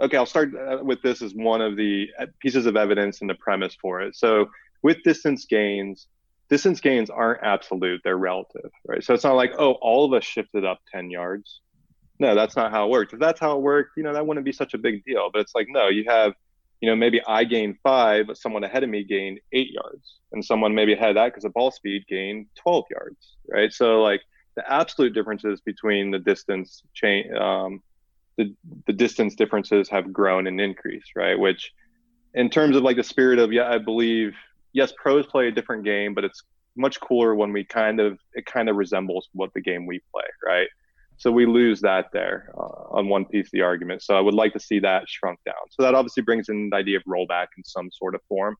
okay 0.00 0.16
i'll 0.16 0.26
start 0.26 0.50
uh, 0.54 0.78
with 0.82 1.02
this 1.02 1.22
as 1.22 1.34
one 1.34 1.60
of 1.60 1.76
the 1.76 2.08
uh, 2.20 2.26
pieces 2.40 2.66
of 2.66 2.76
evidence 2.76 3.20
and 3.20 3.28
the 3.28 3.34
premise 3.34 3.76
for 3.80 4.00
it 4.00 4.14
so 4.14 4.48
with 4.82 5.02
distance 5.04 5.46
gains 5.46 6.06
distance 6.48 6.80
gains 6.80 7.10
aren't 7.10 7.42
absolute 7.42 8.00
they're 8.04 8.18
relative 8.18 8.70
right 8.86 9.02
so 9.02 9.14
it's 9.14 9.24
not 9.24 9.34
like 9.34 9.52
oh 9.58 9.72
all 9.80 10.04
of 10.04 10.12
us 10.12 10.24
shifted 10.24 10.64
up 10.64 10.78
10 10.92 11.10
yards 11.10 11.60
no 12.18 12.34
that's 12.34 12.56
not 12.56 12.70
how 12.70 12.86
it 12.86 12.90
worked 12.90 13.12
if 13.12 13.18
that's 13.18 13.40
how 13.40 13.56
it 13.56 13.62
worked 13.62 13.92
you 13.96 14.02
know 14.02 14.12
that 14.12 14.26
wouldn't 14.26 14.44
be 14.44 14.52
such 14.52 14.74
a 14.74 14.78
big 14.78 15.04
deal 15.04 15.30
but 15.32 15.40
it's 15.40 15.54
like 15.54 15.66
no 15.70 15.88
you 15.88 16.04
have 16.08 16.34
you 16.82 16.90
know, 16.90 16.96
maybe 16.96 17.22
I 17.26 17.44
gained 17.44 17.76
five, 17.80 18.26
but 18.26 18.36
someone 18.36 18.64
ahead 18.64 18.82
of 18.82 18.90
me 18.90 19.04
gained 19.04 19.38
eight 19.52 19.70
yards, 19.70 20.18
and 20.32 20.44
someone 20.44 20.74
maybe 20.74 20.94
ahead 20.94 21.10
of 21.10 21.14
that 21.14 21.26
because 21.26 21.44
of 21.44 21.54
ball 21.54 21.70
speed 21.70 22.04
gained 22.08 22.46
12 22.56 22.84
yards, 22.90 23.36
right? 23.48 23.72
So 23.72 24.02
like 24.02 24.20
the 24.56 24.70
absolute 24.70 25.14
differences 25.14 25.60
between 25.60 26.10
the 26.10 26.18
distance 26.18 26.82
change, 26.92 27.32
um, 27.34 27.82
the 28.36 28.52
the 28.86 28.92
distance 28.92 29.36
differences 29.36 29.88
have 29.90 30.12
grown 30.12 30.48
and 30.48 30.60
increased, 30.60 31.12
right? 31.14 31.38
Which, 31.38 31.70
in 32.34 32.50
terms 32.50 32.74
of 32.74 32.82
like 32.82 32.96
the 32.96 33.04
spirit 33.04 33.38
of 33.38 33.52
yeah, 33.52 33.70
I 33.70 33.78
believe 33.78 34.34
yes, 34.72 34.92
pros 34.96 35.26
play 35.26 35.48
a 35.48 35.52
different 35.52 35.84
game, 35.84 36.14
but 36.14 36.24
it's 36.24 36.42
much 36.76 37.00
cooler 37.00 37.34
when 37.34 37.52
we 37.52 37.64
kind 37.64 38.00
of 38.00 38.18
it 38.34 38.46
kind 38.46 38.68
of 38.68 38.76
resembles 38.76 39.28
what 39.32 39.52
the 39.54 39.60
game 39.60 39.86
we 39.86 40.00
play, 40.12 40.24
right? 40.44 40.68
So 41.18 41.30
we 41.30 41.46
lose 41.46 41.80
that 41.82 42.06
there 42.12 42.50
uh, 42.56 42.96
on 42.96 43.08
one 43.08 43.24
piece 43.26 43.46
of 43.46 43.52
the 43.52 43.62
argument. 43.62 44.02
So 44.02 44.16
I 44.16 44.20
would 44.20 44.34
like 44.34 44.52
to 44.54 44.60
see 44.60 44.80
that 44.80 45.08
shrunk 45.08 45.38
down. 45.44 45.54
So 45.70 45.82
that 45.82 45.94
obviously 45.94 46.22
brings 46.22 46.48
in 46.48 46.70
the 46.70 46.76
idea 46.76 46.96
of 46.96 47.04
rollback 47.04 47.48
in 47.56 47.64
some 47.64 47.90
sort 47.92 48.14
of 48.14 48.22
form, 48.28 48.56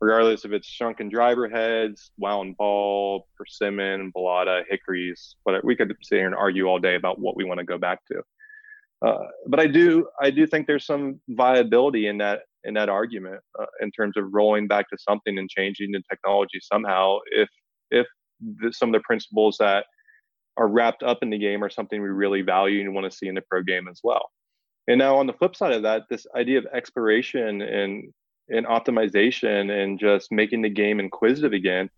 regardless 0.00 0.44
if 0.44 0.52
it's 0.52 0.66
shrunken 0.66 1.10
driver 1.10 1.48
heads, 1.48 2.12
wound 2.16 2.56
ball, 2.56 3.26
persimmon, 3.36 4.10
balata, 4.12 4.62
hickories. 4.70 5.36
But 5.44 5.62
we 5.64 5.76
could 5.76 5.94
sit 6.02 6.16
here 6.16 6.26
and 6.26 6.34
argue 6.34 6.66
all 6.66 6.78
day 6.78 6.94
about 6.94 7.18
what 7.18 7.36
we 7.36 7.44
want 7.44 7.58
to 7.58 7.64
go 7.64 7.76
back 7.76 8.00
to. 8.06 8.22
Uh, 9.02 9.26
but 9.46 9.60
I 9.60 9.66
do, 9.66 10.08
I 10.20 10.30
do 10.30 10.46
think 10.46 10.66
there's 10.66 10.86
some 10.86 11.20
viability 11.28 12.06
in 12.06 12.18
that 12.18 12.42
in 12.64 12.74
that 12.74 12.88
argument 12.88 13.40
uh, 13.60 13.66
in 13.80 13.90
terms 13.90 14.16
of 14.16 14.24
rolling 14.32 14.66
back 14.66 14.88
to 14.90 14.96
something 14.98 15.38
and 15.38 15.48
changing 15.48 15.92
the 15.92 16.02
technology 16.10 16.60
somehow. 16.60 17.18
If 17.30 17.48
if 17.90 18.06
the, 18.40 18.72
some 18.72 18.90
of 18.90 18.92
the 18.94 19.04
principles 19.06 19.56
that 19.58 19.86
are 20.56 20.68
wrapped 20.68 21.02
up 21.02 21.18
in 21.22 21.30
the 21.30 21.38
game 21.38 21.62
are 21.62 21.70
something 21.70 22.02
we 22.02 22.08
really 22.08 22.42
value 22.42 22.80
and 22.80 22.94
want 22.94 23.10
to 23.10 23.16
see 23.16 23.28
in 23.28 23.34
the 23.34 23.42
pro 23.48 23.62
game 23.62 23.88
as 23.88 24.00
well. 24.02 24.30
And 24.88 24.98
now 24.98 25.16
on 25.16 25.26
the 25.26 25.32
flip 25.32 25.54
side 25.54 25.72
of 25.72 25.82
that, 25.82 26.04
this 26.10 26.26
idea 26.34 26.58
of 26.58 26.66
exploration 26.72 27.62
and 27.62 28.12
and 28.50 28.66
optimization 28.66 29.70
and 29.70 30.00
just 30.00 30.32
making 30.32 30.62
the 30.62 30.70
game 30.70 31.00
inquisitive 31.00 31.52
again, 31.52 31.90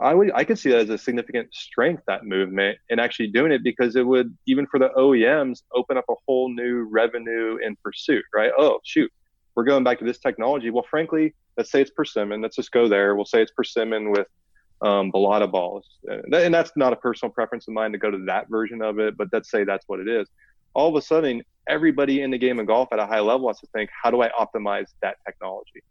I 0.00 0.14
would 0.14 0.32
I 0.34 0.44
could 0.44 0.58
see 0.58 0.70
that 0.70 0.80
as 0.80 0.90
a 0.90 0.98
significant 0.98 1.54
strength 1.54 2.04
that 2.06 2.24
movement 2.24 2.78
and 2.90 3.00
actually 3.00 3.28
doing 3.28 3.52
it 3.52 3.62
because 3.62 3.96
it 3.96 4.06
would 4.06 4.36
even 4.46 4.66
for 4.66 4.78
the 4.78 4.90
OEMs 4.96 5.62
open 5.74 5.96
up 5.96 6.04
a 6.08 6.14
whole 6.26 6.52
new 6.52 6.88
revenue 6.90 7.58
and 7.64 7.80
pursuit, 7.82 8.24
right? 8.34 8.52
Oh 8.56 8.78
shoot, 8.84 9.10
we're 9.54 9.64
going 9.64 9.84
back 9.84 9.98
to 10.00 10.04
this 10.04 10.18
technology. 10.18 10.70
Well, 10.70 10.86
frankly, 10.88 11.34
let's 11.56 11.70
say 11.70 11.80
it's 11.80 11.90
persimmon. 11.90 12.40
Let's 12.40 12.56
just 12.56 12.72
go 12.72 12.88
there. 12.88 13.14
We'll 13.14 13.24
say 13.24 13.42
it's 13.42 13.52
persimmon 13.52 14.10
with 14.10 14.26
um, 14.82 15.12
Balata 15.12 15.50
balls. 15.50 15.86
And 16.04 16.52
that's 16.52 16.72
not 16.76 16.92
a 16.92 16.96
personal 16.96 17.32
preference 17.32 17.68
of 17.68 17.74
mine 17.74 17.92
to 17.92 17.98
go 17.98 18.10
to 18.10 18.18
that 18.26 18.48
version 18.48 18.82
of 18.82 18.98
it, 18.98 19.16
but 19.16 19.28
let's 19.32 19.50
say 19.50 19.64
that's 19.64 19.84
what 19.88 20.00
it 20.00 20.08
is. 20.08 20.28
All 20.74 20.88
of 20.88 20.96
a 20.96 21.02
sudden, 21.02 21.42
everybody 21.68 22.20
in 22.20 22.30
the 22.30 22.38
game 22.38 22.58
of 22.58 22.66
golf 22.66 22.88
at 22.92 22.98
a 22.98 23.06
high 23.06 23.20
level 23.20 23.48
has 23.48 23.60
to 23.60 23.66
think, 23.68 23.90
how 24.02 24.10
do 24.10 24.22
I 24.22 24.28
optimize 24.30 24.88
that 25.02 25.16
technology? 25.24 25.82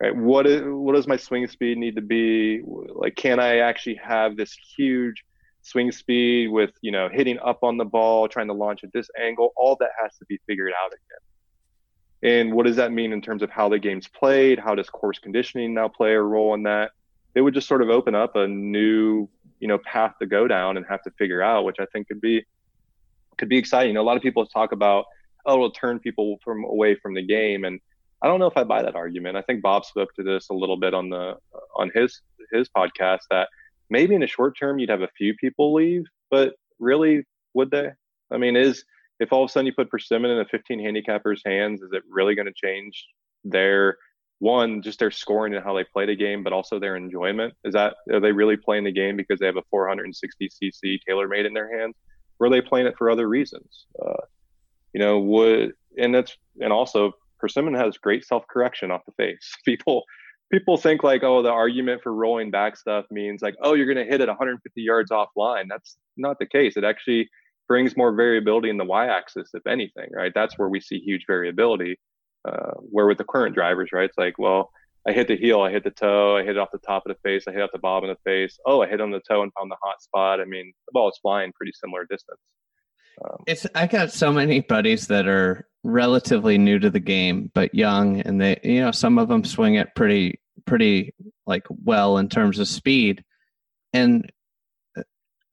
Right? 0.00 0.14
What 0.14 0.46
is 0.46 0.62
what 0.64 0.94
does 0.94 1.06
my 1.06 1.16
swing 1.16 1.46
speed 1.46 1.78
need 1.78 1.96
to 1.96 2.02
be? 2.02 2.62
Like, 2.64 3.16
can 3.16 3.38
I 3.38 3.58
actually 3.58 3.96
have 3.96 4.36
this 4.36 4.56
huge 4.76 5.24
swing 5.62 5.92
speed 5.92 6.48
with 6.48 6.70
you 6.82 6.90
know 6.90 7.08
hitting 7.08 7.38
up 7.38 7.62
on 7.62 7.76
the 7.76 7.84
ball, 7.84 8.28
trying 8.28 8.48
to 8.48 8.54
launch 8.54 8.82
at 8.82 8.92
this 8.92 9.08
angle? 9.20 9.52
All 9.56 9.76
that 9.78 9.90
has 10.02 10.16
to 10.18 10.24
be 10.26 10.40
figured 10.46 10.72
out 10.84 10.88
again. 10.88 11.33
And 12.24 12.52
what 12.54 12.66
does 12.66 12.76
that 12.76 12.90
mean 12.90 13.12
in 13.12 13.20
terms 13.20 13.42
of 13.42 13.50
how 13.50 13.68
the 13.68 13.78
game's 13.78 14.08
played? 14.08 14.58
How 14.58 14.74
does 14.74 14.88
course 14.88 15.18
conditioning 15.18 15.74
now 15.74 15.88
play 15.88 16.14
a 16.14 16.20
role 16.20 16.54
in 16.54 16.64
that? 16.64 16.90
it 17.34 17.40
would 17.40 17.54
just 17.54 17.68
sort 17.68 17.82
of 17.82 17.90
open 17.90 18.14
up 18.14 18.36
a 18.36 18.46
new 18.46 19.28
you 19.60 19.68
know 19.68 19.78
path 19.78 20.14
to 20.20 20.26
go 20.26 20.46
down 20.46 20.76
and 20.76 20.86
have 20.86 21.02
to 21.02 21.10
figure 21.12 21.42
out 21.42 21.64
which 21.64 21.76
i 21.80 21.86
think 21.86 22.08
could 22.08 22.20
be 22.20 22.44
could 23.36 23.48
be 23.48 23.58
exciting 23.58 23.88
you 23.88 23.94
know 23.94 24.02
a 24.02 24.04
lot 24.04 24.16
of 24.16 24.22
people 24.22 24.46
talk 24.46 24.72
about 24.72 25.04
oh 25.46 25.54
it'll 25.54 25.70
turn 25.70 25.98
people 25.98 26.38
from 26.42 26.64
away 26.64 26.94
from 26.94 27.14
the 27.14 27.22
game 27.22 27.64
and 27.64 27.80
i 28.22 28.26
don't 28.26 28.40
know 28.40 28.46
if 28.46 28.56
i 28.56 28.64
buy 28.64 28.82
that 28.82 28.94
argument 28.94 29.36
i 29.36 29.42
think 29.42 29.62
bob 29.62 29.84
spoke 29.84 30.14
to 30.14 30.22
this 30.22 30.48
a 30.50 30.54
little 30.54 30.76
bit 30.76 30.94
on 30.94 31.08
the 31.10 31.36
on 31.76 31.90
his 31.94 32.20
his 32.52 32.68
podcast 32.68 33.20
that 33.30 33.48
maybe 33.90 34.14
in 34.14 34.20
the 34.20 34.26
short 34.26 34.56
term 34.58 34.78
you'd 34.78 34.90
have 34.90 35.02
a 35.02 35.08
few 35.16 35.34
people 35.34 35.74
leave 35.74 36.04
but 36.30 36.54
really 36.78 37.24
would 37.54 37.70
they 37.70 37.90
i 38.30 38.36
mean 38.36 38.56
is 38.56 38.84
if 39.20 39.32
all 39.32 39.44
of 39.44 39.50
a 39.50 39.52
sudden 39.52 39.66
you 39.66 39.72
put 39.72 39.90
persimmon 39.90 40.30
in 40.30 40.38
a 40.38 40.44
15 40.46 40.80
handicapper's 40.80 41.42
hands 41.44 41.82
is 41.82 41.90
it 41.92 42.02
really 42.08 42.34
going 42.34 42.46
to 42.46 42.52
change 42.54 43.06
their 43.44 43.96
one 44.38 44.82
just 44.82 44.98
their 44.98 45.10
scoring 45.10 45.54
and 45.54 45.64
how 45.64 45.74
they 45.74 45.84
play 45.84 46.06
the 46.06 46.16
game, 46.16 46.42
but 46.42 46.52
also 46.52 46.78
their 46.78 46.96
enjoyment. 46.96 47.54
Is 47.64 47.74
that 47.74 47.96
are 48.12 48.20
they 48.20 48.32
really 48.32 48.56
playing 48.56 48.84
the 48.84 48.92
game 48.92 49.16
because 49.16 49.38
they 49.38 49.46
have 49.46 49.56
a 49.56 49.62
460 49.70 50.48
cc 50.48 50.98
TaylorMade 51.08 51.46
in 51.46 51.54
their 51.54 51.78
hands, 51.78 51.94
or 52.38 52.48
are 52.48 52.50
they 52.50 52.60
playing 52.60 52.86
it 52.86 52.94
for 52.98 53.10
other 53.10 53.28
reasons? 53.28 53.86
Uh, 54.04 54.22
you 54.92 55.00
know, 55.00 55.20
would 55.20 55.72
and 55.96 56.14
that's 56.14 56.36
and 56.60 56.72
also 56.72 57.12
persimmon 57.38 57.74
has 57.74 57.96
great 57.98 58.24
self 58.24 58.44
correction 58.48 58.90
off 58.90 59.02
the 59.06 59.12
face. 59.12 59.54
People 59.64 60.04
people 60.52 60.76
think 60.76 61.02
like, 61.02 61.22
oh, 61.24 61.42
the 61.42 61.50
argument 61.50 62.02
for 62.02 62.12
rolling 62.12 62.50
back 62.50 62.76
stuff 62.76 63.06
means 63.10 63.42
like, 63.42 63.56
oh, 63.62 63.74
you're 63.74 63.92
going 63.92 64.04
to 64.04 64.10
hit 64.10 64.20
it 64.20 64.28
150 64.28 64.82
yards 64.82 65.10
offline. 65.10 65.64
That's 65.68 65.96
not 66.16 66.38
the 66.38 66.46
case. 66.46 66.76
It 66.76 66.84
actually 66.84 67.28
brings 67.68 67.96
more 67.96 68.14
variability 68.14 68.70
in 68.70 68.76
the 68.76 68.84
y-axis, 68.84 69.50
if 69.54 69.66
anything, 69.66 70.08
right? 70.12 70.32
That's 70.34 70.58
where 70.58 70.68
we 70.68 70.80
see 70.80 70.98
huge 70.98 71.24
variability. 71.26 71.98
Uh, 72.46 72.72
where 72.90 73.06
with 73.06 73.16
the 73.16 73.24
current 73.24 73.54
drivers, 73.54 73.88
right? 73.92 74.04
It's 74.04 74.18
like, 74.18 74.38
well, 74.38 74.70
I 75.06 75.12
hit 75.12 75.28
the 75.28 75.36
heel, 75.36 75.60
I 75.60 75.70
hit 75.70 75.82
the 75.82 75.90
toe, 75.90 76.36
I 76.36 76.42
hit 76.42 76.56
it 76.56 76.58
off 76.58 76.70
the 76.72 76.78
top 76.78 77.04
of 77.06 77.14
the 77.14 77.28
face, 77.28 77.44
I 77.48 77.52
hit 77.52 77.62
off 77.62 77.70
the 77.72 77.78
bottom 77.78 78.08
of 78.08 78.16
the 78.16 78.30
face. 78.30 78.58
Oh, 78.66 78.82
I 78.82 78.88
hit 78.88 79.00
on 79.00 79.10
the 79.10 79.20
toe 79.20 79.42
and 79.42 79.52
found 79.52 79.70
the 79.70 79.76
hot 79.82 80.02
spot. 80.02 80.40
I 80.40 80.44
mean, 80.44 80.72
the 80.86 80.92
ball 80.92 81.08
is 81.08 81.18
flying 81.22 81.52
pretty 81.52 81.72
similar 81.74 82.04
distance. 82.04 82.40
Um, 83.24 83.36
it's 83.46 83.66
I 83.74 83.86
got 83.86 84.12
so 84.12 84.32
many 84.32 84.60
buddies 84.60 85.06
that 85.06 85.28
are 85.28 85.68
relatively 85.82 86.58
new 86.58 86.78
to 86.78 86.90
the 86.90 87.00
game 87.00 87.50
but 87.54 87.74
young, 87.74 88.20
and 88.20 88.40
they 88.40 88.58
you 88.64 88.80
know 88.80 88.90
some 88.90 89.18
of 89.18 89.28
them 89.28 89.44
swing 89.44 89.76
it 89.76 89.94
pretty 89.94 90.40
pretty 90.66 91.14
like 91.46 91.66
well 91.68 92.18
in 92.18 92.28
terms 92.28 92.58
of 92.58 92.66
speed, 92.66 93.24
and 93.92 94.30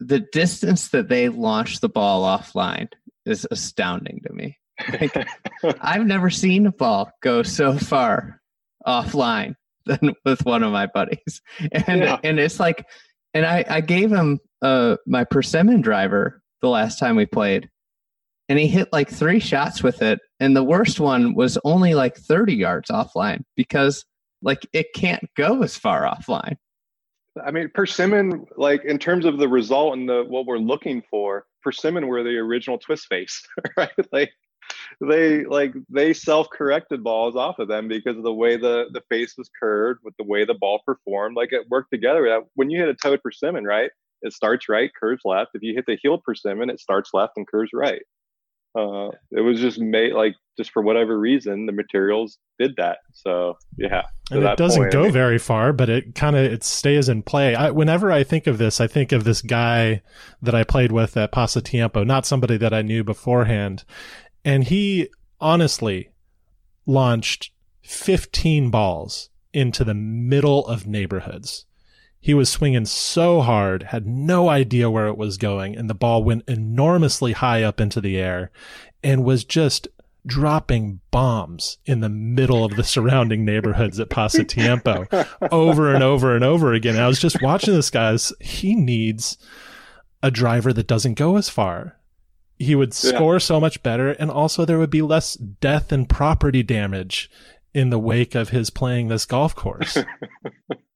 the 0.02 0.20
distance 0.20 0.89
that 0.89 1.08
they 1.08 1.30
launch 1.30 1.80
the 1.80 1.89
ball 1.89 2.24
offline 2.24 2.88
is 3.26 3.47
astounding 3.52 4.20
to 4.26 4.34
me. 4.34 4.58
Like, 4.89 5.28
I've 5.82 6.06
never 6.06 6.30
seen 6.30 6.66
a 6.66 6.72
ball 6.72 7.12
go 7.22 7.43
so 7.43 7.78
far 7.78 8.41
offline 8.86 9.56
than 9.86 10.16
with 10.26 10.43
one 10.43 10.64
of 10.64 10.72
my 10.72 10.88
buddies, 10.88 11.41
and 11.72 12.02
yeah. 12.02 12.20
and 12.24 12.39
it's 12.39 12.60
like, 12.60 12.86
and 13.34 13.45
I 13.45 13.64
I 13.70 13.82
gave 13.82 14.12
him 14.12 14.39
uh 14.62 14.97
my 15.06 15.24
persimmon 15.24 15.82
driver 15.82 16.41
the 16.62 16.70
last 16.70 16.97
time 16.97 17.16
we 17.16 17.28
played, 17.28 17.70
and 18.49 18.58
he 18.58 18.68
hit 18.68 18.89
like 18.91 19.10
three 19.10 19.39
shots 19.39 19.84
with 19.84 20.02
it, 20.02 20.20
and 20.39 20.56
the 20.56 20.64
worst 20.64 20.99
one 20.99 21.36
was 21.36 21.60
only 21.64 21.93
like 21.93 22.18
thirty 22.18 22.56
yards 22.56 22.89
offline 22.89 23.43
because 23.56 24.04
like 24.41 24.66
it 24.74 24.88
can't 24.95 25.30
go 25.38 25.62
as 25.62 25.78
far 25.78 26.04
offline. 26.04 26.56
I 27.44 27.52
mean, 27.52 27.70
persimmon, 27.74 28.46
like 28.58 28.84
in 28.84 28.98
terms 29.00 29.26
of 29.26 29.38
the 29.38 29.48
result 29.48 29.98
and 29.98 30.08
the 30.08 30.26
what 30.28 30.46
we're 30.46 30.58
looking 30.58 31.02
for, 31.10 31.46
persimmon 31.64 32.08
were 32.08 32.24
the 32.24 32.38
original 32.38 32.78
twist 32.78 33.08
face, 33.08 33.46
right? 33.78 33.90
Like 34.12 34.32
they 35.00 35.46
like 35.46 35.74
they 35.90 36.14
self-corrected 36.14 37.04
balls 37.04 37.36
off 37.36 37.60
of 37.60 37.68
them 37.68 37.88
because 37.88 38.18
of 38.18 38.24
the 38.24 38.34
way 38.34 38.58
the 38.58 38.86
the 38.92 39.02
face 39.10 39.36
was 39.38 39.50
curved 39.60 40.02
with 40.04 40.16
the 40.18 40.26
way 40.26 40.46
the 40.46 40.54
ball 40.56 40.82
performed. 40.86 41.36
Like 41.36 41.54
it 41.54 41.70
worked 41.70 41.92
together. 41.92 42.44
When 42.56 42.70
you 42.70 42.80
hit 42.80 42.90
a 42.90 42.96
toed 42.96 43.22
persimmon 43.24 43.66
right 43.66 43.92
it 44.24 44.34
starts 44.34 44.70
right 44.70 44.92
curves 44.94 45.22
left. 45.26 45.52
If 45.56 45.64
you 45.64 45.74
hit 45.74 45.86
the 45.88 45.98
heel 46.02 46.22
persimmon 46.24 46.70
it 46.70 46.80
starts 46.80 47.12
left 47.14 47.38
and 47.38 47.48
curves 47.48 47.72
right 47.74 48.02
uh, 48.76 49.10
it 49.32 49.42
was 49.42 49.60
just 49.60 49.80
made 49.80 50.14
like 50.14 50.36
just 50.58 50.72
for 50.72 50.82
whatever 50.82 51.18
reason 51.18 51.66
the 51.66 51.72
materials 51.72 52.38
did 52.60 52.76
that. 52.78 53.00
So 53.14 53.58
yeah 53.78 54.04
and 54.32 54.44
it 54.44 54.58
doesn't 54.58 54.84
point, 54.84 54.94
go 54.94 55.02
I 55.02 55.04
mean, 55.04 55.12
very 55.12 55.38
far 55.38 55.74
but 55.74 55.90
it 55.90 56.16
kind 56.16 56.36
of 56.36 56.44
it 56.44 56.64
stays 56.64 57.10
in 57.10 57.24
play. 57.24 57.54
I, 57.56 57.72
whenever 57.72 58.12
i 58.12 58.24
think 58.24 58.48
of 58.48 58.58
this 58.58 58.80
i 58.80 58.88
think 58.88 59.12
of 59.12 59.24
this 59.24 59.42
guy 59.42 60.02
that 60.42 60.56
i 60.56 60.64
played 60.64 60.92
with 60.92 61.18
at 61.18 61.32
pasatiempo 61.32 62.06
not 62.06 62.26
somebody 62.26 62.58
that 62.58 62.74
i 62.74 62.82
knew 62.82 63.04
beforehand. 63.04 63.84
And 64.44 64.64
he 64.64 65.10
honestly 65.40 66.10
launched 66.86 67.52
15 67.84 68.70
balls 68.70 69.30
into 69.54 69.84
the 69.84 69.94
middle 69.94 70.66
of 70.68 70.88
neighborhoods. 70.88 71.66
He 72.22 72.34
was 72.34 72.50
swinging 72.50 72.86
so 72.86 73.42
hard, 73.42 73.84
had 73.84 74.06
no 74.06 74.48
idea 74.48 74.90
where 74.90 75.08
it 75.08 75.18
was 75.18 75.38
going, 75.38 75.76
and 75.76 75.90
the 75.90 75.96
ball 75.96 76.24
went 76.24 76.48
enormously 76.48 77.32
high 77.32 77.64
up 77.64 77.82
into 77.82 78.00
the 78.00 78.18
air 78.18 78.52
and 79.04 79.24
was 79.24 79.44
just 79.44 79.88
dropping 80.26 81.00
bombs 81.10 81.80
in 81.84 82.00
the 82.02 82.10
middle 82.10 82.64
of 82.64 82.76
the 82.76 82.84
surrounding 82.84 83.44
neighborhoods 83.44 84.00
at 84.00 84.10
Pasatiempo 84.10 85.28
over 85.52 85.94
and 85.94 86.04
over 86.04 86.36
and 86.36 86.46
over 86.46 86.74
again. 86.74 86.94
And 86.96 87.04
I 87.04 87.08
was 87.08 87.20
just 87.20 87.42
watching 87.42 87.74
this 87.74 87.90
guy's, 87.90 88.32
he 88.40 88.76
needs 88.76 89.38
a 90.22 90.30
driver 90.30 90.72
that 90.74 90.88
doesn't 90.88 91.16
go 91.16 91.38
as 91.38 91.50
far 91.50 91.98
he 92.62 92.76
would 92.76 92.94
score 92.94 93.36
yeah. 93.36 93.40
so 93.40 93.60
much 93.60 93.82
better 93.82 94.12
and 94.12 94.30
also 94.30 94.66
there 94.66 94.78
would 94.78 94.90
be 94.90 95.02
less 95.02 95.34
death 95.34 95.92
and 95.92 96.08
property 96.08 96.62
damage 96.62 97.30
in 97.74 97.90
the 97.90 98.00
wake 98.00 98.36
of 98.36 98.50
his 98.50 98.70
playing 98.70 99.08
this 99.08 99.26
golf 99.26 99.56
course 99.56 99.98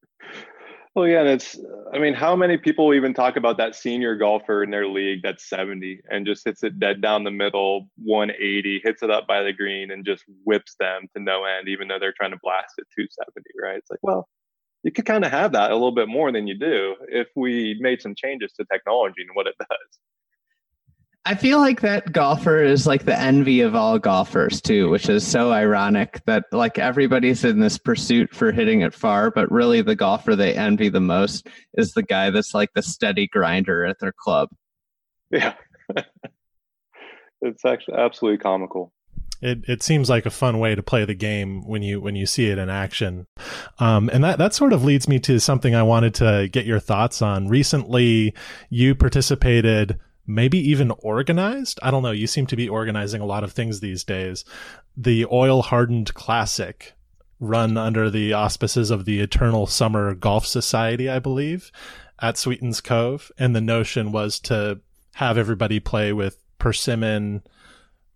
well 0.95 1.07
yeah 1.07 1.19
and 1.19 1.29
it's 1.29 1.59
i 1.93 1.99
mean 1.99 2.13
how 2.13 2.35
many 2.35 2.57
people 2.57 2.93
even 2.93 3.13
talk 3.13 3.35
about 3.35 3.57
that 3.57 3.75
senior 3.75 4.15
golfer 4.15 4.63
in 4.63 4.71
their 4.71 4.87
league 4.87 5.19
that's 5.21 5.47
70 5.47 6.01
and 6.09 6.25
just 6.25 6.43
hits 6.45 6.63
it 6.63 6.79
dead 6.79 7.01
down 7.01 7.23
the 7.23 7.31
middle 7.31 7.89
180 8.03 8.81
hits 8.83 9.03
it 9.03 9.11
up 9.11 9.27
by 9.27 9.43
the 9.43 9.53
green 9.53 9.91
and 9.91 10.05
just 10.05 10.23
whips 10.45 10.75
them 10.79 11.07
to 11.15 11.21
no 11.21 11.43
end 11.43 11.67
even 11.67 11.87
though 11.87 11.99
they're 11.99 12.13
trying 12.17 12.31
to 12.31 12.39
blast 12.41 12.73
it 12.77 12.87
270 12.95 13.49
right? 13.61 13.77
It's 13.77 13.91
like 13.91 13.99
well 14.01 14.27
you 14.83 14.91
could 14.91 15.05
kind 15.05 15.25
of 15.25 15.31
have 15.31 15.51
that 15.51 15.71
a 15.71 15.73
little 15.73 15.91
bit 15.91 16.07
more 16.07 16.31
than 16.31 16.47
you 16.47 16.57
do 16.57 16.95
if 17.07 17.27
we 17.35 17.77
made 17.79 18.01
some 18.01 18.15
changes 18.15 18.51
to 18.53 18.65
technology 18.71 19.21
and 19.21 19.31
what 19.33 19.47
it 19.47 19.55
does 19.59 19.99
I 21.27 21.33
feel 21.33 21.57
like 21.57 21.81
that 21.81 22.11
golfer 22.11 22.63
is 22.63 22.85
like 22.85 23.05
the 23.05 23.19
envy 23.19 23.61
of 23.61 23.73
all 23.73 23.97
golfers 23.97 24.61
too, 24.61 24.89
which 24.91 25.09
is 25.09 25.25
so 25.25 25.51
ironic 25.51 26.21
that 26.27 26.45
like 26.51 26.77
everybody's 26.77 27.43
in 27.43 27.59
this 27.59 27.79
pursuit 27.79 28.33
for 28.33 28.51
hitting 28.51 28.81
it 28.81 28.93
far, 28.93 29.31
but 29.31 29.51
really 29.51 29.81
the 29.81 29.95
golfer 29.95 30.35
they 30.35 30.53
envy 30.53 30.87
the 30.87 30.99
most 30.99 31.47
is 31.73 31.93
the 31.93 32.03
guy 32.03 32.29
that's 32.29 32.53
like 32.53 32.71
the 32.75 32.83
steady 32.83 33.27
grinder 33.27 33.85
at 33.85 33.99
their 33.99 34.11
club. 34.11 34.49
Yeah. 35.31 35.55
it's 37.41 37.65
actually 37.65 37.97
absolutely 37.97 38.37
comical. 38.37 38.93
It 39.41 39.67
it 39.67 39.83
seems 39.83 40.09
like 40.09 40.27
a 40.27 40.31
fun 40.31 40.59
way 40.59 40.75
to 40.75 40.83
play 40.83 41.05
the 41.05 41.15
game 41.15 41.67
when 41.67 41.81
you 41.81 41.99
when 41.99 42.15
you 42.15 42.25
see 42.25 42.49
it 42.49 42.57
in 42.57 42.69
action, 42.69 43.27
um, 43.79 44.09
and 44.13 44.23
that 44.23 44.37
that 44.37 44.53
sort 44.53 44.71
of 44.71 44.85
leads 44.85 45.09
me 45.09 45.19
to 45.19 45.39
something 45.39 45.75
I 45.75 45.83
wanted 45.83 46.13
to 46.15 46.47
get 46.49 46.65
your 46.65 46.79
thoughts 46.79 47.21
on. 47.21 47.49
Recently, 47.49 48.33
you 48.69 48.95
participated 48.95 49.99
maybe 50.27 50.57
even 50.57 50.91
organized. 50.99 51.79
I 51.83 51.91
don't 51.91 52.03
know. 52.03 52.11
You 52.11 52.27
seem 52.27 52.47
to 52.47 52.55
be 52.55 52.69
organizing 52.69 53.21
a 53.21 53.25
lot 53.25 53.43
of 53.43 53.51
things 53.51 53.79
these 53.79 54.03
days. 54.03 54.45
The 54.97 55.25
oil 55.31 55.61
hardened 55.61 56.13
classic 56.13 56.93
run 57.39 57.77
under 57.77 58.09
the 58.09 58.33
auspices 58.33 58.91
of 58.91 59.05
the 59.05 59.19
Eternal 59.19 59.67
Summer 59.67 60.15
Golf 60.15 60.45
Society, 60.45 61.09
I 61.09 61.19
believe, 61.19 61.71
at 62.19 62.37
Sweetens 62.37 62.81
Cove. 62.81 63.31
And 63.37 63.55
the 63.55 63.61
notion 63.61 64.11
was 64.11 64.39
to 64.41 64.79
have 65.15 65.37
everybody 65.37 65.79
play 65.79 66.13
with 66.13 66.41
persimmon 66.57 67.43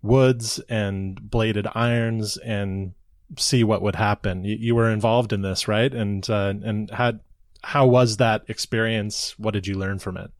woods 0.01 0.59
and 0.69 1.29
bladed 1.29 1.67
irons 1.75 2.37
and 2.37 2.93
see 3.37 3.63
what 3.63 3.81
would 3.81 3.95
happen. 3.95 4.43
You, 4.43 4.55
you 4.55 4.75
were 4.75 4.89
involved 4.89 5.33
in 5.33 5.41
this, 5.41 5.67
right? 5.67 5.93
And, 5.93 6.27
uh, 6.29 6.53
and 6.63 6.89
had, 6.89 7.19
how 7.61 7.85
was 7.87 8.17
that 8.17 8.43
experience? 8.47 9.37
What 9.37 9.53
did 9.53 9.67
you 9.67 9.77
learn 9.77 9.99
from 9.99 10.17
it? 10.17 10.31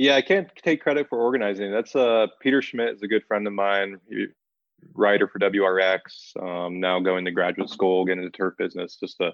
Yeah, 0.00 0.16
I 0.16 0.22
can't 0.22 0.48
take 0.56 0.80
credit 0.80 1.10
for 1.10 1.18
organizing. 1.18 1.70
That's 1.70 1.94
uh, 1.94 2.28
Peter 2.40 2.62
Schmidt 2.62 2.94
is 2.94 3.02
a 3.02 3.06
good 3.06 3.22
friend 3.28 3.46
of 3.46 3.52
mine, 3.52 3.98
writer 4.94 5.28
for 5.28 5.38
WRX. 5.38 6.00
Um, 6.42 6.80
now 6.80 6.98
going 7.00 7.26
to 7.26 7.30
graduate 7.30 7.68
school, 7.68 8.06
getting 8.06 8.24
into 8.24 8.34
turf 8.34 8.54
business. 8.56 8.96
Just 8.98 9.20
a, 9.20 9.32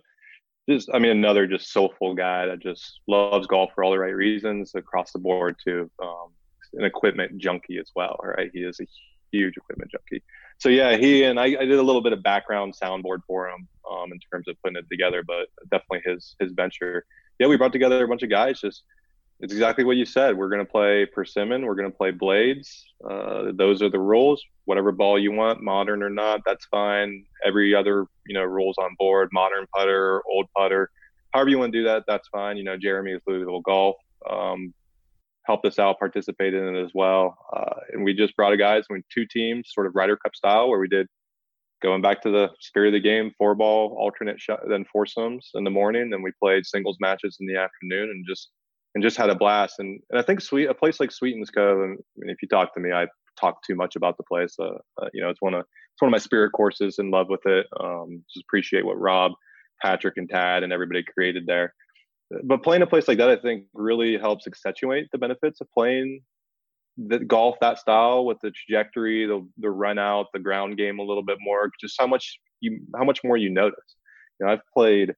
just 0.68 0.90
I 0.92 0.98
mean, 0.98 1.12
another 1.12 1.46
just 1.46 1.72
soulful 1.72 2.16
guy 2.16 2.46
that 2.46 2.58
just 2.58 2.98
loves 3.06 3.46
golf 3.46 3.70
for 3.76 3.84
all 3.84 3.92
the 3.92 3.98
right 4.00 4.12
reasons 4.12 4.72
across 4.74 5.12
the 5.12 5.20
board 5.20 5.54
too. 5.62 5.88
Um, 6.02 6.32
an 6.72 6.84
equipment 6.84 7.38
junkie 7.38 7.78
as 7.78 7.92
well, 7.94 8.18
right? 8.24 8.50
He 8.52 8.64
is 8.64 8.80
a 8.80 8.86
huge 9.30 9.56
equipment 9.56 9.92
junkie. 9.92 10.24
So 10.58 10.68
yeah, 10.68 10.96
he 10.96 11.22
and 11.22 11.38
I, 11.38 11.44
I 11.44 11.64
did 11.64 11.78
a 11.78 11.82
little 11.82 12.02
bit 12.02 12.12
of 12.12 12.24
background 12.24 12.74
soundboard 12.74 13.20
for 13.24 13.48
him 13.48 13.68
um, 13.88 14.10
in 14.10 14.18
terms 14.32 14.48
of 14.48 14.56
putting 14.64 14.78
it 14.78 14.86
together, 14.90 15.22
but 15.24 15.46
definitely 15.70 16.00
his 16.04 16.34
his 16.40 16.50
venture. 16.54 17.06
Yeah, 17.38 17.46
we 17.46 17.56
brought 17.56 17.72
together 17.72 18.04
a 18.04 18.08
bunch 18.08 18.24
of 18.24 18.30
guys 18.30 18.60
just 18.60 18.82
it's 19.40 19.52
exactly 19.52 19.84
what 19.84 19.96
you 19.96 20.06
said. 20.06 20.36
We're 20.36 20.48
going 20.48 20.64
to 20.64 20.70
play 20.70 21.06
persimmon. 21.06 21.66
We're 21.66 21.74
going 21.74 21.90
to 21.90 21.96
play 21.96 22.10
blades. 22.10 22.86
Uh, 23.08 23.52
those 23.54 23.82
are 23.82 23.90
the 23.90 23.98
rules. 23.98 24.42
Whatever 24.64 24.92
ball 24.92 25.18
you 25.18 25.32
want, 25.32 25.62
modern 25.62 26.02
or 26.02 26.10
not, 26.10 26.40
that's 26.46 26.64
fine. 26.66 27.24
Every 27.44 27.74
other, 27.74 28.06
you 28.26 28.34
know, 28.34 28.44
rules 28.44 28.76
on 28.78 28.96
board, 28.98 29.28
modern 29.32 29.66
putter, 29.74 30.22
old 30.28 30.46
putter, 30.56 30.90
however 31.36 31.50
you 31.50 31.58
want 31.58 31.72
to 31.72 31.78
do 31.78 31.84
that, 31.84 32.04
that's 32.08 32.28
fine. 32.28 32.56
You 32.56 32.64
know, 32.64 32.76
Jeremy 32.76 33.12
is 33.12 33.20
Louisville 33.26 33.60
Golf 33.60 33.96
um, 34.28 34.72
helped 35.44 35.66
us 35.66 35.78
out, 35.78 35.98
participated 35.98 36.62
in 36.62 36.74
it 36.74 36.82
as 36.82 36.92
well, 36.94 37.36
uh, 37.52 37.80
and 37.92 38.02
we 38.02 38.14
just 38.14 38.34
brought 38.36 38.52
a 38.52 38.56
guys. 38.56 38.84
We 38.90 39.02
two 39.12 39.26
teams, 39.26 39.70
sort 39.72 39.86
of 39.86 39.94
Ryder 39.94 40.16
Cup 40.16 40.34
style, 40.34 40.68
where 40.68 40.80
we 40.80 40.88
did 40.88 41.06
going 41.82 42.00
back 42.00 42.22
to 42.22 42.30
the 42.30 42.50
spirit 42.58 42.88
of 42.88 42.92
the 42.94 43.00
game, 43.00 43.30
four 43.36 43.54
ball 43.54 43.94
alternate 43.98 44.40
shot, 44.40 44.60
then 44.68 44.84
foursomes 44.90 45.50
in 45.54 45.62
the 45.62 45.70
morning, 45.70 46.12
and 46.12 46.22
we 46.22 46.32
played 46.42 46.66
singles 46.66 46.96
matches 47.00 47.36
in 47.40 47.46
the 47.46 47.56
afternoon, 47.56 48.10
and 48.10 48.24
just 48.26 48.50
and 48.96 49.02
just 49.02 49.18
had 49.18 49.28
a 49.28 49.34
blast. 49.34 49.78
And, 49.78 50.00
and 50.08 50.18
I 50.18 50.22
think 50.22 50.40
sweet 50.40 50.70
a 50.70 50.74
place 50.74 51.00
like 51.00 51.12
Sweetens 51.12 51.50
Cove. 51.50 51.82
And 51.82 51.98
if 52.22 52.40
you 52.40 52.48
talk 52.48 52.72
to 52.72 52.80
me, 52.80 52.92
I 52.92 53.06
talk 53.38 53.62
too 53.62 53.74
much 53.74 53.94
about 53.94 54.16
the 54.16 54.22
place. 54.22 54.54
Uh, 54.58 54.78
uh, 55.00 55.10
you 55.12 55.22
know, 55.22 55.28
it's 55.28 55.42
one 55.42 55.52
of 55.52 55.60
it's 55.60 56.00
one 56.00 56.08
of 56.08 56.12
my 56.12 56.18
spirit 56.18 56.52
courses. 56.52 56.98
In 56.98 57.10
love 57.10 57.26
with 57.28 57.44
it. 57.44 57.66
Um, 57.78 58.24
just 58.32 58.46
appreciate 58.46 58.86
what 58.86 58.98
Rob, 58.98 59.32
Patrick, 59.82 60.14
and 60.16 60.30
Tad 60.30 60.62
and 60.62 60.72
everybody 60.72 61.02
created 61.02 61.44
there. 61.46 61.74
But 62.44 62.62
playing 62.62 62.80
a 62.80 62.86
place 62.86 63.06
like 63.06 63.18
that, 63.18 63.28
I 63.28 63.36
think, 63.36 63.66
really 63.74 64.16
helps 64.16 64.46
accentuate 64.46 65.08
the 65.12 65.18
benefits 65.18 65.60
of 65.60 65.70
playing 65.72 66.22
the 66.96 67.18
golf 67.18 67.56
that 67.60 67.78
style 67.78 68.24
with 68.24 68.38
the 68.40 68.50
trajectory, 68.50 69.26
the 69.26 69.46
the 69.58 69.68
run 69.68 69.98
out, 69.98 70.28
the 70.32 70.38
ground 70.38 70.78
game 70.78 71.00
a 71.00 71.04
little 71.04 71.22
bit 71.22 71.36
more. 71.42 71.70
Just 71.78 71.96
how 72.00 72.06
much 72.06 72.40
you 72.62 72.80
how 72.96 73.04
much 73.04 73.20
more 73.22 73.36
you 73.36 73.50
notice. 73.50 73.96
You 74.40 74.46
know, 74.46 74.52
I've 74.54 74.66
played 74.72 75.12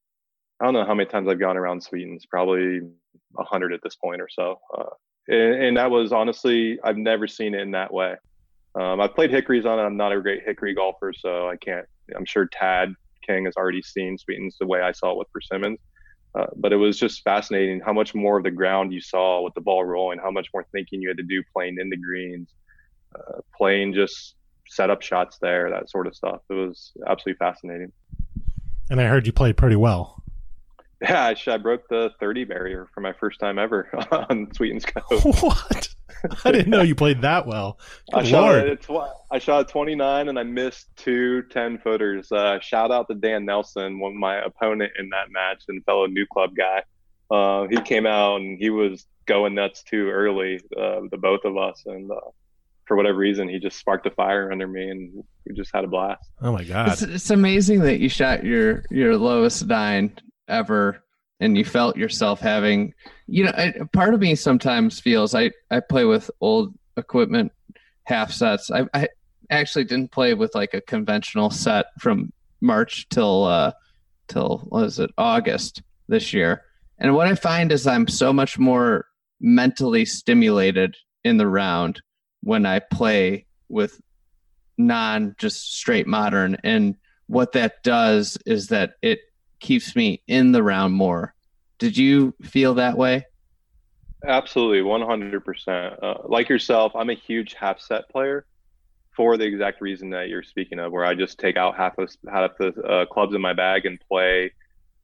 I 0.60 0.64
don't 0.64 0.74
know 0.74 0.84
how 0.84 0.94
many 0.94 1.08
times 1.08 1.28
I've 1.28 1.38
gone 1.38 1.56
around 1.56 1.82
Sweetens, 1.82 2.26
probably 2.26 2.80
a 3.38 3.44
hundred 3.44 3.72
at 3.72 3.80
this 3.82 3.96
point 3.96 4.20
or 4.20 4.28
so. 4.28 4.58
Uh, 4.76 4.84
and, 5.28 5.62
and, 5.62 5.76
that 5.76 5.90
was 5.90 6.12
honestly 6.12 6.78
I've 6.82 6.96
never 6.96 7.28
seen 7.28 7.54
it 7.54 7.60
in 7.60 7.70
that 7.72 7.92
way. 7.92 8.14
Um, 8.74 9.00
I've 9.00 9.14
played 9.14 9.30
hickories 9.30 9.66
on 9.66 9.78
it. 9.78 9.82
I'm 9.82 9.96
not 9.96 10.12
a 10.12 10.20
great 10.20 10.42
hickory 10.44 10.74
golfer, 10.74 11.12
so 11.16 11.48
I 11.48 11.56
can't. 11.56 11.86
I'm 12.16 12.24
sure 12.24 12.46
Tad 12.46 12.94
King 13.26 13.44
has 13.44 13.56
already 13.56 13.82
seen 13.82 14.18
Sweetens 14.18 14.56
the 14.58 14.66
way 14.66 14.80
I 14.80 14.92
saw 14.92 15.12
it 15.12 15.18
with 15.18 15.32
Persimmons. 15.32 15.78
Uh, 16.34 16.46
but 16.56 16.72
it 16.72 16.76
was 16.76 16.98
just 16.98 17.22
fascinating 17.22 17.80
how 17.80 17.92
much 17.92 18.14
more 18.14 18.36
of 18.36 18.44
the 18.44 18.50
ground 18.50 18.92
you 18.92 19.00
saw 19.00 19.42
with 19.42 19.54
the 19.54 19.60
ball 19.60 19.84
rolling, 19.84 20.18
how 20.18 20.30
much 20.30 20.48
more 20.52 20.64
thinking 20.72 21.00
you 21.00 21.08
had 21.08 21.16
to 21.16 21.22
do 21.22 21.42
playing 21.54 21.76
in 21.80 21.88
the 21.88 21.96
greens, 21.96 22.54
uh, 23.14 23.40
playing 23.56 23.94
just 23.94 24.34
set 24.68 24.90
up 24.90 25.00
shots 25.00 25.38
there, 25.40 25.70
that 25.70 25.88
sort 25.88 26.06
of 26.06 26.14
stuff. 26.14 26.40
It 26.50 26.54
was 26.54 26.92
absolutely 27.06 27.38
fascinating. 27.38 27.92
And 28.90 29.00
I 29.00 29.06
heard 29.06 29.26
you 29.26 29.32
played 29.32 29.56
pretty 29.56 29.76
well. 29.76 30.22
Yeah, 31.00 31.26
I, 31.26 31.52
I 31.52 31.56
broke 31.58 31.88
the 31.88 32.10
30 32.18 32.44
barrier 32.44 32.88
for 32.92 33.00
my 33.00 33.12
first 33.12 33.38
time 33.38 33.58
ever 33.58 33.88
on 34.10 34.52
Sweetens 34.52 34.84
Cove. 35.10 35.24
What? 35.42 35.88
I 36.44 36.50
didn't 36.50 36.70
know 36.70 36.82
you 36.82 36.96
played 36.96 37.22
that 37.22 37.46
well. 37.46 37.78
I 38.12 38.24
shot, 38.24 38.56
a, 38.56 38.78
I 39.30 39.38
shot 39.38 39.60
a 39.60 39.64
29 39.64 40.28
and 40.28 40.38
I 40.38 40.42
missed 40.42 40.88
two 40.96 41.42
10 41.42 41.78
footers. 41.78 42.32
Uh, 42.32 42.58
shout 42.60 42.90
out 42.90 43.06
to 43.08 43.14
Dan 43.14 43.44
Nelson, 43.44 44.00
one 44.00 44.12
of 44.12 44.18
my 44.18 44.42
opponent 44.42 44.92
in 44.98 45.08
that 45.10 45.30
match 45.30 45.62
and 45.68 45.84
fellow 45.84 46.06
new 46.06 46.26
club 46.26 46.56
guy. 46.56 46.82
Uh, 47.30 47.68
he 47.70 47.80
came 47.82 48.06
out 48.06 48.40
and 48.40 48.58
he 48.58 48.70
was 48.70 49.06
going 49.26 49.54
nuts 49.54 49.84
too 49.84 50.08
early, 50.08 50.60
uh, 50.76 51.00
the 51.10 51.18
both 51.18 51.44
of 51.44 51.56
us. 51.56 51.84
And 51.86 52.10
uh, 52.10 52.16
for 52.86 52.96
whatever 52.96 53.18
reason, 53.18 53.48
he 53.48 53.60
just 53.60 53.78
sparked 53.78 54.06
a 54.06 54.10
fire 54.10 54.50
under 54.50 54.66
me 54.66 54.90
and 54.90 55.22
we 55.46 55.54
just 55.54 55.70
had 55.72 55.84
a 55.84 55.88
blast. 55.88 56.28
Oh 56.40 56.50
my 56.50 56.64
God. 56.64 56.88
It's, 56.88 57.02
it's 57.02 57.30
amazing 57.30 57.80
that 57.82 58.00
you 58.00 58.08
shot 58.08 58.42
your, 58.42 58.82
your 58.90 59.16
lowest 59.16 59.66
nine 59.66 60.18
ever 60.48 61.04
and 61.40 61.56
you 61.56 61.64
felt 61.64 61.96
yourself 61.96 62.40
having 62.40 62.92
you 63.26 63.44
know 63.44 63.52
I, 63.56 63.74
part 63.92 64.14
of 64.14 64.20
me 64.20 64.34
sometimes 64.34 65.00
feels 65.00 65.34
i 65.34 65.50
i 65.70 65.80
play 65.80 66.04
with 66.04 66.30
old 66.40 66.74
equipment 66.96 67.52
half 68.04 68.32
sets. 68.32 68.70
I 68.70 68.86
i 68.94 69.08
actually 69.50 69.84
didn't 69.84 70.12
play 70.12 70.34
with 70.34 70.54
like 70.54 70.74
a 70.74 70.80
conventional 70.80 71.50
set 71.50 71.86
from 71.98 72.32
march 72.60 73.08
till 73.08 73.44
uh 73.44 73.72
till 74.28 74.58
what 74.68 74.84
is 74.84 74.98
it 74.98 75.10
august 75.16 75.82
this 76.08 76.32
year. 76.32 76.62
And 76.98 77.14
what 77.14 77.28
i 77.28 77.34
find 77.34 77.70
is 77.70 77.86
i'm 77.86 78.08
so 78.08 78.32
much 78.32 78.58
more 78.58 79.06
mentally 79.40 80.04
stimulated 80.04 80.96
in 81.24 81.36
the 81.36 81.46
round 81.46 82.02
when 82.42 82.66
i 82.66 82.78
play 82.78 83.46
with 83.68 84.00
non 84.78 85.34
just 85.38 85.76
straight 85.76 86.06
modern. 86.06 86.56
And 86.64 86.96
what 87.26 87.52
that 87.52 87.82
does 87.82 88.38
is 88.46 88.68
that 88.68 88.92
it 89.02 89.20
keeps 89.60 89.94
me 89.96 90.22
in 90.26 90.52
the 90.52 90.62
round 90.62 90.94
more. 90.94 91.34
Did 91.78 91.96
you 91.96 92.34
feel 92.42 92.74
that 92.74 92.96
way? 92.96 93.26
Absolutely, 94.26 94.80
100%. 94.80 96.02
Uh, 96.02 96.14
like 96.24 96.48
yourself, 96.48 96.92
I'm 96.96 97.10
a 97.10 97.14
huge 97.14 97.54
half 97.54 97.80
set 97.80 98.08
player 98.10 98.46
for 99.16 99.36
the 99.36 99.44
exact 99.44 99.80
reason 99.80 100.10
that 100.10 100.28
you're 100.28 100.42
speaking 100.42 100.78
of, 100.78 100.92
where 100.92 101.04
I 101.04 101.14
just 101.14 101.38
take 101.38 101.56
out 101.56 101.76
half 101.76 101.98
of 101.98 102.10
half 102.30 102.56
the 102.58 102.68
uh, 102.82 103.06
clubs 103.06 103.34
in 103.34 103.40
my 103.40 103.52
bag 103.52 103.86
and 103.86 103.98
play 104.08 104.52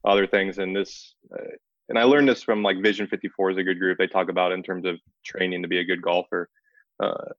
other 0.03 0.27
things. 0.27 0.57
And 0.57 0.75
this, 0.75 1.15
uh, 1.33 1.43
and 1.89 1.97
I 1.97 2.03
learned 2.03 2.27
this 2.27 2.43
from 2.43 2.61
like 2.61 2.81
Vision 2.81 3.07
54 3.07 3.51
is 3.51 3.57
a 3.57 3.63
good 3.63 3.79
group. 3.79 3.97
They 3.97 4.07
talk 4.07 4.29
about 4.29 4.51
in 4.51 4.63
terms 4.63 4.85
of 4.85 4.99
training 5.23 5.61
to 5.61 5.67
be 5.67 5.79
a 5.79 5.85
good 5.85 6.01
golfer. 6.01 6.49
Uh, 6.99 7.31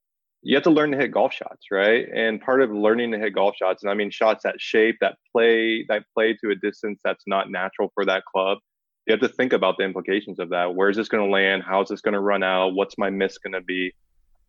you 0.47 0.55
have 0.55 0.63
to 0.63 0.69
learn 0.69 0.91
to 0.91 0.97
hit 0.97 1.11
golf 1.11 1.33
shots, 1.33 1.65
right? 1.73 2.07
And 2.15 2.39
part 2.39 2.61
of 2.61 2.71
learning 2.71 3.11
to 3.11 3.19
hit 3.19 3.35
golf 3.35 3.57
shots, 3.57 3.83
and 3.83 3.91
I 3.91 3.93
mean 3.95 4.09
shots 4.09 4.43
that 4.43 4.55
shape, 4.59 4.95
that 5.01 5.17
play, 5.33 5.85
that 5.89 6.05
play 6.13 6.37
to 6.41 6.51
a 6.51 6.55
distance 6.55 7.01
that's 7.03 7.25
not 7.27 7.51
natural 7.51 7.91
for 7.93 8.05
that 8.05 8.23
club. 8.23 8.59
You 9.05 9.11
have 9.11 9.19
to 9.19 9.27
think 9.27 9.51
about 9.51 9.75
the 9.77 9.83
implications 9.83 10.39
of 10.39 10.49
that. 10.51 10.73
Where 10.73 10.89
is 10.89 10.95
this 10.95 11.09
going 11.09 11.25
to 11.25 11.29
land? 11.29 11.63
How 11.67 11.81
is 11.81 11.89
this 11.89 11.99
going 11.99 12.13
to 12.13 12.21
run 12.21 12.43
out? 12.43 12.75
What's 12.75 12.97
my 12.97 13.09
miss 13.09 13.37
going 13.39 13.55
to 13.55 13.61
be? 13.61 13.91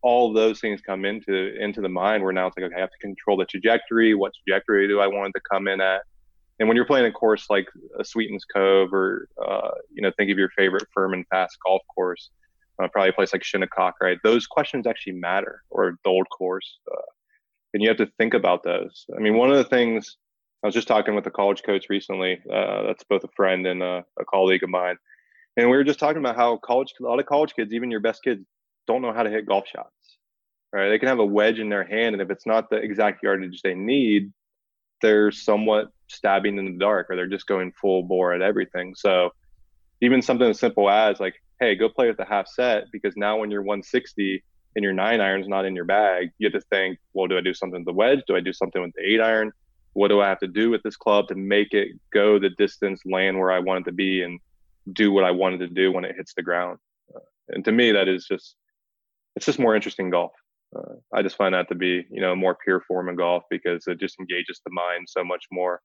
All 0.01 0.31
those 0.31 0.61
things 0.61 0.79
come 0.79 1.03
into 1.03 1.53
into 1.61 1.81
the 1.81 1.89
mind. 1.89 2.23
Where 2.23 2.31
now 2.31 2.47
it's 2.47 2.57
like, 2.57 2.67
okay, 2.67 2.77
I 2.77 2.79
have 2.79 2.91
to 2.91 2.97
control 2.99 3.35
the 3.35 3.43
trajectory. 3.43 4.15
What 4.15 4.31
trajectory 4.45 4.87
do 4.87 5.01
I 5.01 5.07
want 5.07 5.33
to 5.35 5.41
come 5.51 5.67
in 5.67 5.81
at? 5.81 6.03
And 6.59 6.69
when 6.69 6.77
you're 6.77 6.85
playing 6.85 7.07
a 7.07 7.11
course 7.11 7.47
like 7.49 7.67
a 7.99 8.05
Sweetens 8.05 8.45
Cove, 8.45 8.93
or 8.93 9.27
uh, 9.45 9.71
you 9.91 10.01
know, 10.01 10.13
think 10.15 10.31
of 10.31 10.37
your 10.37 10.49
favorite 10.57 10.87
firm 10.93 11.11
and 11.11 11.25
fast 11.27 11.57
golf 11.67 11.81
course 11.93 12.29
uh, 12.81 12.87
probably 12.87 13.09
a 13.09 13.13
place 13.13 13.33
like 13.33 13.43
Shinnecock, 13.43 13.95
right? 14.01 14.17
Those 14.23 14.47
questions 14.47 14.87
actually 14.87 15.13
matter, 15.13 15.63
or 15.69 15.97
the 16.03 16.09
old 16.09 16.27
course, 16.29 16.79
uh, 16.91 17.01
and 17.73 17.83
you 17.83 17.89
have 17.89 17.97
to 17.97 18.09
think 18.17 18.33
about 18.33 18.63
those. 18.63 19.05
I 19.15 19.19
mean, 19.19 19.35
one 19.35 19.51
of 19.51 19.57
the 19.57 19.63
things 19.63 20.17
I 20.63 20.67
was 20.67 20.75
just 20.75 20.87
talking 20.87 21.15
with 21.15 21.25
a 21.25 21.31
college 21.31 21.63
coach 21.63 21.85
recently. 21.89 22.39
Uh, 22.51 22.83
that's 22.83 23.03
both 23.03 23.23
a 23.23 23.29
friend 23.35 23.65
and 23.65 23.81
a, 23.81 24.03
a, 24.19 24.25
colleague 24.25 24.63
of 24.63 24.69
mine, 24.69 24.97
and 25.55 25.69
we 25.69 25.77
were 25.77 25.83
just 25.83 25.99
talking 25.99 26.19
about 26.19 26.35
how 26.35 26.57
college, 26.57 26.93
a 26.99 27.03
lot 27.03 27.19
of 27.19 27.25
college 27.25 27.53
kids, 27.55 27.73
even 27.73 27.91
your 27.91 28.01
best 28.01 28.23
kids, 28.23 28.43
don't 28.87 29.01
know 29.01 29.13
how 29.13 29.23
to 29.23 29.29
hit 29.29 29.45
golf 29.45 29.65
shots. 29.67 29.89
Right? 30.73 30.89
They 30.89 30.99
can 30.99 31.07
have 31.07 31.19
a 31.19 31.25
wedge 31.25 31.59
in 31.59 31.69
their 31.69 31.85
hand, 31.85 32.13
and 32.13 32.21
if 32.21 32.29
it's 32.29 32.45
not 32.45 32.69
the 32.69 32.75
exact 32.75 33.23
yardage 33.23 33.61
they 33.61 33.73
need, 33.73 34.31
they're 35.01 35.31
somewhat 35.31 35.87
stabbing 36.07 36.57
in 36.57 36.65
the 36.65 36.77
dark, 36.77 37.09
or 37.09 37.15
they're 37.15 37.27
just 37.27 37.47
going 37.47 37.71
full 37.79 38.03
bore 38.03 38.33
at 38.33 38.41
everything. 38.41 38.93
So, 38.95 39.31
even 40.01 40.21
something 40.21 40.49
as 40.49 40.59
simple 40.59 40.89
as 40.89 41.19
like 41.19 41.35
hey, 41.59 41.75
go 41.75 41.89
play 41.89 42.07
with 42.07 42.17
the 42.17 42.25
half 42.25 42.47
set 42.47 42.85
because 42.91 43.15
now 43.17 43.37
when 43.37 43.51
you're 43.51 43.61
160 43.61 44.43
and 44.75 44.83
your 44.83 44.93
nine 44.93 45.19
iron's 45.19 45.47
not 45.47 45.65
in 45.65 45.75
your 45.75 45.85
bag, 45.85 46.29
you 46.37 46.49
have 46.49 46.59
to 46.59 46.67
think, 46.69 46.97
well, 47.13 47.27
do 47.27 47.37
I 47.37 47.41
do 47.41 47.53
something 47.53 47.81
with 47.81 47.85
the 47.85 47.93
wedge? 47.93 48.21
Do 48.27 48.35
I 48.35 48.39
do 48.39 48.53
something 48.53 48.81
with 48.81 48.93
the 48.95 49.05
eight 49.05 49.19
iron? 49.19 49.51
What 49.93 50.09
do 50.09 50.21
I 50.21 50.29
have 50.29 50.39
to 50.39 50.47
do 50.47 50.69
with 50.69 50.83
this 50.83 50.95
club 50.95 51.27
to 51.27 51.35
make 51.35 51.73
it 51.73 51.89
go 52.13 52.39
the 52.39 52.51
distance, 52.51 53.01
land 53.05 53.37
where 53.37 53.51
I 53.51 53.59
want 53.59 53.81
it 53.81 53.89
to 53.89 53.91
be, 53.91 54.21
and 54.21 54.39
do 54.93 55.11
what 55.11 55.23
I 55.23 55.31
wanted 55.31 55.59
to 55.59 55.67
do 55.67 55.91
when 55.91 56.05
it 56.05 56.15
hits 56.15 56.33
the 56.33 56.43
ground? 56.43 56.77
Uh, 57.13 57.19
and 57.49 57.65
to 57.65 57.71
me, 57.71 57.91
that 57.91 58.07
is 58.07 58.25
just 58.25 58.55
it's 59.35 59.45
just 59.45 59.59
more 59.59 59.75
interesting 59.75 60.09
golf. 60.09 60.31
Uh, 60.75 60.93
I 61.13 61.23
just 61.23 61.35
find 61.35 61.55
that 61.55 61.67
to 61.69 61.75
be 61.75 62.05
you 62.11 62.21
know 62.21 62.33
a 62.33 62.35
more 62.35 62.55
pure 62.63 62.81
form 62.87 63.09
of 63.09 63.17
golf 63.17 63.43
because 63.49 63.87
it 63.87 63.99
just 63.99 64.19
engages 64.19 64.61
the 64.63 64.71
mind 64.71 65.07
so 65.09 65.23
much 65.23 65.45
more 65.51 65.81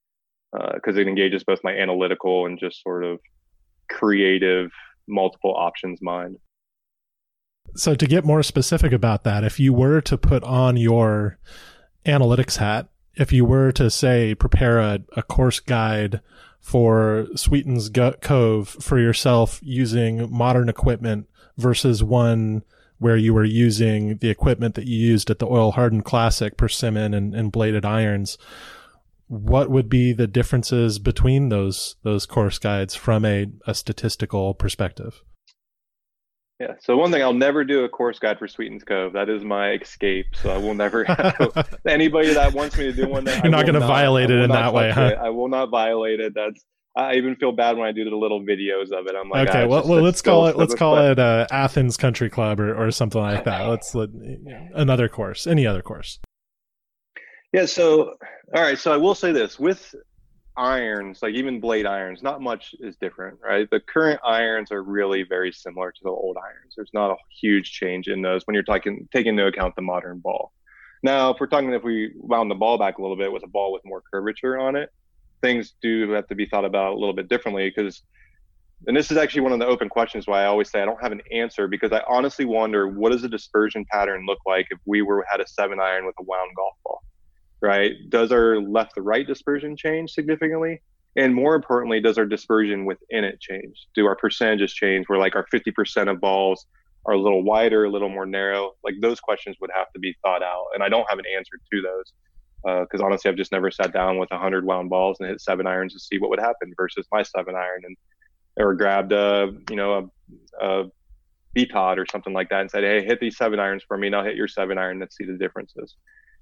because 0.52 0.96
uh, 0.96 1.00
it 1.00 1.08
engages 1.08 1.42
both 1.42 1.60
my 1.64 1.72
analytical 1.72 2.46
and 2.46 2.58
just 2.60 2.82
sort 2.82 3.04
of 3.04 3.18
creative 3.90 4.70
multiple 5.08 5.54
options 5.56 6.00
mind. 6.02 6.36
So, 7.76 7.94
to 7.94 8.06
get 8.06 8.24
more 8.24 8.42
specific 8.42 8.92
about 8.92 9.24
that, 9.24 9.42
if 9.42 9.58
you 9.58 9.72
were 9.72 10.00
to 10.02 10.16
put 10.16 10.44
on 10.44 10.76
your 10.76 11.38
analytics 12.06 12.58
hat, 12.58 12.88
if 13.16 13.32
you 13.32 13.44
were 13.44 13.72
to 13.72 13.90
say 13.90 14.34
prepare 14.34 14.78
a, 14.78 15.00
a 15.16 15.22
course 15.22 15.60
guide 15.60 16.20
for 16.60 17.26
Sweetens 17.36 17.88
Gut 17.88 18.20
Cove 18.20 18.68
for 18.68 18.98
yourself 18.98 19.60
using 19.62 20.30
modern 20.32 20.68
equipment 20.68 21.28
versus 21.56 22.02
one 22.02 22.62
where 22.98 23.16
you 23.16 23.34
were 23.34 23.44
using 23.44 24.16
the 24.18 24.30
equipment 24.30 24.74
that 24.76 24.86
you 24.86 24.96
used 24.96 25.30
at 25.30 25.38
the 25.38 25.46
Oil 25.46 25.72
Hardened 25.72 26.04
Classic, 26.04 26.56
persimmon 26.56 27.12
and, 27.12 27.34
and 27.34 27.52
bladed 27.52 27.84
irons, 27.84 28.38
what 29.26 29.70
would 29.70 29.88
be 29.88 30.12
the 30.12 30.26
differences 30.26 30.98
between 30.98 31.48
those 31.48 31.96
those 32.02 32.26
course 32.26 32.58
guides 32.58 32.94
from 32.94 33.24
a, 33.24 33.46
a 33.66 33.74
statistical 33.74 34.54
perspective? 34.54 35.22
Yeah. 36.60 36.74
So 36.80 36.96
one 36.96 37.10
thing, 37.10 37.22
I'll 37.22 37.32
never 37.32 37.64
do 37.64 37.84
a 37.84 37.88
course 37.88 38.18
guide 38.18 38.38
for 38.38 38.46
Sweetens 38.46 38.84
Cove. 38.84 39.12
That 39.14 39.28
is 39.28 39.44
my 39.44 39.72
escape. 39.72 40.26
So 40.34 40.50
I 40.50 40.56
will 40.56 40.74
never 40.74 41.04
anybody 41.86 42.32
that 42.32 42.52
wants 42.52 42.78
me 42.78 42.84
to 42.84 42.92
do 42.92 43.08
one. 43.08 43.24
That 43.24 43.44
You're 43.44 43.46
I 43.46 43.56
not 43.56 43.66
going 43.66 43.80
to 43.80 43.86
violate 43.86 44.30
it 44.30 44.40
in 44.40 44.50
that 44.50 44.72
way, 44.72 44.90
huh? 44.90 45.12
It. 45.12 45.18
I 45.18 45.30
will 45.30 45.48
not 45.48 45.70
violate 45.70 46.20
it. 46.20 46.32
That's. 46.34 46.64
I 46.96 47.14
even 47.16 47.34
feel 47.34 47.50
bad 47.50 47.76
when 47.76 47.88
I 47.88 47.90
do 47.90 48.08
the 48.08 48.14
little 48.14 48.40
videos 48.40 48.92
of 48.92 49.08
it. 49.08 49.16
I'm 49.20 49.28
like, 49.28 49.48
okay, 49.48 49.64
ah, 49.64 49.66
well, 49.66 49.80
just, 49.80 49.90
well 49.90 50.00
let's 50.00 50.22
call 50.22 50.46
it 50.46 50.56
let's 50.56 50.76
call 50.76 50.96
it 50.96 51.18
uh, 51.18 51.44
Athens 51.50 51.96
Country 51.96 52.30
Club 52.30 52.60
or, 52.60 52.72
or 52.72 52.92
something 52.92 53.20
like 53.20 53.42
that. 53.46 53.62
Let's 53.66 53.96
let 53.96 54.10
another 54.74 55.08
course, 55.08 55.48
any 55.48 55.66
other 55.66 55.82
course. 55.82 56.20
Yeah. 57.54 57.66
So, 57.66 58.16
all 58.52 58.62
right. 58.62 58.76
So 58.76 58.92
I 58.92 58.96
will 58.96 59.14
say 59.14 59.30
this 59.30 59.60
with 59.60 59.94
irons, 60.56 61.20
like 61.22 61.34
even 61.34 61.60
blade 61.60 61.86
irons, 61.86 62.20
not 62.20 62.42
much 62.42 62.74
is 62.80 62.96
different, 62.96 63.38
right? 63.40 63.68
The 63.70 63.78
current 63.78 64.20
irons 64.24 64.72
are 64.72 64.82
really 64.82 65.22
very 65.22 65.52
similar 65.52 65.92
to 65.92 66.00
the 66.02 66.10
old 66.10 66.36
irons. 66.36 66.74
There's 66.76 66.90
not 66.92 67.12
a 67.12 67.16
huge 67.40 67.70
change 67.70 68.08
in 68.08 68.22
those 68.22 68.42
when 68.44 68.54
you're 68.54 68.64
taking 68.64 69.08
taking 69.14 69.34
into 69.34 69.46
account 69.46 69.76
the 69.76 69.82
modern 69.82 70.18
ball. 70.18 70.50
Now, 71.04 71.30
if 71.30 71.36
we're 71.38 71.46
talking 71.46 71.72
if 71.72 71.84
we 71.84 72.10
wound 72.16 72.50
the 72.50 72.56
ball 72.56 72.76
back 72.76 72.98
a 72.98 73.02
little 73.02 73.16
bit 73.16 73.30
with 73.30 73.44
a 73.44 73.48
ball 73.48 73.72
with 73.72 73.82
more 73.84 74.02
curvature 74.12 74.58
on 74.58 74.74
it, 74.74 74.90
things 75.40 75.74
do 75.80 76.10
have 76.10 76.26
to 76.26 76.34
be 76.34 76.46
thought 76.46 76.64
about 76.64 76.94
a 76.94 76.98
little 76.98 77.14
bit 77.14 77.28
differently 77.28 77.72
because 77.72 78.02
and 78.88 78.96
this 78.96 79.12
is 79.12 79.16
actually 79.16 79.42
one 79.42 79.52
of 79.52 79.60
the 79.60 79.66
open 79.66 79.88
questions 79.88 80.26
why 80.26 80.42
I 80.42 80.46
always 80.46 80.72
say 80.72 80.82
I 80.82 80.86
don't 80.86 81.00
have 81.00 81.12
an 81.12 81.22
answer 81.30 81.68
because 81.68 81.92
I 81.92 82.02
honestly 82.08 82.46
wonder 82.46 82.88
what 82.88 83.12
does 83.12 83.22
a 83.22 83.28
dispersion 83.28 83.84
pattern 83.92 84.26
look 84.26 84.40
like 84.44 84.66
if 84.72 84.80
we 84.86 85.02
were 85.02 85.24
had 85.30 85.40
a 85.40 85.46
seven 85.46 85.78
iron 85.78 86.04
with 86.04 86.16
a 86.18 86.24
wound 86.24 86.50
golf 86.56 86.74
ball 86.84 87.04
right? 87.64 87.92
Does 88.08 88.30
our 88.30 88.60
left 88.60 88.94
to 88.94 89.02
right 89.02 89.26
dispersion 89.26 89.76
change 89.76 90.12
significantly? 90.12 90.82
And 91.16 91.34
more 91.34 91.54
importantly, 91.54 92.00
does 92.00 92.18
our 92.18 92.26
dispersion 92.26 92.84
within 92.84 93.24
it 93.24 93.40
change? 93.40 93.86
Do 93.94 94.06
our 94.06 94.16
percentages 94.16 94.72
change 94.72 95.08
where 95.08 95.18
like 95.18 95.36
our 95.36 95.46
50% 95.52 96.10
of 96.10 96.20
balls 96.20 96.66
are 97.06 97.14
a 97.14 97.20
little 97.20 97.42
wider, 97.42 97.84
a 97.84 97.90
little 97.90 98.08
more 98.08 98.26
narrow? 98.26 98.72
Like 98.84 98.94
those 99.00 99.20
questions 99.20 99.56
would 99.60 99.70
have 99.74 99.92
to 99.92 99.98
be 99.98 100.14
thought 100.22 100.42
out. 100.42 100.66
And 100.74 100.82
I 100.82 100.88
don't 100.88 101.08
have 101.08 101.18
an 101.18 101.24
answer 101.36 101.58
to 101.72 101.82
those 101.82 102.12
because 102.64 103.00
uh, 103.00 103.04
honestly, 103.04 103.30
I've 103.30 103.36
just 103.36 103.52
never 103.52 103.70
sat 103.70 103.92
down 103.92 104.18
with 104.18 104.30
100 104.30 104.64
wound 104.64 104.90
balls 104.90 105.18
and 105.20 105.28
hit 105.28 105.40
seven 105.40 105.66
irons 105.66 105.92
to 105.92 106.00
see 106.00 106.18
what 106.18 106.30
would 106.30 106.40
happen 106.40 106.72
versus 106.76 107.06
my 107.12 107.22
seven 107.22 107.54
iron 107.54 107.82
and 107.84 107.96
or 108.56 108.74
grabbed 108.74 109.12
a, 109.12 109.52
you 109.68 109.76
know, 109.76 110.10
a, 110.60 110.66
a 110.66 110.90
or 111.76 112.06
something 112.10 112.32
like 112.32 112.48
that 112.48 112.60
and 112.60 112.70
said, 112.70 112.84
hey, 112.84 113.04
hit 113.04 113.20
these 113.20 113.36
seven 113.36 113.60
irons 113.60 113.82
for 113.86 113.96
me, 113.96 114.08
and 114.08 114.16
I'll 114.16 114.24
hit 114.24 114.36
your 114.36 114.48
seven 114.48 114.78
iron. 114.78 114.98
Let's 114.98 115.16
see 115.16 115.24
the 115.24 115.34
differences. 115.34 115.96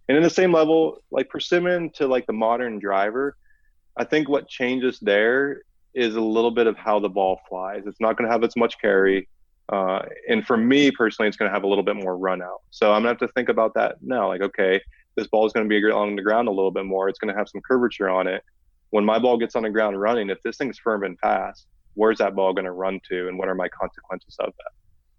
And 0.09 0.17
in 0.17 0.23
the 0.23 0.31
same 0.31 0.53
level, 0.53 0.99
like 1.11 1.29
persimmon 1.29 1.91
to 1.95 2.07
like 2.07 2.27
the 2.27 2.33
modern 2.33 2.79
driver, 2.79 3.37
I 3.97 4.05
think 4.05 4.29
what 4.29 4.49
changes 4.49 4.99
there 5.01 5.63
is 5.95 6.17
a 6.17 6.21
little 6.21 6.51
bit 6.51 6.67
of 6.67 6.77
how 6.77 6.99
the 6.99 7.09
ball 7.09 7.41
flies. 7.49 7.83
It's 7.87 8.01
not 8.01 8.17
going 8.17 8.29
to 8.29 8.33
have 8.33 8.45
as 8.45 8.57
much 8.57 8.81
carry. 8.81 9.29
Uh, 9.71 10.03
and 10.29 10.47
for 10.47 10.57
me 10.57 10.91
personally, 10.91 11.29
it's 11.29 11.37
going 11.37 11.49
to 11.49 11.55
have 11.55 11.65
a 11.65 11.67
little 11.67 11.85
bit 11.85 11.97
more 11.97 12.17
run 12.17 12.43
out. 12.43 12.63
So 12.71 12.93
I'm 12.93 13.03
going 13.03 13.15
to 13.15 13.21
have 13.21 13.29
to 13.29 13.33
think 13.35 13.49
about 13.49 13.75
that 13.75 13.97
now. 14.03 14.29
Like, 14.29 14.41
okay, 14.43 14.81
this 15.17 15.27
ball 15.27 15.47
is 15.47 15.53
going 15.53 15.69
to 15.69 15.69
be 15.69 15.83
along 15.87 16.17
the 16.17 16.23
ground 16.23 16.49
a 16.49 16.51
little 16.51 16.71
bit 16.71 16.85
more. 16.85 17.09
It's 17.09 17.19
going 17.19 17.33
to 17.33 17.39
have 17.39 17.49
some 17.49 17.61
curvature 17.61 18.09
on 18.09 18.27
it. 18.27 18.43
When 18.91 19.05
my 19.05 19.19
ball 19.19 19.39
gets 19.39 19.57
on 19.57 19.63
the 19.63 19.71
ground 19.71 20.01
running, 20.01 20.31
if 20.31 20.43
this 20.43 20.57
thing's 20.57 20.79
firm 20.79 21.05
and 21.05 21.19
fast, 21.19 21.67
where's 21.95 22.19
that 22.19 22.35
ball 22.35 22.53
going 22.53 22.65
to 22.65 22.73
run 22.73 23.01
to 23.09 23.29
and 23.29 23.39
what 23.39 23.49
are 23.49 23.55
my 23.55 23.69
consequences 23.69 24.37
of 24.41 24.53
that? 24.59 24.73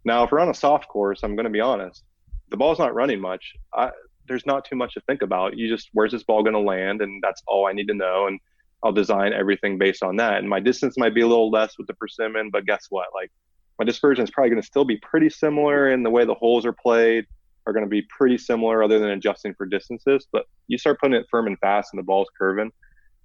Now, 0.05 0.23
if 0.23 0.31
we're 0.31 0.39
on 0.39 0.49
a 0.49 0.53
soft 0.53 0.87
course, 0.87 1.21
I'm 1.23 1.35
going 1.35 1.45
to 1.45 1.51
be 1.51 1.61
honest, 1.61 2.03
the 2.49 2.57
ball's 2.57 2.79
not 2.79 2.93
running 2.93 3.19
much. 3.19 3.53
I, 3.73 3.91
there's 4.27 4.45
not 4.45 4.65
too 4.65 4.75
much 4.75 4.93
to 4.93 5.01
think 5.01 5.21
about. 5.21 5.57
You 5.57 5.67
just, 5.67 5.89
where's 5.93 6.11
this 6.11 6.23
ball 6.23 6.43
going 6.43 6.53
to 6.53 6.59
land? 6.59 7.01
And 7.01 7.21
that's 7.21 7.41
all 7.47 7.67
I 7.67 7.73
need 7.73 7.87
to 7.87 7.93
know. 7.93 8.27
And 8.27 8.39
I'll 8.83 8.91
design 8.91 9.33
everything 9.33 9.77
based 9.77 10.03
on 10.03 10.17
that. 10.17 10.37
And 10.37 10.49
my 10.49 10.59
distance 10.59 10.97
might 10.97 11.15
be 11.15 11.21
a 11.21 11.27
little 11.27 11.49
less 11.49 11.77
with 11.77 11.87
the 11.87 11.93
persimmon, 11.93 12.49
but 12.49 12.65
guess 12.65 12.87
what? 12.89 13.07
Like 13.13 13.31
my 13.79 13.85
dispersion 13.85 14.23
is 14.23 14.31
probably 14.31 14.49
going 14.49 14.61
to 14.61 14.65
still 14.65 14.85
be 14.85 14.97
pretty 14.97 15.29
similar 15.29 15.89
in 15.89 16.03
the 16.03 16.09
way 16.09 16.25
the 16.25 16.33
holes 16.33 16.65
are 16.65 16.73
played 16.73 17.25
are 17.65 17.73
going 17.73 17.85
to 17.85 17.89
be 17.89 18.01
pretty 18.01 18.37
similar 18.37 18.83
other 18.83 18.99
than 18.99 19.11
adjusting 19.11 19.53
for 19.53 19.65
distances. 19.65 20.27
But 20.31 20.45
you 20.67 20.77
start 20.77 20.99
putting 20.99 21.15
it 21.15 21.27
firm 21.31 21.47
and 21.47 21.57
fast 21.59 21.89
and 21.93 21.99
the 21.99 22.03
ball's 22.03 22.27
curving. 22.37 22.71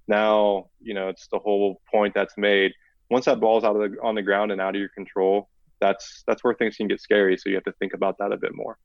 Now, 0.07 0.69
you 0.81 0.93
know, 0.93 1.09
it's 1.09 1.27
the 1.27 1.39
whole 1.39 1.81
point 1.91 2.13
that's 2.13 2.37
made. 2.37 2.71
Once 3.09 3.25
that 3.25 3.39
ball's 3.39 3.63
out 3.63 3.75
of 3.75 3.91
the, 3.91 3.97
on 4.01 4.15
the 4.15 4.21
ground 4.21 4.51
and 4.51 4.61
out 4.61 4.75
of 4.75 4.79
your 4.79 4.89
control, 4.89 5.49
that's 5.81 6.23
that's 6.27 6.43
where 6.43 6.53
things 6.53 6.75
can 6.75 6.87
get 6.87 7.01
scary. 7.01 7.37
So 7.37 7.49
you 7.49 7.55
have 7.55 7.63
to 7.65 7.73
think 7.73 7.93
about 7.93 8.17
that 8.19 8.31
a 8.31 8.37
bit 8.37 8.55
more. 8.55 8.77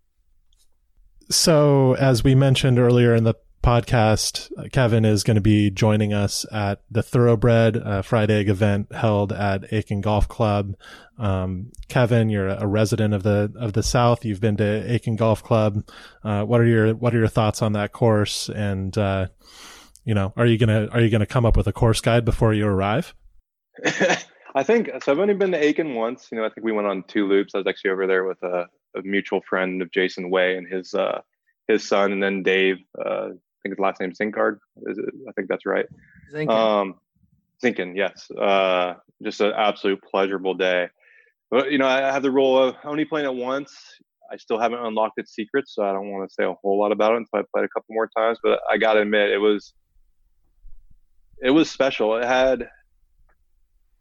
So, 1.31 1.95
as 1.95 2.23
we 2.23 2.35
mentioned 2.35 2.79
earlier 2.79 3.15
in 3.15 3.25
the 3.25 3.35
podcast, 3.63 4.51
Kevin 4.73 5.07
is 5.07 5.25
going 5.25 5.37
to 5.37 5.41
be 5.41 5.71
joining 5.71 6.13
us 6.13 6.45
at 6.53 6.83
the 6.91 7.03
Thoroughbred 7.03 7.79
uh, 7.79 8.03
Fried 8.03 8.31
Egg 8.31 8.51
event 8.51 8.93
held 8.93 9.33
at 9.33 9.73
Aiken 9.73 10.03
Golf 10.03 10.29
Club. 10.29 10.75
Um, 11.19 11.73
Kevin, 11.89 12.29
you're 12.29 12.49
a 12.49 12.67
resident 12.67 13.15
of 13.15 13.23
the 13.23 13.53
of 13.57 13.73
the 13.73 13.83
South. 13.83 14.25
You've 14.25 14.41
been 14.41 14.59
to 14.59 14.93
Aiken 14.93 15.17
Golf 15.17 15.43
Club. 15.43 15.89
Uh, 16.23 16.45
what 16.45 16.61
are 16.61 16.67
your 16.67 16.95
what 16.95 17.15
are 17.15 17.19
your 17.19 17.29
thoughts 17.29 17.63
on 17.63 17.73
that 17.73 17.93
course? 17.93 18.51
And 18.51 18.97
uh, 18.99 19.29
you 20.05 20.15
know, 20.15 20.35
are 20.37 20.47
you 20.47 20.59
gonna 20.59 20.89
are 20.93 21.01
you 21.01 21.09
gonna 21.09 21.27
come 21.27 21.47
up 21.47 21.57
with 21.57 21.67
a 21.67 21.73
course 21.73 22.03
guide 22.03 22.27
before 22.27 22.53
you 22.53 22.67
arrive? 22.67 23.15
I 24.55 24.63
think 24.63 24.91
so. 25.03 25.11
I've 25.11 25.19
only 25.19 25.35
been 25.35 25.53
to 25.53 25.63
Aiken 25.63 25.95
once. 25.95 26.29
You 26.31 26.39
know, 26.39 26.45
I 26.45 26.51
think 26.51 26.65
we 26.65 26.73
went 26.73 26.87
on 26.87 27.03
two 27.09 27.27
loops. 27.27 27.55
I 27.55 27.59
was 27.59 27.67
actually 27.67 27.91
over 27.91 28.07
there 28.07 28.25
with 28.25 28.43
a, 28.43 28.67
a 28.97 29.03
mutual 29.03 29.41
friend 29.49 29.83
of 29.83 29.91
Jason 29.91 30.31
Way 30.31 30.57
and 30.57 30.67
his 30.67 30.95
uh, 30.95 31.21
his 31.69 31.87
son, 31.87 32.13
and 32.13 32.23
then 32.23 32.43
Dave. 32.43 32.79
Uh, 32.99 33.29
I 33.29 33.69
think 33.69 33.77
his 33.77 33.79
last 33.79 34.01
name 34.01 34.13
Zinkard. 34.13 34.59
Is 34.87 34.99
it? 34.99 35.15
I 35.29 35.33
think 35.33 35.49
that's 35.49 35.67
right. 35.67 35.87
Zinkin. 36.33 36.51
Um, 36.51 36.95
Zinkin, 37.63 37.97
yes. 37.97 38.31
Uh, 38.31 38.95
just 39.23 39.41
an 39.41 39.53
absolute 39.57 40.03
pleasurable 40.03 40.55
day. 40.55 40.89
But 41.51 41.73
you 41.73 41.79
know, 41.79 41.87
I 41.87 42.13
have 42.13 42.23
the 42.23 42.31
rule 42.31 42.63
of 42.63 42.77
only 42.85 43.05
playing 43.05 43.27
it 43.27 43.35
once. 43.35 43.75
I 44.31 44.37
still 44.37 44.59
haven't 44.59 44.81
unlocked 44.85 45.19
its 45.19 45.35
secrets, 45.35 45.75
so 45.75 45.85
I 45.85 45.93
don't 45.93 46.11
want 46.11 46.29
to 46.29 46.35
say 46.35 46.45
a 46.45 46.53
whole 46.55 46.79
lot 46.79 46.93
about 46.93 47.13
it 47.13 47.19
until 47.19 47.41
I 47.41 47.43
played 47.55 47.65
a 47.65 47.69
couple 47.69 47.95
more 47.95 48.11
times. 48.17 48.39
But 48.43 48.61
I 48.69 48.77
got 48.77 48.95
to 48.95 49.01
admit, 49.01 49.31
it 49.31 49.39
was 49.39 49.75
it 51.43 51.51
was 51.51 51.71
special. 51.71 52.17
It 52.17 52.25
had 52.25 52.69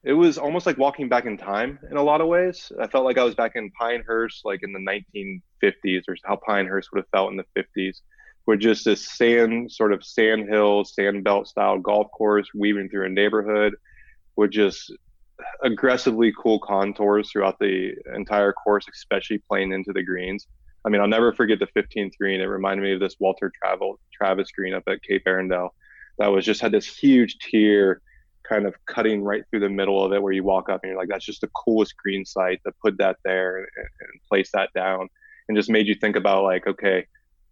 it 0.03 0.13
was 0.13 0.37
almost 0.37 0.65
like 0.65 0.77
walking 0.77 1.07
back 1.07 1.25
in 1.25 1.37
time 1.37 1.79
in 1.89 1.95
a 1.95 2.03
lot 2.03 2.19
of 2.19 2.27
ways. 2.27 2.71
I 2.79 2.87
felt 2.87 3.05
like 3.05 3.17
I 3.17 3.23
was 3.23 3.35
back 3.35 3.53
in 3.55 3.71
Pinehurst, 3.71 4.43
like 4.43 4.61
in 4.61 4.73
the 4.73 4.79
1950s, 4.79 6.03
or 6.07 6.17
how 6.25 6.35
Pinehurst 6.35 6.89
would 6.91 6.99
have 6.99 7.09
felt 7.09 7.31
in 7.31 7.37
the 7.37 7.45
50s, 7.57 8.01
with 8.45 8.59
just 8.59 8.83
this 8.83 9.07
sand, 9.09 9.71
sort 9.71 9.93
of 9.93 10.03
sand 10.03 10.49
hill, 10.49 10.83
sand 10.83 11.23
belt 11.23 11.47
style 11.47 11.79
golf 11.79 12.11
course 12.11 12.47
weaving 12.53 12.89
through 12.89 13.05
a 13.05 13.09
neighborhood, 13.09 13.75
with 14.35 14.51
just 14.51 14.91
aggressively 15.63 16.33
cool 16.37 16.59
contours 16.59 17.31
throughout 17.31 17.57
the 17.59 17.93
entire 18.13 18.51
course, 18.51 18.85
especially 18.93 19.37
playing 19.37 19.71
into 19.71 19.93
the 19.93 20.03
greens. 20.03 20.47
I 20.85 20.89
mean, 20.89 20.99
I'll 20.99 21.07
never 21.07 21.31
forget 21.31 21.59
the 21.59 21.67
15th 21.67 22.17
green. 22.19 22.41
It 22.41 22.45
reminded 22.45 22.83
me 22.83 22.91
of 22.91 22.99
this 22.99 23.15
Walter 23.19 23.49
Travel, 23.55 23.99
Travis 24.13 24.51
green 24.51 24.73
up 24.73 24.83
at 24.87 25.01
Cape 25.01 25.23
Arundel 25.25 25.73
that 26.17 26.27
was 26.27 26.45
just 26.45 26.61
had 26.61 26.73
this 26.73 26.85
huge 26.85 27.37
tier 27.39 28.01
kind 28.47 28.65
of 28.65 28.75
cutting 28.85 29.23
right 29.23 29.43
through 29.49 29.61
the 29.61 29.69
middle 29.69 30.03
of 30.03 30.13
it 30.13 30.21
where 30.21 30.33
you 30.33 30.43
walk 30.43 30.69
up 30.69 30.81
and 30.83 30.91
you're 30.91 30.99
like 30.99 31.09
that's 31.09 31.25
just 31.25 31.41
the 31.41 31.49
coolest 31.49 31.95
green 31.97 32.25
site 32.25 32.59
to 32.65 32.71
put 32.83 32.97
that 32.97 33.17
there 33.23 33.57
and, 33.57 33.67
and 33.77 34.21
place 34.29 34.49
that 34.53 34.69
down. 34.73 35.07
And 35.47 35.57
just 35.57 35.69
made 35.69 35.87
you 35.87 35.95
think 35.95 36.15
about 36.15 36.43
like 36.43 36.65
okay 36.67 37.05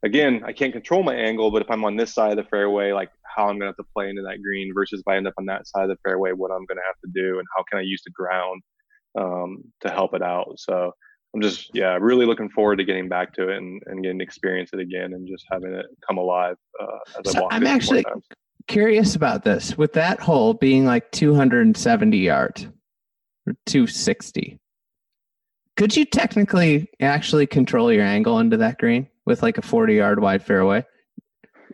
again 0.03 0.41
i 0.45 0.53
can't 0.53 0.71
control 0.71 1.03
my 1.03 1.13
angle 1.13 1.51
but 1.51 1.61
if 1.61 1.69
i'm 1.69 1.83
on 1.83 1.97
this 1.97 2.13
side 2.13 2.31
of 2.31 2.37
the 2.37 2.49
fairway 2.49 2.93
like 2.93 3.11
how 3.23 3.43
i'm 3.43 3.59
going 3.59 3.61
to 3.61 3.65
have 3.67 3.75
to 3.75 3.83
play 3.93 4.09
into 4.09 4.21
that 4.21 4.41
green 4.41 4.73
versus 4.73 5.01
if 5.01 5.07
i 5.07 5.17
end 5.17 5.27
up 5.27 5.33
on 5.37 5.45
that 5.45 5.67
side 5.67 5.83
of 5.83 5.89
the 5.89 5.97
fairway 6.03 6.31
what 6.31 6.51
i'm 6.51 6.65
going 6.65 6.77
to 6.77 6.83
have 6.87 6.95
to 7.03 7.11
do 7.13 7.37
and 7.37 7.47
how 7.55 7.63
can 7.69 7.79
i 7.79 7.81
use 7.81 8.01
the 8.05 8.11
ground 8.11 8.61
um, 9.19 9.63
to 9.81 9.89
help 9.89 10.13
it 10.13 10.21
out. 10.21 10.53
So 10.57 10.93
i'm 11.33 11.41
just 11.41 11.71
yeah 11.73 11.97
really 12.01 12.25
looking 12.25 12.49
forward 12.49 12.75
to 12.75 12.83
getting 12.83 13.07
back 13.07 13.33
to 13.33 13.47
it 13.49 13.57
and, 13.57 13.81
and 13.85 14.03
getting 14.03 14.19
to 14.19 14.23
experience 14.23 14.71
it 14.73 14.79
again 14.81 15.13
and 15.13 15.25
just 15.27 15.45
having 15.49 15.73
it 15.73 15.85
come 16.05 16.17
alive 16.17 16.57
uh, 16.77 17.21
as 17.25 17.31
so 17.31 17.47
i'm 17.51 17.65
actually 17.65 18.03
curious 18.67 19.15
about 19.15 19.43
this 19.43 19.77
with 19.77 19.93
that 19.93 20.19
hole 20.19 20.53
being 20.53 20.85
like 20.85 21.11
270 21.11 22.17
yards 22.17 22.67
or 23.47 23.53
260 23.65 24.59
could 25.77 25.95
you 25.95 26.05
technically 26.05 26.89
actually 26.99 27.47
control 27.47 27.91
your 27.91 28.03
angle 28.03 28.39
into 28.39 28.57
that 28.57 28.77
green 28.77 29.07
with 29.25 29.41
like 29.41 29.57
a 29.57 29.61
40 29.61 29.95
yard 29.95 30.21
wide 30.21 30.43
fairway 30.43 30.85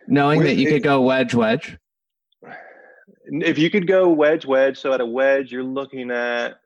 knowing 0.06 0.42
that 0.42 0.56
you 0.56 0.68
could 0.68 0.82
go 0.82 1.02
wedge 1.02 1.34
wedge? 1.34 1.76
If 3.30 3.58
you 3.58 3.68
could 3.68 3.86
go 3.86 4.08
wedge 4.08 4.46
wedge 4.46 4.78
so 4.78 4.92
at 4.92 5.00
a 5.00 5.06
wedge 5.06 5.52
you're 5.52 5.62
looking 5.62 6.10
at 6.10 6.58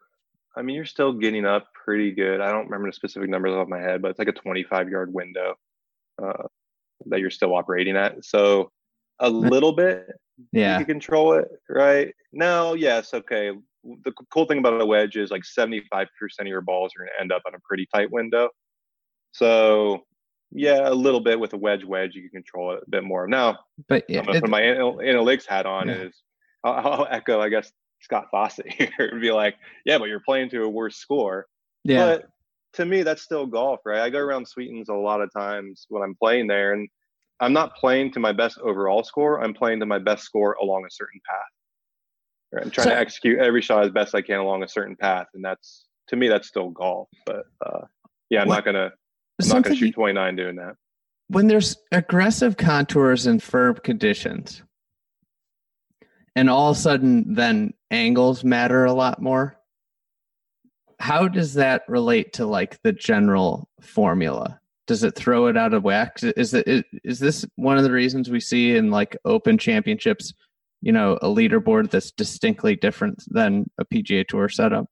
i 0.57 0.63
mean 0.63 0.77
you're 0.77 0.85
still 0.85 1.13
getting 1.13 1.45
up 1.45 1.67
pretty 1.85 2.13
good. 2.13 2.41
I 2.41 2.53
don't 2.53 2.67
remember 2.67 2.89
the 2.89 2.93
specific 2.93 3.29
numbers 3.29 3.53
off 3.53 3.69
my 3.69 3.81
head 3.81 4.03
but 4.03 4.11
it's 4.11 4.19
like 4.19 4.29
a 4.29 4.33
25 4.33 4.89
yard 4.89 5.13
window 5.13 5.55
uh, 6.23 6.45
that 7.07 7.21
you're 7.21 7.31
still 7.31 7.57
operating 7.57 7.97
at. 7.97 8.25
So 8.25 8.71
a 9.23 9.31
little 9.31 9.73
bit. 9.73 10.07
Yeah. 10.53 10.79
You 10.79 10.85
can 10.85 10.95
control 10.95 11.35
it, 11.35 11.49
right? 11.69 12.13
No, 12.33 12.75
yes, 12.75 13.15
okay. 13.15 13.53
The 14.05 14.13
cool 14.31 14.45
thing 14.45 14.59
about 14.59 14.81
a 14.81 14.87
wedge 14.87 15.17
is 15.17 15.31
like 15.31 15.43
75% 15.43 16.07
of 16.41 16.47
your 16.47 16.61
balls 16.61 16.93
are 16.97 17.01
going 17.01 17.11
to 17.17 17.21
end 17.21 17.33
up 17.33 17.43
on 17.47 17.55
a 17.55 17.59
pretty 17.67 17.87
tight 17.95 18.11
window. 18.11 18.51
So, 19.33 20.05
yeah, 20.51 20.89
a 20.89 20.95
little 20.95 21.21
bit 21.21 21.41
with 21.41 21.53
a 21.55 21.57
wedge 21.57 21.85
wedge, 21.85 22.15
you 22.15 22.23
can 22.23 22.43
control 22.43 22.73
it 22.73 22.83
a 22.87 22.91
bit 22.91 23.05
more. 23.05 23.27
Now, 23.27 23.59
but 23.89 24.05
yeah, 24.09 24.21
I'm 24.21 24.27
going 24.27 24.35
to 24.35 24.41
put 24.43 24.51
my 24.51 24.61
analytics 24.61 25.47
hat 25.47 25.67
on 25.67 25.89
yeah. 25.89 25.95
is 25.95 26.23
I'll, 26.65 26.75
I'll, 26.75 27.09
echo, 27.11 27.41
I 27.41 27.49
guess, 27.49 27.73
Scott 28.01 28.27
Fawcett 28.31 28.71
here 28.73 28.91
and 28.99 29.21
be 29.21 29.33
like, 29.33 29.57
yeah, 29.85 29.99
but 29.99 30.09
you're 30.09 30.21
playing 30.21 30.51
to 30.51 30.65
a 30.65 30.69
worse 30.69 30.97
score. 30.97 31.47
Yeah. 31.85 32.05
But 32.05 32.29
to 32.75 32.85
me, 32.85 33.03
that's 33.03 33.23
still 33.23 33.47
golf, 33.47 33.81
right? 33.85 34.01
I 34.01 34.11
go 34.11 34.19
around 34.19 34.47
Sweetens 34.47 34.89
a 34.89 34.95
lot 34.95 35.21
of 35.21 35.33
times 35.33 35.87
when 35.89 36.03
I'm 36.03 36.15
playing 36.15 36.47
there, 36.47 36.73
and 36.73 36.89
I'm 37.41 37.53
not 37.53 37.77
playing 37.77 38.13
to 38.13 38.21
my 38.21 38.33
best 38.33 38.59
overall 38.59 39.03
score. 39.03 39.43
I'm 39.43 39.55
playing 39.55 39.81
to 39.81 39.87
my 39.87 39.99
best 39.99 40.25
score 40.25 40.55
along 40.55 40.85
a 40.87 40.91
certain 40.91 41.21
path. 41.29 41.41
Right? 42.53 42.65
I'm 42.65 42.71
trying 42.71 42.89
so, 42.89 42.91
to 42.91 42.99
execute 42.99 43.39
every 43.39 43.63
shot 43.63 43.85
as 43.85 43.91
best 43.91 44.15
I 44.15 44.23
can 44.23 44.39
along 44.39 44.63
a 44.63 44.69
certain 44.69 44.95
path, 44.97 45.27
and 45.35 45.45
that's 45.45 45.87
to 46.09 46.17
me 46.17 46.29
that's 46.29 46.49
still 46.49 46.71
golf. 46.71 47.09
But 47.27 47.47
uh, 47.65 47.81
yeah, 48.31 48.43
I'm 48.43 48.49
what, 48.49 48.57
not 48.57 48.65
gonna 48.65 48.93
I'm 49.41 49.49
not 49.49 49.63
gonna 49.63 49.77
shoot 49.77 49.87
you, 49.87 49.93
29 49.93 50.37
doing 50.37 50.57
that. 50.57 50.77
When 51.29 51.47
there's 51.47 51.77
aggressive 51.91 52.57
contours 52.57 53.27
and 53.27 53.43
firm 53.43 53.77
conditions, 53.77 54.63
and 56.37 56.51
all 56.51 56.71
of 56.71 56.77
a 56.77 56.81
sudden 56.81 57.35
then 57.35 57.73
angles 57.91 58.45
matter 58.45 58.85
a 58.85 58.93
lot 58.93 59.21
more. 59.21 59.57
How 60.99 61.27
does 61.27 61.55
that 61.55 61.83
relate 61.89 62.35
to 62.35 62.47
like 62.47 62.81
the 62.83 62.93
general 62.93 63.69
formula? 63.81 64.61
Does 64.87 65.05
it 65.05 65.15
throw 65.15 65.47
it 65.47 65.57
out 65.57 65.75
of 65.75 65.85
whack? 65.85 66.23
Is 66.23 66.55
it 66.55 66.87
is 67.05 67.19
this 67.19 67.45
one 67.57 67.79
of 67.79 67.85
the 67.85 67.93
reasons 67.93 68.31
we 68.31 68.41
see 68.41 68.77
in 68.77 68.91
like 68.91 69.17
Open 69.25 69.59
Championships, 69.59 70.35
you 70.81 70.93
know, 70.93 71.19
a 71.23 71.29
leaderboard 71.29 71.91
that's 71.91 72.11
distinctly 72.11 72.77
different 72.77 73.23
than 73.29 73.71
a 73.79 73.85
PGA 73.85 74.27
Tour 74.27 74.49
setup? 74.49 74.87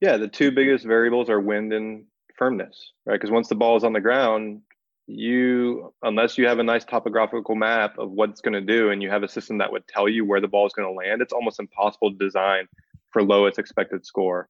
Yeah, 0.00 0.16
the 0.16 0.28
two 0.28 0.50
biggest 0.50 0.84
variables 0.84 1.30
are 1.30 1.40
wind 1.40 1.72
and 1.72 2.04
firmness, 2.36 2.92
right? 3.06 3.14
Because 3.14 3.30
once 3.30 3.48
the 3.48 3.54
ball 3.54 3.76
is 3.76 3.84
on 3.84 3.92
the 3.92 4.00
ground, 4.00 4.60
you 5.06 5.94
unless 6.02 6.36
you 6.36 6.46
have 6.48 6.58
a 6.58 6.64
nice 6.64 6.84
topographical 6.84 7.54
map 7.54 7.96
of 7.98 8.10
what 8.10 8.30
it's 8.30 8.40
going 8.40 8.54
to 8.54 8.60
do 8.60 8.90
and 8.90 9.02
you 9.02 9.08
have 9.08 9.22
a 9.22 9.28
system 9.28 9.58
that 9.58 9.70
would 9.70 9.86
tell 9.86 10.08
you 10.08 10.24
where 10.24 10.40
the 10.40 10.48
ball 10.48 10.66
is 10.66 10.72
going 10.72 10.88
to 10.88 10.92
land, 10.92 11.22
it's 11.22 11.32
almost 11.32 11.60
impossible 11.60 12.10
to 12.10 12.18
design 12.18 12.66
for 13.12 13.22
lowest 13.22 13.58
expected 13.58 14.04
score 14.04 14.48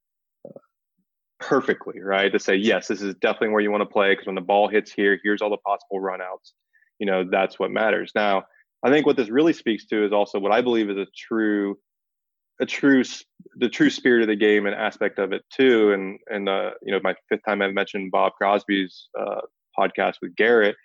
perfectly, 1.39 2.01
right? 2.01 2.33
To 2.33 2.39
say, 2.39 2.57
yes, 2.57 2.89
this 2.89 3.03
is 3.03 3.15
definitely 3.17 3.51
where 3.51 3.61
you 3.61 3.71
want 3.71 3.83
to 3.83 3.93
play 3.93 4.13
because 4.13 4.27
when 4.27 4.35
the 4.35 4.41
ball 4.41 4.69
hits 4.69 4.93
here, 4.93 5.19
here's 5.23 5.43
all 5.43 5.51
the 5.51 5.57
possible 5.59 6.01
runouts. 6.01 6.53
You 6.99 7.07
know, 7.07 7.25
that's 7.31 7.59
what 7.59 7.71
matters. 7.71 8.13
Now, 8.15 8.45
I 8.83 8.91
think 8.91 9.07
what 9.07 9.17
this 9.17 9.29
really 9.29 9.53
speaks 9.53 9.87
to 9.87 10.05
is 10.05 10.13
also 10.13 10.39
what 10.39 10.53
I 10.53 10.61
believe 10.61 10.91
is 10.91 10.97
a 10.97 11.07
true 11.17 11.79
a 12.59 12.65
true 12.65 13.03
the 13.57 13.69
true 13.69 13.91
spirit 13.91 14.23
of 14.23 14.29
the 14.29 14.37
game 14.37 14.65
and 14.67 14.75
aspect 14.75 15.19
of 15.19 15.33
it 15.33 15.43
too. 15.51 15.93
And 15.93 16.19
and 16.29 16.49
uh, 16.49 16.71
you 16.83 16.93
know, 16.93 17.01
my 17.03 17.15
fifth 17.29 17.45
time 17.47 17.63
I've 17.63 17.75
mentioned 17.75 18.11
Bob 18.11 18.33
Crosby's 18.41 19.09
uh, 19.19 19.43
podcast 19.79 20.15
with 20.23 20.35
Garrett 20.37 20.77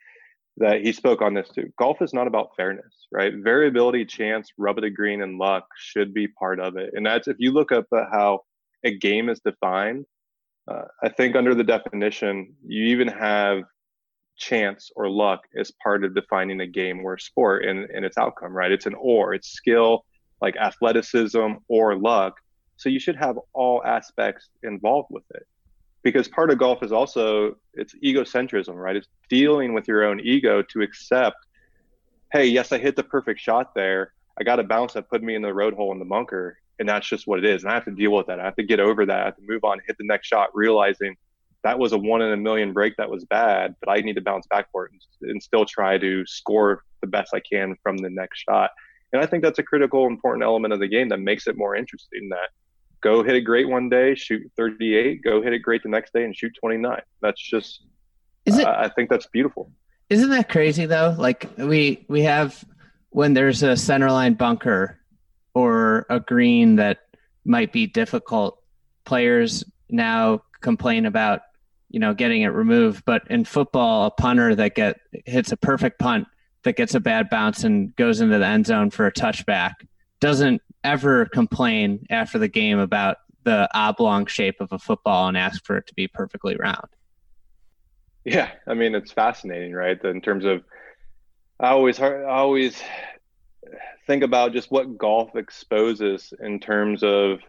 that 0.58 0.82
he 0.82 0.92
spoke 0.92 1.22
on 1.22 1.34
this 1.34 1.50
too. 1.50 1.72
Golf 1.80 2.02
is 2.02 2.14
not 2.14 2.28
about 2.28 2.50
fairness, 2.58 3.08
right? 3.12 3.34
Variability, 3.36 4.06
chance, 4.06 4.50
rub 4.58 4.78
of 4.78 4.84
the 4.84 4.90
green, 4.90 5.22
and 5.22 5.38
luck 5.38 5.66
should 5.78 6.14
be 6.14 6.28
part 6.28 6.60
of 6.60 6.76
it. 6.76 6.92
And 6.94 7.06
that's 7.06 7.28
if 7.28 7.38
you 7.40 7.52
look 7.52 7.72
up 7.72 7.86
at 7.94 8.08
how 8.12 8.42
a 8.84 8.96
game 8.98 9.30
is 9.30 9.40
defined. 9.40 10.06
Uh, 10.68 10.84
I 11.04 11.10
think 11.10 11.36
under 11.36 11.56
the 11.56 11.64
definition, 11.64 12.54
you 12.66 12.86
even 12.86 13.08
have 13.08 13.64
chance 14.38 14.92
or 14.96 15.10
luck 15.10 15.42
as 15.58 15.72
part 15.84 16.04
of 16.04 16.16
defining 16.16 16.62
a 16.62 16.68
game 16.68 17.02
or 17.02 17.16
a 17.16 17.20
sport 17.20 17.66
and, 17.66 17.90
and 17.90 18.06
its 18.06 18.18
outcome, 18.18 18.54
right? 18.54 18.72
It's 18.72 18.86
an 18.86 18.96
or, 19.00 19.34
it's 19.34 19.50
skill, 19.50 20.06
like 20.42 20.56
athleticism 20.58 21.54
or 21.68 21.96
luck. 21.96 22.36
So 22.78 22.90
you 22.90 23.00
should 23.00 23.16
have 23.16 23.38
all 23.54 23.84
aspects 23.86 24.50
involved 24.64 25.10
with 25.12 25.24
it. 25.32 25.46
Because 26.04 26.28
part 26.28 26.50
of 26.50 26.58
golf 26.58 26.82
is 26.82 26.92
also 26.92 27.58
it's 27.76 27.94
egocentrism, 28.04 28.74
right? 28.74 28.96
It's 28.96 29.08
dealing 29.30 29.76
with 29.76 29.88
your 29.88 30.04
own 30.04 30.20
ego 30.20 30.64
to 30.64 30.82
accept, 30.82 31.38
hey, 32.34 32.46
yes, 32.46 32.72
I 32.72 32.80
hit 32.80 32.96
the 32.96 33.04
perfect 33.04 33.40
shot 33.40 33.76
there. 33.76 34.14
I 34.40 34.44
got 34.44 34.60
a 34.60 34.64
bounce 34.64 34.94
that 34.94 35.10
put 35.10 35.22
me 35.22 35.36
in 35.36 35.44
the 35.44 35.54
road 35.54 35.76
hole 35.76 35.92
in 35.92 36.00
the 36.00 36.06
bunker, 36.06 36.58
and 36.82 36.90
that's 36.90 37.08
just 37.08 37.28
what 37.28 37.38
it 37.38 37.46
is. 37.46 37.64
And 37.64 37.72
I 37.72 37.76
have 37.76 37.86
to 37.86 37.92
deal 37.92 38.12
with 38.12 38.26
that. 38.26 38.40
I 38.40 38.44
have 38.44 38.56
to 38.56 38.64
get 38.64 38.80
over 38.80 39.06
that. 39.06 39.22
I 39.22 39.26
have 39.26 39.36
to 39.36 39.44
move 39.48 39.64
on, 39.64 39.80
hit 39.86 39.98
the 40.00 40.04
next 40.04 40.28
shot, 40.28 40.50
realizing 40.56 41.16
that 41.64 41.78
was 41.78 41.92
a 41.92 41.98
one 41.98 42.24
in 42.24 42.34
a 42.34 42.38
million 42.38 42.74
break 42.74 42.98
that 42.98 43.08
was 43.08 43.24
bad, 43.26 43.76
but 43.80 43.92
I 43.92 44.02
need 44.02 44.16
to 44.16 44.22
bounce 44.22 44.48
back 44.48 44.72
for 44.72 44.88
it 44.88 44.92
and, 44.92 45.30
and 45.30 45.44
still 45.44 45.64
try 45.64 46.00
to 46.00 46.26
score 46.26 46.84
the 47.02 47.08
best 47.08 47.36
I 47.36 47.40
can 47.40 47.76
from 47.84 47.98
the 47.98 48.10
next 48.10 48.40
shot. 48.40 48.72
And 49.14 49.22
I 49.22 49.28
think 49.28 49.44
that's 49.44 49.60
a 49.60 49.64
critical, 49.64 50.08
important 50.08 50.44
element 50.44 50.74
of 50.74 50.80
the 50.80 50.88
game 50.88 51.08
that 51.10 51.20
makes 51.20 51.46
it 51.46 51.56
more 51.56 51.76
interesting. 51.76 52.30
That 52.30 52.50
go 53.02 53.22
hit 53.22 53.36
it 53.36 53.42
great 53.42 53.70
one 53.70 53.88
day, 53.88 54.16
shoot 54.16 54.42
38, 54.58 55.24
go 55.24 55.40
hit 55.40 55.54
it 55.54 55.60
great 55.60 55.84
the 55.84 55.90
next 55.90 56.14
day 56.14 56.24
and 56.24 56.36
shoot 56.36 56.54
29. 56.60 57.00
That's 57.22 57.40
just, 57.40 57.84
is 58.48 58.58
it, 58.58 58.66
uh, 58.66 58.76
I 58.76 58.90
think 58.90 59.12
that's 59.12 59.28
beautiful. 59.28 59.72
Isn't 60.10 60.32
that 60.32 60.50
crazy 60.50 60.88
though? 60.88 61.16
Like 61.16 61.48
we, 61.60 62.06
we 62.10 62.24
have, 62.24 62.66
when 63.12 63.34
there's 63.36 63.62
a 63.62 63.74
centerline 63.74 64.36
bunker 64.36 64.98
or 65.54 66.06
a 66.10 66.20
green 66.20 66.78
that 66.78 67.00
might 67.46 67.72
be 67.72 67.88
difficult, 67.88 68.62
players 69.06 69.64
now 69.90 70.42
complain 70.62 71.06
about, 71.06 71.42
you 71.90 72.00
know, 72.00 72.14
getting 72.14 72.44
it 72.44 72.48
removed. 72.48 73.04
But 73.06 73.24
in 73.30 73.46
football, 73.46 74.06
a 74.06 74.12
punter 74.12 74.56
that 74.56 74.76
get 74.76 75.00
hits 75.26 75.52
a 75.52 75.58
perfect 75.58 76.00
punt 76.00 76.28
that 76.64 76.76
gets 76.76 76.96
a 76.96 77.00
bad 77.00 77.30
bounce 77.30 77.64
and 77.64 77.96
goes 77.96 78.22
into 78.22 78.38
the 78.38 78.46
end 78.46 78.68
zone 78.68 78.90
for 78.90 79.08
a 79.08 79.12
touchback 79.12 79.74
doesn't 80.20 80.62
ever 80.84 81.26
complain 81.26 82.06
after 82.10 82.38
the 82.38 82.48
game 82.48 82.80
about 82.80 83.18
the 83.44 83.68
oblong 83.74 84.28
shape 84.28 84.62
of 84.62 84.72
a 84.72 84.80
football 84.80 85.28
and 85.28 85.38
ask 85.38 85.66
for 85.66 85.78
it 85.78 85.88
to 85.88 85.94
be 85.96 86.08
perfectly 86.08 86.56
round. 86.56 86.88
Yeah, 88.24 88.52
I 88.68 88.76
mean 88.76 88.94
it's 88.94 89.12
fascinating, 89.12 89.74
right? 89.74 90.02
In 90.04 90.22
terms 90.22 90.46
of, 90.46 90.64
I 91.60 91.70
always 91.70 92.00
I 92.00 92.24
always 92.24 92.82
think 94.12 94.24
about 94.24 94.52
just 94.52 94.70
what 94.72 94.98
golf 94.98 95.38
exposes 95.38 96.34
in 96.44 96.60
terms 96.60 97.02
of 97.02 97.40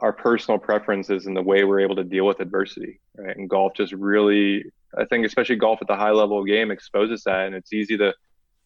our 0.00 0.12
personal 0.12 0.58
preferences 0.58 1.26
and 1.26 1.36
the 1.36 1.42
way 1.42 1.62
we're 1.62 1.78
able 1.78 1.94
to 1.94 2.02
deal 2.02 2.26
with 2.26 2.40
adversity, 2.40 3.00
right? 3.16 3.36
And 3.36 3.48
golf 3.48 3.72
just 3.76 3.92
really, 3.92 4.64
I 4.98 5.04
think, 5.04 5.24
especially 5.24 5.54
golf 5.54 5.78
at 5.80 5.86
the 5.86 5.94
high 5.94 6.10
level 6.10 6.42
game 6.42 6.72
exposes 6.72 7.22
that, 7.24 7.46
and 7.46 7.54
it's 7.54 7.72
easy 7.72 7.96
to 7.98 8.12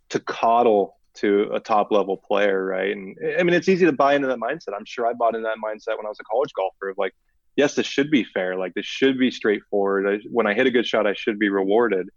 to 0.09 0.21
coddle 0.21 0.97
to 1.17 1.51
a 1.53 1.61
top 1.61 1.91
level 1.91 2.17
player, 2.17 2.65
right? 2.65 2.97
And 2.97 3.15
I 3.39 3.43
mean, 3.43 3.53
it's 3.53 3.69
easy 3.69 3.85
to 3.85 3.93
buy 3.93 4.15
into 4.15 4.29
that 4.29 4.39
mindset. 4.39 4.75
I'm 4.75 4.87
sure 4.87 5.07
I 5.07 5.13
bought 5.13 5.35
into 5.35 5.47
that 5.47 5.59
mindset 5.63 5.99
when 5.99 6.07
I 6.07 6.09
was 6.09 6.21
a 6.21 6.25
college 6.25 6.53
golfer 6.57 6.89
of 6.89 6.97
like, 6.97 7.13
yes, 7.57 7.75
this 7.75 7.87
should 7.87 8.11
be 8.11 8.25
fair. 8.25 8.57
Like 8.57 8.73
this 8.73 8.87
should 8.87 9.19
be 9.19 9.31
straightforward. 9.31 10.07
I, 10.09 10.27
when 10.31 10.47
I 10.47 10.55
hit 10.55 10.67
a 10.67 10.71
good 10.71 10.87
shot, 10.87 11.07
I 11.07 11.13
should 11.13 11.39
be 11.39 11.51
rewarded. 11.51 12.09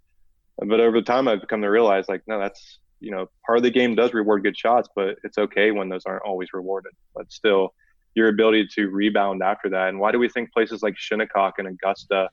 But 0.58 0.80
over 0.80 1.02
time, 1.02 1.28
I've 1.28 1.46
come 1.50 1.64
to 1.64 1.70
realize 1.70 2.08
like, 2.08 2.22
no, 2.28 2.40
that's 2.40 2.80
you 3.00 3.12
know, 3.12 3.30
part 3.46 3.58
of 3.58 3.64
the 3.64 3.72
game 3.72 3.96
does 3.96 4.14
reward 4.14 4.44
good 4.44 4.58
shots, 4.58 4.90
but 4.96 5.18
it's 5.24 5.38
okay 5.38 5.72
when 5.72 5.90
those 5.90 6.06
aren't 6.06 6.24
always 6.24 6.50
rewarded. 6.54 6.94
But 7.16 7.32
still, 7.32 7.74
your 8.16 8.28
ability 8.28 8.68
to 8.76 8.88
rebound 8.88 9.42
after 9.42 9.70
that. 9.70 9.90
And 9.90 10.00
why 10.00 10.12
do 10.12 10.20
we 10.20 10.30
think 10.30 10.52
places 10.52 10.84
like 10.84 10.98
Shinnecock 10.98 11.60
and 11.60 11.68
Augusta, 11.68 12.30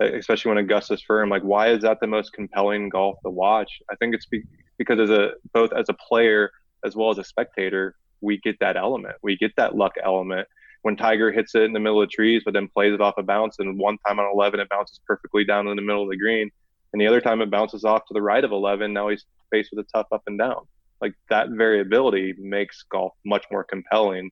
uh, 0.00 0.04
especially 0.04 0.50
when 0.50 0.58
Augusta's 0.58 1.02
firm, 1.02 1.28
like 1.28 1.42
why 1.42 1.68
is 1.68 1.82
that 1.82 2.00
the 2.00 2.06
most 2.06 2.32
compelling 2.32 2.88
golf 2.88 3.18
to 3.22 3.30
watch? 3.30 3.80
I 3.90 3.96
think 3.96 4.14
it's 4.14 4.26
be- 4.26 4.44
because 4.78 5.00
as 5.00 5.10
a 5.10 5.32
both 5.52 5.72
as 5.72 5.88
a 5.88 5.94
player 5.94 6.50
as 6.84 6.96
well 6.96 7.10
as 7.10 7.18
a 7.18 7.24
spectator, 7.24 7.94
we 8.20 8.38
get 8.38 8.58
that 8.60 8.76
element. 8.76 9.16
We 9.22 9.36
get 9.36 9.54
that 9.56 9.76
luck 9.76 9.94
element. 10.02 10.48
When 10.82 10.96
Tiger 10.96 11.30
hits 11.30 11.54
it 11.54 11.62
in 11.62 11.72
the 11.72 11.78
middle 11.78 12.02
of 12.02 12.08
the 12.08 12.12
trees, 12.12 12.42
but 12.44 12.54
then 12.54 12.66
plays 12.66 12.92
it 12.92 13.00
off 13.00 13.14
a 13.16 13.22
bounce, 13.22 13.60
and 13.60 13.78
one 13.78 13.98
time 14.06 14.18
on 14.18 14.28
11 14.32 14.58
it 14.58 14.68
bounces 14.68 14.98
perfectly 15.06 15.44
down 15.44 15.68
in 15.68 15.76
the 15.76 15.82
middle 15.82 16.02
of 16.02 16.08
the 16.10 16.16
green, 16.16 16.50
and 16.92 17.00
the 17.00 17.06
other 17.06 17.20
time 17.20 17.40
it 17.40 17.50
bounces 17.50 17.84
off 17.84 18.04
to 18.06 18.14
the 18.14 18.22
right 18.22 18.42
of 18.42 18.50
11. 18.50 18.92
Now 18.92 19.08
he's 19.08 19.24
faced 19.52 19.70
with 19.72 19.86
a 19.86 19.88
tough 19.92 20.08
up 20.10 20.22
and 20.26 20.38
down. 20.38 20.66
Like 21.00 21.14
that 21.30 21.50
variability 21.50 22.34
makes 22.38 22.82
golf 22.90 23.12
much 23.24 23.44
more 23.52 23.62
compelling 23.62 24.30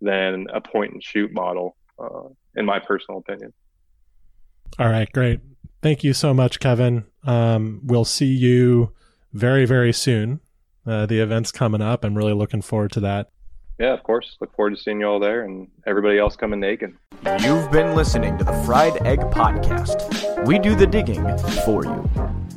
than 0.00 0.46
a 0.52 0.60
point 0.60 0.92
and 0.92 1.02
shoot 1.02 1.30
model, 1.32 1.76
uh, 1.98 2.28
in 2.56 2.64
my 2.64 2.78
personal 2.78 3.18
opinion. 3.18 3.52
All 4.78 4.88
right, 4.88 5.10
great. 5.12 5.40
Thank 5.82 6.04
you 6.04 6.12
so 6.12 6.32
much, 6.32 6.60
Kevin. 6.60 7.04
Um, 7.24 7.80
we'll 7.84 8.04
see 8.04 8.26
you 8.26 8.92
very, 9.32 9.64
very 9.64 9.92
soon. 9.92 10.40
Uh, 10.86 11.06
the 11.06 11.20
event's 11.20 11.52
coming 11.52 11.80
up. 11.82 12.04
I'm 12.04 12.16
really 12.16 12.32
looking 12.32 12.62
forward 12.62 12.92
to 12.92 13.00
that. 13.00 13.28
Yeah, 13.78 13.94
of 13.94 14.02
course. 14.02 14.36
Look 14.40 14.54
forward 14.54 14.76
to 14.76 14.76
seeing 14.76 15.00
you 15.00 15.06
all 15.06 15.18
there 15.18 15.44
and 15.44 15.68
everybody 15.86 16.18
else 16.18 16.36
coming 16.36 16.60
naked. 16.60 16.94
You've 17.40 17.70
been 17.70 17.94
listening 17.96 18.36
to 18.38 18.44
the 18.44 18.52
Fried 18.64 19.06
Egg 19.06 19.20
Podcast. 19.20 20.46
We 20.46 20.58
do 20.58 20.74
the 20.74 20.86
digging 20.86 21.26
for 21.64 21.84
you. 21.84 22.49